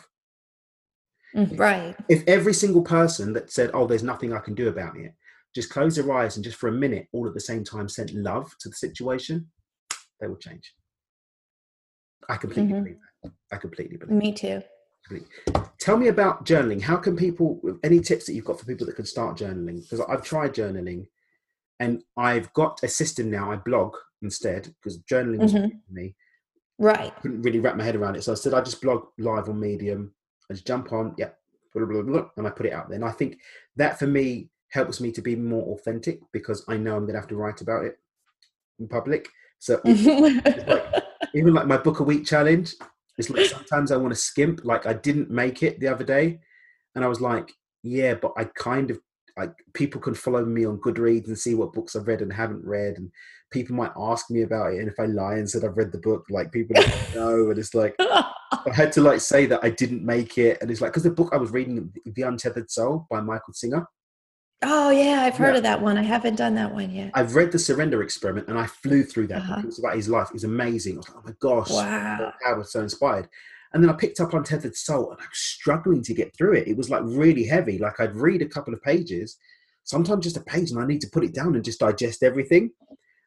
Mm, 1.35 1.59
Right. 1.59 1.95
If 2.09 2.23
every 2.27 2.53
single 2.53 2.81
person 2.81 3.33
that 3.33 3.51
said, 3.51 3.71
"Oh, 3.73 3.85
there's 3.87 4.03
nothing 4.03 4.33
I 4.33 4.39
can 4.39 4.55
do 4.55 4.67
about 4.67 4.97
it," 4.97 5.13
just 5.53 5.69
close 5.69 5.95
their 5.95 6.11
eyes 6.11 6.35
and 6.37 6.43
just 6.43 6.57
for 6.57 6.67
a 6.67 6.71
minute, 6.71 7.07
all 7.11 7.27
at 7.27 7.33
the 7.33 7.39
same 7.39 7.63
time, 7.63 7.87
sent 7.87 8.13
love 8.13 8.55
to 8.59 8.69
the 8.69 8.75
situation, 8.75 9.51
they 10.19 10.27
will 10.27 10.37
change. 10.37 10.75
I 12.27 12.37
completely 12.37 12.73
Mhm. 12.73 12.83
believe 12.83 12.99
that. 13.23 13.31
I 13.51 13.57
completely 13.57 13.97
believe. 13.97 14.15
Me 14.17 14.33
too. 14.33 14.61
Tell 15.79 15.97
me 15.97 16.07
about 16.07 16.45
journaling. 16.45 16.81
How 16.81 16.97
can 16.97 17.15
people? 17.15 17.61
Any 17.83 17.99
tips 17.99 18.25
that 18.25 18.33
you've 18.33 18.45
got 18.45 18.59
for 18.59 18.65
people 18.65 18.85
that 18.87 18.95
can 18.95 19.05
start 19.05 19.37
journaling? 19.37 19.81
Because 19.81 20.01
I've 20.01 20.23
tried 20.23 20.53
journaling, 20.53 21.07
and 21.79 22.03
I've 22.17 22.51
got 22.53 22.81
a 22.83 22.87
system 22.87 23.29
now. 23.31 23.51
I 23.51 23.55
blog 23.55 23.95
instead 24.21 24.73
because 24.81 24.99
journaling 25.03 25.39
was 25.39 25.53
Mhm. 25.53 25.69
new 25.69 25.79
me. 25.89 26.15
Right. 26.77 27.13
Couldn't 27.21 27.41
really 27.41 27.59
wrap 27.59 27.75
my 27.77 27.83
head 27.83 27.95
around 27.95 28.15
it, 28.15 28.23
so 28.23 28.31
I 28.31 28.35
said 28.35 28.53
I 28.53 28.61
just 28.61 28.81
blog 28.81 29.07
live 29.17 29.49
on 29.49 29.59
Medium. 29.59 30.13
I 30.49 30.53
just 30.53 30.65
jump 30.67 30.91
on, 30.93 31.13
yeah, 31.17 31.29
blah, 31.73 31.85
blah, 31.85 32.01
blah, 32.01 32.11
blah, 32.21 32.29
and 32.37 32.47
I 32.47 32.49
put 32.49 32.65
it 32.65 32.73
out 32.73 32.89
there. 32.89 32.95
And 32.95 33.05
I 33.05 33.11
think 33.11 33.39
that 33.75 33.99
for 33.99 34.07
me 34.07 34.49
helps 34.69 34.99
me 35.01 35.11
to 35.11 35.21
be 35.21 35.35
more 35.35 35.73
authentic 35.75 36.19
because 36.31 36.63
I 36.67 36.77
know 36.77 36.95
I'm 36.95 37.03
going 37.03 37.13
to 37.13 37.19
have 37.19 37.29
to 37.29 37.35
write 37.35 37.61
about 37.61 37.85
it 37.85 37.99
in 38.79 38.87
public. 38.87 39.27
So 39.59 39.81
it- 39.85 41.03
even 41.35 41.53
like 41.53 41.67
my 41.67 41.77
book 41.77 41.99
a 41.99 42.03
week 42.03 42.25
challenge 42.25 42.75
it's 43.19 43.29
like 43.29 43.45
sometimes 43.45 43.91
i 43.91 43.97
want 43.97 44.13
to 44.13 44.19
skimp 44.19 44.61
like 44.63 44.87
i 44.87 44.93
didn't 44.93 45.29
make 45.29 45.61
it 45.61 45.79
the 45.79 45.87
other 45.87 46.03
day 46.03 46.39
and 46.95 47.03
i 47.03 47.07
was 47.07 47.21
like 47.21 47.53
yeah 47.83 48.13
but 48.15 48.31
i 48.37 48.43
kind 48.43 48.89
of 48.89 48.99
like 49.37 49.51
people 49.73 50.01
can 50.01 50.15
follow 50.15 50.43
me 50.43 50.65
on 50.65 50.79
goodreads 50.79 51.27
and 51.27 51.37
see 51.37 51.53
what 51.53 51.73
books 51.73 51.95
i've 51.95 52.07
read 52.07 52.21
and 52.21 52.33
haven't 52.33 52.65
read 52.65 52.97
and 52.97 53.11
people 53.51 53.75
might 53.75 53.91
ask 53.97 54.29
me 54.29 54.41
about 54.41 54.73
it 54.73 54.79
and 54.79 54.87
if 54.87 54.99
i 54.99 55.05
lie 55.05 55.35
and 55.35 55.49
said 55.49 55.63
i've 55.63 55.77
read 55.77 55.91
the 55.91 55.99
book 55.99 56.25
like 56.29 56.51
people 56.51 56.75
don't 56.75 57.15
know 57.15 57.49
and 57.49 57.59
it's 57.59 57.75
like 57.75 57.95
i 57.99 58.33
had 58.73 58.91
to 58.91 59.01
like 59.01 59.19
say 59.33 59.45
that 59.45 59.63
i 59.63 59.69
didn't 59.69 60.03
make 60.03 60.37
it 60.37 60.57
and 60.61 60.71
it's 60.71 60.81
like 60.81 60.91
because 60.91 61.03
the 61.03 61.11
book 61.11 61.29
i 61.33 61.37
was 61.37 61.51
reading 61.51 61.91
the 62.05 62.21
untethered 62.21 62.71
soul 62.71 63.05
by 63.09 63.19
michael 63.21 63.53
singer 63.53 63.85
oh 64.63 64.89
yeah, 64.89 65.21
I've 65.21 65.35
heard 65.37 65.51
Yeah. 65.51 65.57
of 65.57 65.63
that 65.63 65.81
one. 65.81 65.97
I 65.97 66.01
haven't 66.03 66.35
done 66.35 66.55
that 66.55 66.73
one 66.73 66.91
yet. 66.91 67.11
i've 67.13 67.35
read 67.35 67.51
the 67.51 67.59
surrender 67.59 68.01
experiment 68.03 68.47
and 68.49 68.57
i 68.57 68.65
flew 68.65 69.03
through 69.03 69.27
that 69.27 69.37
Uh-huh. 69.41 69.55
book. 69.55 69.63
it 69.63 69.67
was 69.67 69.79
about 69.79 69.95
his 69.95 70.09
life 70.09 70.29
It's 70.33 70.43
amazing 70.43 70.95
i 70.95 70.97
was 70.97 71.07
like 71.09 71.17
oh 71.17 71.21
my 71.25 71.33
gosh 71.39 71.69
Wow. 71.71 72.33
I 72.47 72.53
was 72.53 72.71
so 72.71 72.81
inspired. 72.81 73.27
And 73.71 73.83
then 73.83 73.89
I 73.91 73.93
picked 73.93 74.19
up 74.19 74.33
Untethered 74.33 74.75
Soul 74.75 75.11
and 75.11 75.19
I 75.21 75.25
was 75.25 75.37
struggling 75.37 76.01
to 76.01 76.13
get 76.15 76.35
through 76.35 76.53
it. 76.53 76.67
It 76.67 76.75
was 76.75 76.89
like 76.89 77.03
really 77.05 77.45
heavy. 77.45 77.77
Like 77.77 77.99
I'd 77.99 78.15
read 78.15 78.41
a 78.41 78.47
couple 78.47 78.73
of 78.73 78.81
pages, 78.81 79.37
sometimes 79.83 80.23
just 80.23 80.37
a 80.37 80.41
page, 80.41 80.71
and 80.71 80.79
I 80.79 80.87
need 80.87 81.01
to 81.01 81.09
put 81.13 81.23
it 81.23 81.35
down 81.35 81.53
and 81.53 81.63
just 81.63 81.79
digest 81.79 82.23
everything. 82.23 82.71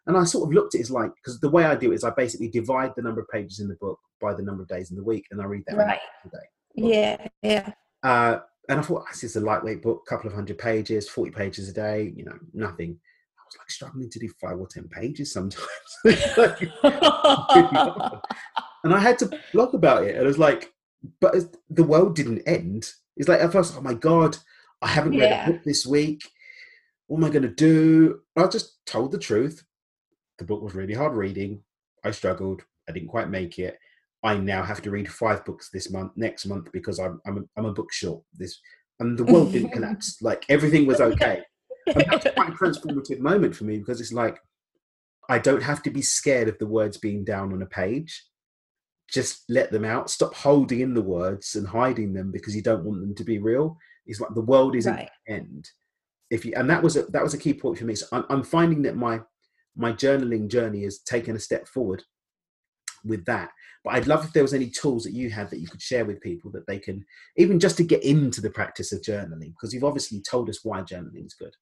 And 0.08 0.16
I 0.16 0.24
sort 0.24 0.48
of 0.48 0.52
looked 0.52 0.74
at 0.74 0.80
it 0.80 0.82
as 0.82 0.90
like, 0.90 1.12
because 1.14 1.38
the 1.38 1.48
way 1.48 1.64
I 1.64 1.76
do 1.76 1.92
it 1.92 1.94
is 1.94 2.02
I 2.02 2.10
basically 2.10 2.48
divide 2.48 2.90
the 2.96 3.02
number 3.02 3.20
of 3.20 3.28
pages 3.28 3.60
in 3.60 3.68
the 3.68 3.76
book 3.76 4.00
by 4.20 4.34
the 4.34 4.42
number 4.42 4.64
of 4.64 4.68
days 4.68 4.90
in 4.90 4.96
the 4.96 5.04
week, 5.04 5.26
and 5.30 5.40
I 5.40 5.44
read 5.44 5.62
that 5.68 5.76
Right. 5.76 6.00
day. 6.32 6.38
Yeah. 6.74 7.28
Yeah. 7.42 7.72
Uh, 8.02 8.40
and 8.72 8.80
I 8.80 8.82
thought, 8.82 9.04
ah, 9.06 9.10
this 9.10 9.24
is 9.24 9.36
a 9.36 9.40
lightweight 9.40 9.82
book, 9.82 10.02
a 10.06 10.10
couple 10.10 10.28
of 10.28 10.34
hundred 10.34 10.58
pages, 10.58 11.08
40 11.08 11.30
pages 11.30 11.68
a 11.68 11.72
day, 11.72 12.12
you 12.16 12.24
know, 12.24 12.38
nothing. 12.54 12.90
I 13.38 13.42
was 13.46 13.56
like 13.58 13.70
struggling 13.70 14.10
to 14.10 14.18
do 14.18 14.28
five 14.40 14.58
or 14.58 14.66
10 14.66 14.88
pages 14.88 15.32
sometimes. 15.32 15.66
Like, 16.36 16.60
and 18.84 18.92
I 18.94 18.98
had 18.98 19.18
to 19.20 19.38
blog 19.52 19.74
about 19.74 20.04
it. 20.04 20.16
And 20.16 20.24
it 20.24 20.26
was 20.26 20.38
like, 20.38 20.72
but 21.20 21.34
the 21.70 21.84
world 21.84 22.16
didn't 22.16 22.42
end. 22.46 22.90
It's 23.16 23.28
like 23.28 23.40
at 23.40 23.52
first, 23.52 23.74
oh 23.76 23.80
my 23.80 23.94
god, 23.94 24.36
I 24.80 24.88
haven't 24.88 25.12
read 25.18 25.30
Yeah. 25.30 25.48
a 25.48 25.52
book 25.52 25.62
this 25.64 25.86
week. 25.86 26.22
What 27.06 27.18
am 27.18 27.24
I 27.24 27.30
going 27.30 27.42
to 27.42 27.48
do? 27.48 28.20
I 28.36 28.46
just 28.46 28.84
told 28.86 29.12
the 29.12 29.18
truth. 29.18 29.62
The 30.38 30.44
book 30.44 30.62
was 30.62 30.74
really 30.74 30.94
hard 30.94 31.12
reading. 31.14 31.62
I 32.04 32.10
struggled. 32.10 32.62
I 32.88 32.92
didn't 32.92 33.08
quite 33.08 33.28
make 33.28 33.58
it. 33.58 33.78
I 34.24 34.36
now 34.36 34.62
have 34.62 34.82
to 34.82 34.90
read 34.90 35.10
five 35.10 35.44
books 35.44 35.68
this 35.72 35.90
month, 35.90 36.12
next 36.16 36.46
month, 36.46 36.70
because 36.72 36.98
I'm 36.98 37.20
I'm 37.26 37.38
a, 37.38 37.40
I'm 37.56 37.66
a 37.66 37.72
book 37.72 37.92
short. 37.92 38.22
This 38.34 38.60
and 39.00 39.18
the 39.18 39.24
world 39.24 39.52
didn't 39.52 39.70
collapse. 39.72 40.20
Like 40.22 40.44
everything 40.48 40.86
was 40.86 41.00
okay. 41.00 41.42
And 41.86 42.04
that's 42.10 42.26
quite 42.34 42.50
a 42.50 42.52
transformative 42.52 43.18
moment 43.18 43.54
for 43.56 43.64
me 43.64 43.78
because 43.78 44.00
it's 44.00 44.12
like 44.12 44.38
I 45.28 45.38
don't 45.38 45.62
have 45.62 45.82
to 45.84 45.90
be 45.90 46.02
scared 46.02 46.48
of 46.48 46.58
the 46.58 46.66
words 46.66 46.98
being 46.98 47.24
down 47.24 47.52
on 47.52 47.62
a 47.62 47.66
page. 47.66 48.24
Just 49.10 49.44
let 49.48 49.70
them 49.70 49.84
out. 49.84 50.08
Stop 50.08 50.34
holding 50.34 50.80
in 50.80 50.94
the 50.94 51.02
words 51.02 51.54
and 51.56 51.66
hiding 51.66 52.12
them 52.12 52.30
because 52.30 52.56
you 52.56 52.62
don't 52.62 52.84
want 52.84 53.00
them 53.00 53.14
to 53.14 53.24
be 53.24 53.38
real. 53.38 53.76
It's 54.06 54.20
like 54.20 54.34
the 54.34 54.40
world 54.40 54.74
isn't 54.76 54.94
right. 54.94 55.10
the 55.26 55.34
end. 55.34 55.68
If 56.30 56.44
you 56.44 56.54
and 56.56 56.70
that 56.70 56.82
was 56.82 56.96
a 56.96 57.02
that 57.06 57.22
was 57.22 57.34
a 57.34 57.38
key 57.38 57.54
point 57.54 57.78
for 57.78 57.84
me. 57.84 57.94
So 57.94 58.06
I'm, 58.12 58.24
I'm 58.30 58.42
finding 58.42 58.82
that 58.82 58.96
my 58.96 59.20
my 59.76 59.92
journaling 59.92 60.48
journey 60.48 60.84
has 60.84 61.00
taken 61.00 61.34
a 61.34 61.40
step 61.40 61.66
forward 61.66 62.02
with 63.05 63.24
that. 63.26 63.50
But 63.84 63.94
I'd 63.94 64.07
love 64.07 64.24
if 64.24 64.32
there 64.32 64.42
was 64.42 64.55
any 64.55 64.68
tools 64.68 65.05
that 65.05 65.12
you 65.12 65.30
had 65.30 65.50
that 65.50 65.59
you 65.59 65.68
could 65.68 65.82
share 65.82 66.05
with 66.05 66.20
people 66.20 66.50
that 66.53 66.66
they 66.66 66.78
can 66.78 67.05
even 67.36 67.59
just 67.59 67.76
to 67.78 67.84
get 67.84 68.03
into 68.05 68.40
the 68.40 68.50
practice 68.50 68.92
of 68.92 69.03
journaling 69.03 69.53
because 69.53 69.74
you've 69.74 69.84
obviously 69.84 70.20
told 70.20 70.48
us 70.48 70.64
why 70.64 70.80
journaling 70.82 71.26
is 71.26 71.34
good. 71.34 71.55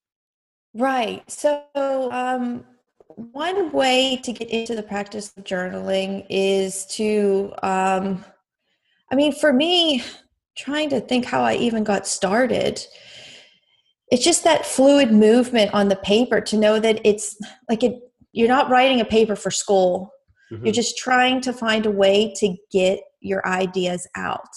Right. 0.75 1.29
So, 1.31 1.65
um, 1.75 2.65
one 3.17 3.73
way 3.73 4.21
to 4.23 4.33
get 4.33 4.51
into 4.51 4.77
the 4.77 4.83
practice 4.83 5.33
of 5.37 5.45
journaling 5.45 6.25
is 6.31 6.87
to, 6.87 7.53
um, 7.63 8.25
I 9.11 9.17
mean, 9.17 9.33
for 9.33 9.53
me, 9.53 10.05
trying 10.57 10.91
to 10.91 11.01
think 11.01 11.25
how 11.25 11.43
I 11.43 11.55
even 11.57 11.83
got 11.83 12.07
started, 12.07 12.85
it's 14.11 14.25
just 14.25 14.45
that 14.45 14.67
fluid 14.67 15.13
movement 15.13 15.73
on 15.73 15.89
the 15.89 15.97
paper 15.97 16.41
to 16.41 16.57
know 16.57 16.79
that 16.79 17.01
it's 17.05 17.37
like 17.69 17.83
it, 17.83 17.99
you're 18.33 18.49
not 18.49 18.71
writing 18.71 19.01
a 19.01 19.05
paper 19.05 19.37
for 19.37 19.51
school. 19.51 20.13
You're 20.51 20.73
Mhm. 20.73 20.75
just 20.75 20.99
trying 20.99 21.41
to 21.43 21.53
find 21.53 21.87
a 21.87 21.91
way 21.91 22.33
to 22.37 22.57
get 22.71 23.01
your 23.21 23.47
ideas 23.47 24.07
out. 24.17 24.49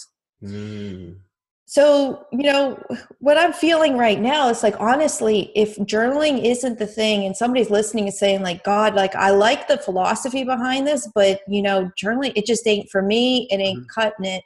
Mm. 0.44 1.18
So, 1.66 2.28
you 2.32 2.44
know, 2.44 2.80
what 3.20 3.38
I'm 3.38 3.54
feeling 3.54 3.98
right 3.98 4.20
now 4.20 4.50
is 4.50 4.62
like, 4.62 4.80
honestly, 4.80 5.52
if 5.56 5.76
journaling 5.78 6.44
isn't 6.44 6.78
the 6.78 6.86
thing 6.86 7.26
and 7.26 7.36
somebody's 7.36 7.72
listening 7.72 8.06
and 8.06 8.14
saying, 8.14 8.44
like, 8.44 8.64
God, 8.64 8.94
like, 8.94 9.16
I 9.16 9.32
like 9.32 9.68
the 9.68 9.78
philosophy 9.78 10.44
behind 10.44 10.86
this, 10.86 11.10
but, 11.16 11.40
you 11.48 11.62
know, 11.62 11.90
journaling, 12.02 12.34
it 12.36 12.46
just 12.46 12.68
ain't 12.68 12.90
for 12.92 13.02
me. 13.02 13.48
It 13.50 13.58
ain't 13.58 13.90
cutting 13.90 14.26
it. 14.26 14.44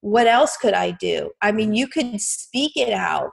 What 0.00 0.26
else 0.26 0.56
could 0.56 0.72
I 0.72 0.92
do? 0.92 1.32
I 1.42 1.52
mean, 1.52 1.74
you 1.74 1.86
could 1.86 2.18
speak 2.20 2.76
it 2.76 2.92
out 2.94 3.32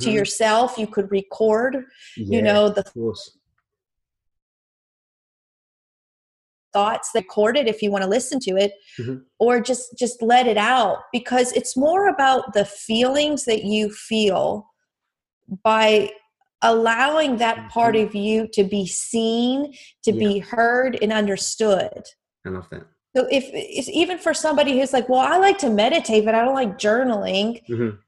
to 0.00 0.10
Mhm. 0.10 0.14
yourself, 0.14 0.78
you 0.78 0.86
could 0.86 1.10
record, 1.10 1.86
Yeah, 2.16 2.36
you 2.36 2.42
know, 2.42 2.68
the 2.68 2.84
thoughts 6.74 7.10
that 7.14 7.20
recorded 7.24 7.66
if 7.66 7.80
you 7.82 7.90
want 7.90 8.02
to 8.04 8.10
listen 8.16 8.38
to 8.40 8.52
it 8.64 8.72
Mhm. 9.00 9.22
or 9.38 9.52
just 9.70 9.96
just 10.02 10.20
let 10.20 10.46
it 10.46 10.58
out 10.58 10.98
because 11.12 11.48
it's 11.58 11.74
more 11.86 12.08
about 12.08 12.52
the 12.52 12.64
feelings 12.66 13.40
that 13.46 13.62
you 13.64 13.88
feel 14.10 14.44
by 15.62 16.10
allowing 16.62 17.36
that 17.38 17.70
part 17.70 17.94
Mhm. 17.94 18.04
of 18.06 18.14
you 18.14 18.36
to 18.56 18.62
be 18.64 18.84
seen 18.86 19.74
to 20.06 20.12
be 20.12 20.38
heard 20.40 20.92
and 21.02 21.12
understood 21.12 22.02
I 22.46 22.50
love 22.50 22.68
that. 22.70 22.84
so 23.16 23.20
if 23.30 23.44
it's 23.52 23.88
even 24.02 24.18
for 24.18 24.34
somebody 24.34 24.72
who's 24.78 24.92
like 24.92 25.08
well 25.08 25.20
i 25.20 25.36
like 25.38 25.58
to 25.58 25.70
meditate 25.70 26.24
but 26.26 26.34
i 26.34 26.42
don't 26.44 26.54
like 26.62 26.78
journaling 26.78 27.48
Mhm. 27.68 27.98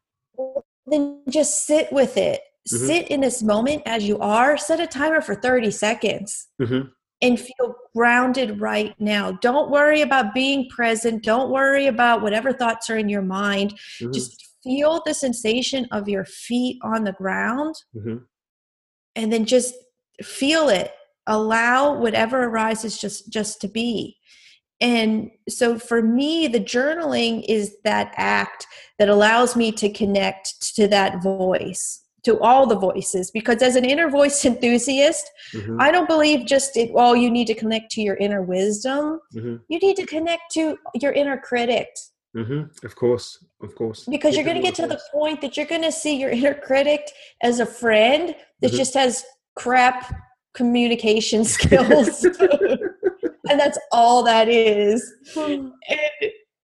then 0.86 1.22
just 1.28 1.52
sit 1.66 1.86
with 1.92 2.16
it 2.16 2.40
Mhm. 2.72 2.86
sit 2.88 3.04
in 3.14 3.20
this 3.20 3.42
moment 3.42 3.82
as 3.86 4.00
you 4.08 4.16
are 4.18 4.56
set 4.56 4.80
a 4.80 4.86
timer 4.86 5.20
for 5.20 5.34
30 5.34 5.70
seconds 5.70 6.48
Mhm. 6.60 6.90
And 7.22 7.40
feel 7.40 7.74
grounded 7.94 8.60
right 8.60 8.94
now. 9.00 9.32
Don't 9.32 9.70
worry 9.70 10.02
about 10.02 10.34
being 10.34 10.68
present. 10.68 11.22
Don't 11.22 11.50
worry 11.50 11.86
about 11.86 12.22
whatever 12.22 12.52
thoughts 12.52 12.90
are 12.90 12.98
in 12.98 13.08
your 13.08 13.22
mind. 13.22 13.74
Mhm. 14.00 14.12
Just 14.12 14.46
feel 14.62 15.02
the 15.06 15.14
sensation 15.14 15.86
of 15.92 16.08
your 16.08 16.24
feet 16.24 16.78
on 16.82 17.04
the 17.04 17.12
ground 17.12 17.74
Mhm. 17.94 18.24
and 19.14 19.32
then 19.32 19.44
just 19.46 19.74
feel 20.22 20.68
it. 20.68 20.92
Allow 21.26 21.98
whatever 21.98 22.44
arises 22.44 22.98
just 22.98 23.30
just 23.30 23.60
to 23.60 23.68
be. 23.68 24.16
And 24.80 25.30
so 25.48 25.78
for 25.78 26.02
me 26.02 26.48
the 26.48 26.60
journaling 26.60 27.44
is 27.48 27.76
that 27.84 28.12
act 28.16 28.66
that 28.98 29.08
allows 29.08 29.56
me 29.56 29.72
to 29.72 29.88
connect 29.90 30.74
to 30.76 30.86
that 30.88 31.22
voice, 31.22 32.02
to 32.26 32.38
all 32.40 32.66
the 32.66 32.78
voices 32.88 33.30
because 33.30 33.62
as 33.62 33.76
an 33.76 33.84
inner 33.92 34.08
voice 34.20 34.44
enthusiast, 34.52 35.24
Mhm. 35.54 35.76
I 35.80 35.88
don't 35.94 36.08
believe 36.14 36.38
just 36.56 36.76
it, 36.76 36.88
well, 36.92 37.14
you 37.22 37.30
need 37.36 37.46
to 37.52 37.54
connect 37.62 37.86
to 37.92 38.00
your 38.06 38.16
inner 38.24 38.42
wisdom. 38.42 39.20
Mhm. 39.34 39.60
You 39.72 39.78
need 39.86 39.96
to 40.02 40.06
connect 40.06 40.44
to 40.56 40.62
your 41.02 41.12
inner 41.20 41.38
critic 41.50 41.88
Mhm. 42.36 42.60
Of 42.88 42.92
course, 43.02 43.26
of 43.66 43.70
course. 43.80 44.00
because 44.14 44.32
Yeah, 44.32 44.36
you're 44.42 44.48
going 44.50 44.60
to 44.62 44.66
get 44.68 44.74
to 44.82 44.86
the 44.94 45.00
point 45.18 45.40
that 45.42 45.56
you're 45.56 45.70
going 45.74 45.86
to 45.90 45.96
see 46.02 46.14
your 46.22 46.30
inner 46.38 46.52
critic 46.68 47.02
as 47.48 47.60
a 47.60 47.68
friend 47.82 48.34
that 48.60 48.72
Mhm. 48.72 48.76
just 48.82 48.94
has 49.02 49.24
crap 49.62 49.98
communication 50.60 51.40
skills. 51.56 52.24
and 53.50 53.56
that's 53.62 53.78
all 53.98 54.18
that 54.32 54.48
is. 54.48 54.98
And 55.36 55.72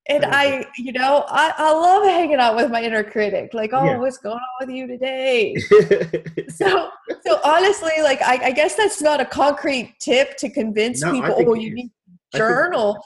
and 0.08 0.24
I, 0.24 0.66
you 0.76 0.92
know, 0.92 1.24
I, 1.28 1.52
I 1.56 1.72
love 1.72 2.04
hanging 2.04 2.36
out 2.36 2.56
with 2.56 2.70
my 2.70 2.82
inner 2.82 3.04
critic. 3.04 3.54
Like, 3.54 3.70
oh, 3.72 3.84
Yeah. 3.84 3.98
what's 3.98 4.18
going 4.18 4.34
on 4.36 4.66
with 4.66 4.70
you 4.74 4.86
today? 4.86 5.54
so, 6.48 6.88
so 7.24 7.40
honestly, 7.44 7.92
like, 8.02 8.20
I, 8.22 8.46
I 8.46 8.50
guess 8.50 8.74
that's 8.74 9.00
not 9.00 9.20
a 9.20 9.24
concrete 9.24 9.94
tip 10.00 10.36
to 10.38 10.50
convince 10.50 11.02
No, 11.02 11.12
people. 11.12 11.44
Oh, 11.46 11.54
you 11.54 11.72
need 11.74 11.90
journal. 12.34 13.04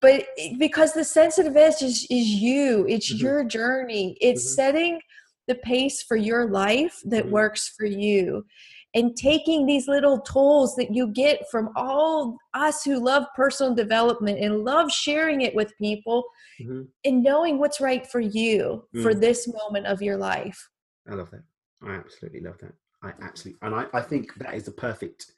But 0.00 0.26
it- 0.38 0.58
because 0.58 0.94
the 0.94 1.04
sensitive 1.04 1.56
edge 1.56 1.82
is, 1.82 2.06
is 2.10 2.26
you, 2.28 2.86
it's 2.88 3.12
Mhm. 3.12 3.20
your 3.20 3.44
journey. 3.44 4.16
It's 4.20 4.44
Mhm. 4.44 4.54
setting 4.54 5.00
the 5.46 5.56
pace 5.56 6.02
for 6.02 6.16
your 6.16 6.48
life 6.48 7.00
that 7.04 7.26
Mhm. 7.26 7.30
works 7.30 7.68
for 7.68 7.84
you. 7.84 8.46
And 8.94 9.16
taking 9.16 9.66
these 9.66 9.86
little 9.86 10.18
tools 10.20 10.74
that 10.74 10.92
you 10.92 11.08
get 11.08 11.48
from 11.48 11.70
all 11.76 12.36
us 12.54 12.82
who 12.82 12.98
love 12.98 13.24
personal 13.36 13.72
development 13.74 14.40
and 14.40 14.64
love 14.64 14.90
sharing 14.90 15.42
it 15.42 15.54
with 15.54 15.76
people 15.78 16.24
Mhm. 16.60 16.88
and 17.04 17.22
knowing 17.22 17.58
what's 17.58 17.80
right 17.80 18.04
for 18.04 18.20
you 18.20 18.88
for 19.02 19.14
Mm. 19.14 19.20
this 19.20 19.46
moment 19.46 19.86
of 19.86 20.02
your 20.02 20.16
life. 20.16 20.68
I 21.08 21.14
love 21.14 21.30
that. 21.30 21.44
I 21.82 21.94
absolutely 21.94 22.40
love 22.40 22.58
that. 22.58 22.74
I 23.02 23.12
absolutely, 23.20 23.58
and 23.62 23.74
I, 23.74 23.86
I 23.94 24.02
think 24.02 24.34
that 24.34 24.54
is 24.54 24.64
the 24.64 24.72
perfect 24.72 25.32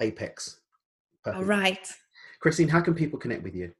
apex. 0.00 0.60
Perfect. 1.22 1.42
All 1.42 1.48
right. 1.48 1.86
Christine, 2.40 2.68
how 2.68 2.80
can 2.80 2.94
people 2.94 3.18
connect 3.18 3.42
with 3.42 3.54
you? 3.54 3.74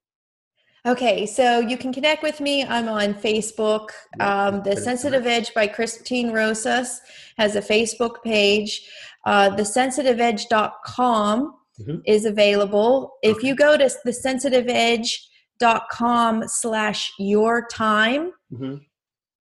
Okay, 0.89 1.26
so 1.26 1.61
you 1.61 1.76
can 1.76 1.93
connect 1.93 2.22
with 2.22 2.41
me. 2.41 2.64
I'm 2.64 2.89
on 2.89 3.12
Facebook. 3.12 3.91
Um, 4.20 4.62
the 4.62 4.74
Sensitive. 4.74 5.26
Edge 5.26 5.53
by 5.53 5.66
Christine 5.66 6.32
Rosas 6.32 7.03
has 7.36 7.57
a 7.57 7.61
Facebook 7.61 8.22
page. 8.24 8.89
Uh, 9.26 9.51
thesensitiveedge.com 9.51 11.55
Mhm. 11.80 12.01
is 12.07 12.24
available. 12.24 13.12
If 13.22 13.36
Okay. 13.36 13.49
you 13.49 13.55
go 13.55 13.76
to 13.76 13.84
thesensitiveedge.com 13.84 16.49
slash 16.49 17.12
your 17.18 17.66
time, 17.66 18.32
Mhm. 18.53 18.80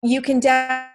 you 0.03 0.21
can 0.23 0.41
down- 0.41 0.89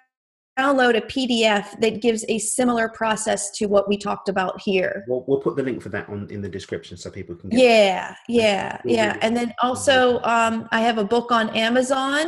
download 0.62 0.96
a 0.98 1.02
PDF 1.02 1.80
that 1.80 2.02
gives 2.02 2.24
a 2.30 2.38
similar 2.40 2.90
process 2.90 3.52
to 3.52 3.66
what 3.68 3.88
we 3.88 3.98
talked 3.98 4.30
about 4.30 4.62
here. 4.62 5.04
We'll, 5.08 5.24
we'll 5.28 5.40
put 5.40 5.56
the 5.56 5.64
link 5.64 5.82
for 5.82 5.90
that 5.90 6.08
on 6.10 6.28
in 6.30 6.42
the 6.42 6.50
description 6.50 6.98
so 6.98 7.10
people 7.10 7.36
can 7.36 7.50
get 7.50 7.60
Yeah, 7.60 8.16
yeah, 8.28 8.82
We'll 8.84 8.96
yeah. 8.96 9.18
And 9.22 9.36
then 9.36 9.54
also, 9.62 10.22
um, 10.22 10.68
I 10.72 10.82
have 10.82 10.98
a 10.98 11.04
book 11.04 11.32
on 11.32 11.50
Amazon. 11.56 12.28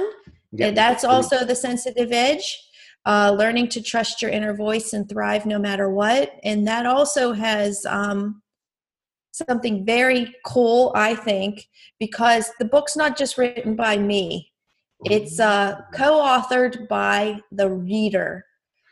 Yeah, 0.52 0.68
and 0.68 0.78
that's 0.78 1.04
also 1.04 1.46
the 1.46 1.56
sensitive 1.56 2.12
edge. 2.12 2.60
Uh, 3.06 3.36
learning 3.38 3.68
to 3.68 3.82
trust 3.82 4.22
your 4.22 4.32
inner 4.32 4.56
voice 4.56 4.94
and 4.94 5.10
thrive 5.10 5.46
no 5.46 5.60
matter 5.60 5.90
what. 5.90 6.32
And 6.44 6.66
that 6.68 6.86
also 6.86 7.34
has 7.34 7.86
um, 7.86 8.42
something 9.34 9.86
very 9.86 10.34
cool, 10.46 10.94
I 10.96 11.16
think, 11.16 11.68
because 12.00 12.50
the 12.60 12.66
book's 12.66 12.96
not 12.96 13.18
just 13.18 13.38
written 13.38 13.76
by 13.76 13.98
me. 13.98 14.53
It's 15.06 15.40
uh, 15.40 15.82
co-authored 15.94 16.88
by 16.88 17.40
the 17.52 17.70
reader. 17.70 18.46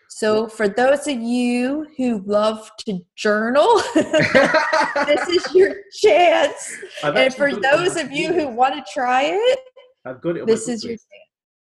So 0.09 0.47
for 0.47 0.67
those 0.67 1.07
of 1.07 1.21
you 1.21 1.87
who 1.97 2.21
love 2.25 2.69
to 2.85 2.99
journal, 3.15 3.81
this 3.95 5.29
is 5.29 5.55
your 5.55 5.73
chance. 5.93 6.77
I've 7.01 7.15
And 7.15 7.33
for 7.33 7.49
got 7.49 7.57
it 7.57 7.65
on 7.65 7.83
those 7.83 7.95
of 7.95 8.11
you 8.11 8.33
who 8.33 8.49
want 8.49 8.75
to 8.75 8.83
try 8.93 9.23
it, 9.23 9.59
I've 10.05 10.21
got 10.21 10.35
it. 10.35 10.45
This 10.45 10.67
is 10.67 10.83
your 10.83 10.93
list. 10.93 11.07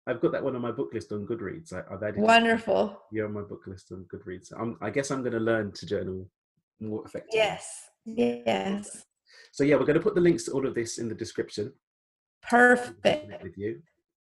I've 0.07 0.21
got 0.23 0.33
that 0.33 0.43
one 0.43 0.57
on 0.57 0.63
my 0.63 0.73
book 0.73 0.91
list 0.95 1.13
on 1.13 1.27
Goodreads. 1.27 1.75
I, 1.75 1.83
I've 1.93 2.03
added 2.03 2.23
wonderful. 2.23 2.99
You're 3.13 3.27
on 3.27 3.35
my 3.35 3.43
book 3.43 3.67
list 3.67 3.93
on 3.93 4.07
Goodreads. 4.13 4.51
I'm, 4.59 4.79
I 4.81 4.89
guess 4.89 5.11
I'm 5.11 5.21
going 5.21 5.35
to 5.35 5.41
learn 5.41 5.73
to 5.73 5.87
journal 5.87 6.27
more 6.81 7.05
effectively. 7.05 7.39
Yes. 7.39 7.91
Yes. 8.07 9.05
So 9.53 9.65
yeah, 9.65 9.77
we're 9.77 9.85
going 9.85 9.99
to 9.99 10.03
put 10.03 10.15
the 10.15 10.23
links 10.23 10.45
to 10.45 10.53
all 10.53 10.67
of 10.67 10.75
this 10.75 10.99
in 10.99 11.09
the 11.09 11.15
description. 11.15 11.75
Perfect. 12.43 13.43
with 13.43 13.59
you. 13.59 13.83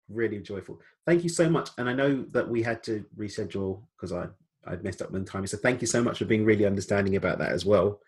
Really 0.10 0.39
joyful. 0.39 0.80
Thank 1.06 1.24
you 1.24 1.30
so 1.30 1.49
much. 1.49 1.70
And 1.78 1.89
I 1.89 1.93
know 1.93 2.26
that 2.32 2.47
we 2.47 2.62
had 2.62 2.84
to 2.84 3.06
reschedule 3.18 3.82
because 3.95 4.12
I 4.12 4.28
I'd 4.66 4.84
messed 4.84 5.01
up 5.01 5.12
one 5.12 5.26
time. 5.26 5.45
So 5.47 5.58
thank 5.58 5.82
you 5.82 5.88
so 5.88 6.01
much 6.01 6.20
for 6.20 6.26
being 6.26 6.45
really 6.45 6.66
understanding 6.66 7.18
about 7.18 7.38
that 7.39 7.51
as 7.51 7.66
well. 7.66 7.99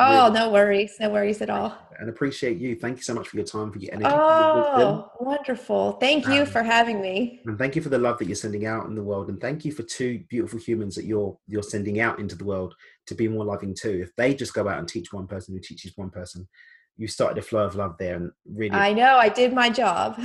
Oh, 0.00 0.24
Really- 0.24 0.34
no 0.40 0.50
worries. 0.50 0.96
No 0.98 1.10
worries 1.10 1.40
at 1.42 1.50
all. 1.50 1.76
And 2.00 2.08
appreciate 2.08 2.56
you. 2.56 2.74
Thank 2.74 2.96
you 2.96 3.02
so 3.02 3.12
much 3.14 3.28
for 3.28 3.36
your 3.36 3.44
time, 3.44 3.70
for 3.70 3.78
your 3.78 3.92
energy, 3.92 4.08
for 4.10 4.16
your. 4.16 4.88
Oh, 4.88 5.10
wonderful. 5.20 5.92
Thank 6.00 6.26
you 6.26 6.40
Um, 6.40 6.46
for 6.46 6.62
having 6.62 7.00
me. 7.02 7.42
And 7.44 7.58
thank 7.58 7.76
you 7.76 7.82
for 7.82 7.90
the 7.90 7.98
love 7.98 8.18
that 8.18 8.24
you're 8.26 8.34
sending 8.34 8.64
out 8.66 8.86
in 8.86 8.94
the 8.94 9.04
world. 9.04 9.28
And 9.28 9.38
thank 9.40 9.64
you 9.64 9.70
for 9.72 9.82
two 9.82 10.20
beautiful 10.30 10.58
humans 10.58 10.94
that 10.96 11.04
you're 11.04 11.38
you're 11.46 11.62
sending 11.62 12.00
out 12.00 12.18
into 12.18 12.34
the 12.34 12.44
world 12.44 12.74
to 13.06 13.14
be 13.14 13.28
more 13.28 13.44
loving 13.44 13.74
too. 13.74 14.00
If 14.02 14.16
they 14.16 14.34
just 14.34 14.54
go 14.54 14.66
out 14.68 14.78
and 14.78 14.88
teach 14.88 15.12
one 15.12 15.26
person 15.26 15.54
who 15.54 15.60
teaches 15.60 15.92
one 15.96 16.10
person, 16.10 16.48
you 16.96 17.08
started 17.08 17.38
a 17.38 17.42
flow 17.42 17.64
of 17.64 17.74
love 17.74 17.96
there 17.98 18.16
and 18.16 18.30
really 18.44 18.74
I 18.74 18.92
know 18.92 19.16
I 19.16 19.28
did 19.28 19.54
my 19.54 19.70
job. 19.70 20.20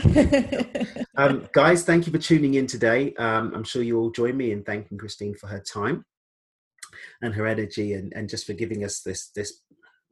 um, 1.17 1.47
guys, 1.53 1.83
thank 1.83 2.05
you 2.05 2.11
for 2.11 2.17
tuning 2.17 2.55
in 2.55 2.67
today. 2.67 3.13
Um, 3.15 3.53
I'm 3.55 3.63
sure 3.63 3.81
you 3.81 3.97
all 3.97 4.11
join 4.11 4.35
me 4.35 4.51
in 4.51 4.63
thanking 4.63 4.97
Christine 4.97 5.35
for 5.35 5.47
her 5.47 5.61
time 5.61 6.05
and 7.21 7.33
her 7.33 7.47
energy 7.47 7.93
and, 7.93 8.11
and 8.13 8.29
just 8.29 8.45
for 8.45 8.53
giving 8.53 8.83
us 8.83 9.01
this 9.01 9.29
this 9.29 9.61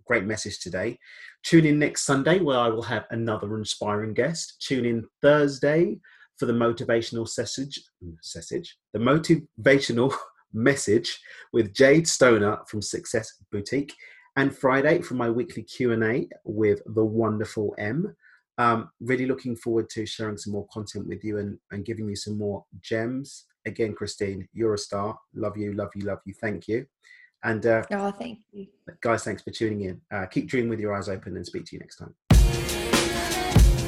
great 0.06 0.26
message 0.26 0.60
today. 0.60 0.98
Tune 1.44 1.66
in 1.66 1.80
next 1.80 2.06
Sunday 2.06 2.40
where 2.40 2.60
I 2.60 2.68
will 2.68 2.84
have 2.84 3.06
another 3.12 3.58
inspiring 3.58 4.14
guest. 4.14 4.62
Tune 4.66 4.86
in 4.86 5.06
Thursday 5.22 6.00
for 6.38 6.46
the 6.46 6.54
motivational 6.54 7.28
message, 7.38 7.82
message 8.02 8.78
the 8.94 9.00
motivational 9.00 10.14
message 10.54 11.20
with 11.52 11.74
Jade 11.74 12.08
Stoner 12.08 12.60
from 12.68 12.82
Success 12.82 13.32
Boutique, 13.52 13.94
and 14.36 14.56
Friday 14.56 15.02
for 15.02 15.14
my 15.14 15.30
weekly 15.30 15.64
Q 15.64 15.92
and 15.92 16.04
A 16.04 16.28
with 16.44 16.82
the 16.86 17.04
wonderful 17.04 17.76
M. 17.78 18.16
Um, 18.58 18.90
really 19.00 19.26
looking 19.26 19.56
forward 19.56 19.90
to 19.92 20.06
sharing 20.06 20.38
some 20.38 20.54
more 20.54 20.68
content 20.72 21.08
with 21.08 21.24
you 21.24 21.40
and, 21.40 21.58
and 21.72 21.86
giving 21.86 22.08
you 22.08 22.16
some 22.16 22.38
more 22.38 22.64
gems. 22.82 23.46
Again, 23.66 23.94
Christine, 23.94 24.48
you're 24.54 24.74
a 24.74 24.78
star. 24.78 25.18
Love 25.34 25.58
you, 25.58 25.74
love 25.74 25.90
you, 25.96 26.06
love 26.06 26.20
you. 26.26 26.34
Thank 26.40 26.68
you. 26.68 26.86
And 27.44 27.66
uh, 27.66 27.84
oh, 27.92 28.12
thank 28.12 28.40
you. 28.52 28.68
guys, 29.02 29.24
thanks 29.24 29.42
for 29.42 29.52
tuning 29.52 29.82
in. 29.82 30.02
Uh, 30.12 30.26
keep 30.26 30.48
dreaming 30.48 30.70
with 30.70 30.80
your 30.80 30.94
eyes 30.96 31.10
open 31.10 31.36
and 31.36 31.46
speak 31.46 31.66
to 31.66 31.76
you 31.76 31.80
next 31.80 31.98
time. 31.98 32.16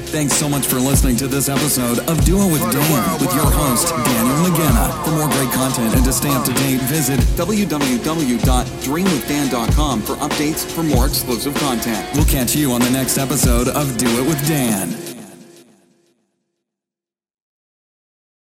Thanks 0.06 0.34
so 0.34 0.48
much 0.48 0.66
for 0.66 0.76
listening 0.76 1.16
to 1.16 1.26
this 1.26 1.48
episode 1.48 1.98
of 1.98 2.24
Do 2.24 2.40
It 2.40 2.52
With 2.52 2.62
Dan 2.62 3.20
with 3.20 3.34
your 3.34 3.50
host, 3.50 3.88
Daniel 3.88 4.36
McGenna. 4.46 5.04
For 5.04 5.10
more 5.10 5.28
great 5.28 5.52
content 5.52 5.94
and 5.94 6.04
to 6.04 6.12
stay 6.12 6.30
up 6.30 6.44
to 6.46 6.52
date, 6.54 6.80
visit 6.82 7.18
www.dreamwithdan.com 7.36 10.02
for 10.02 10.14
updates 10.16 10.64
for 10.64 10.82
more 10.82 11.06
exclusive 11.06 11.54
content. 11.56 12.08
We'll 12.14 12.24
catch 12.24 12.54
you 12.54 12.72
on 12.72 12.80
the 12.80 12.90
next 12.90 13.18
episode 13.18 13.68
of 13.68 13.98
Do 13.98 14.06
It 14.22 14.26
With 14.26 14.46
Dan. 14.46 15.15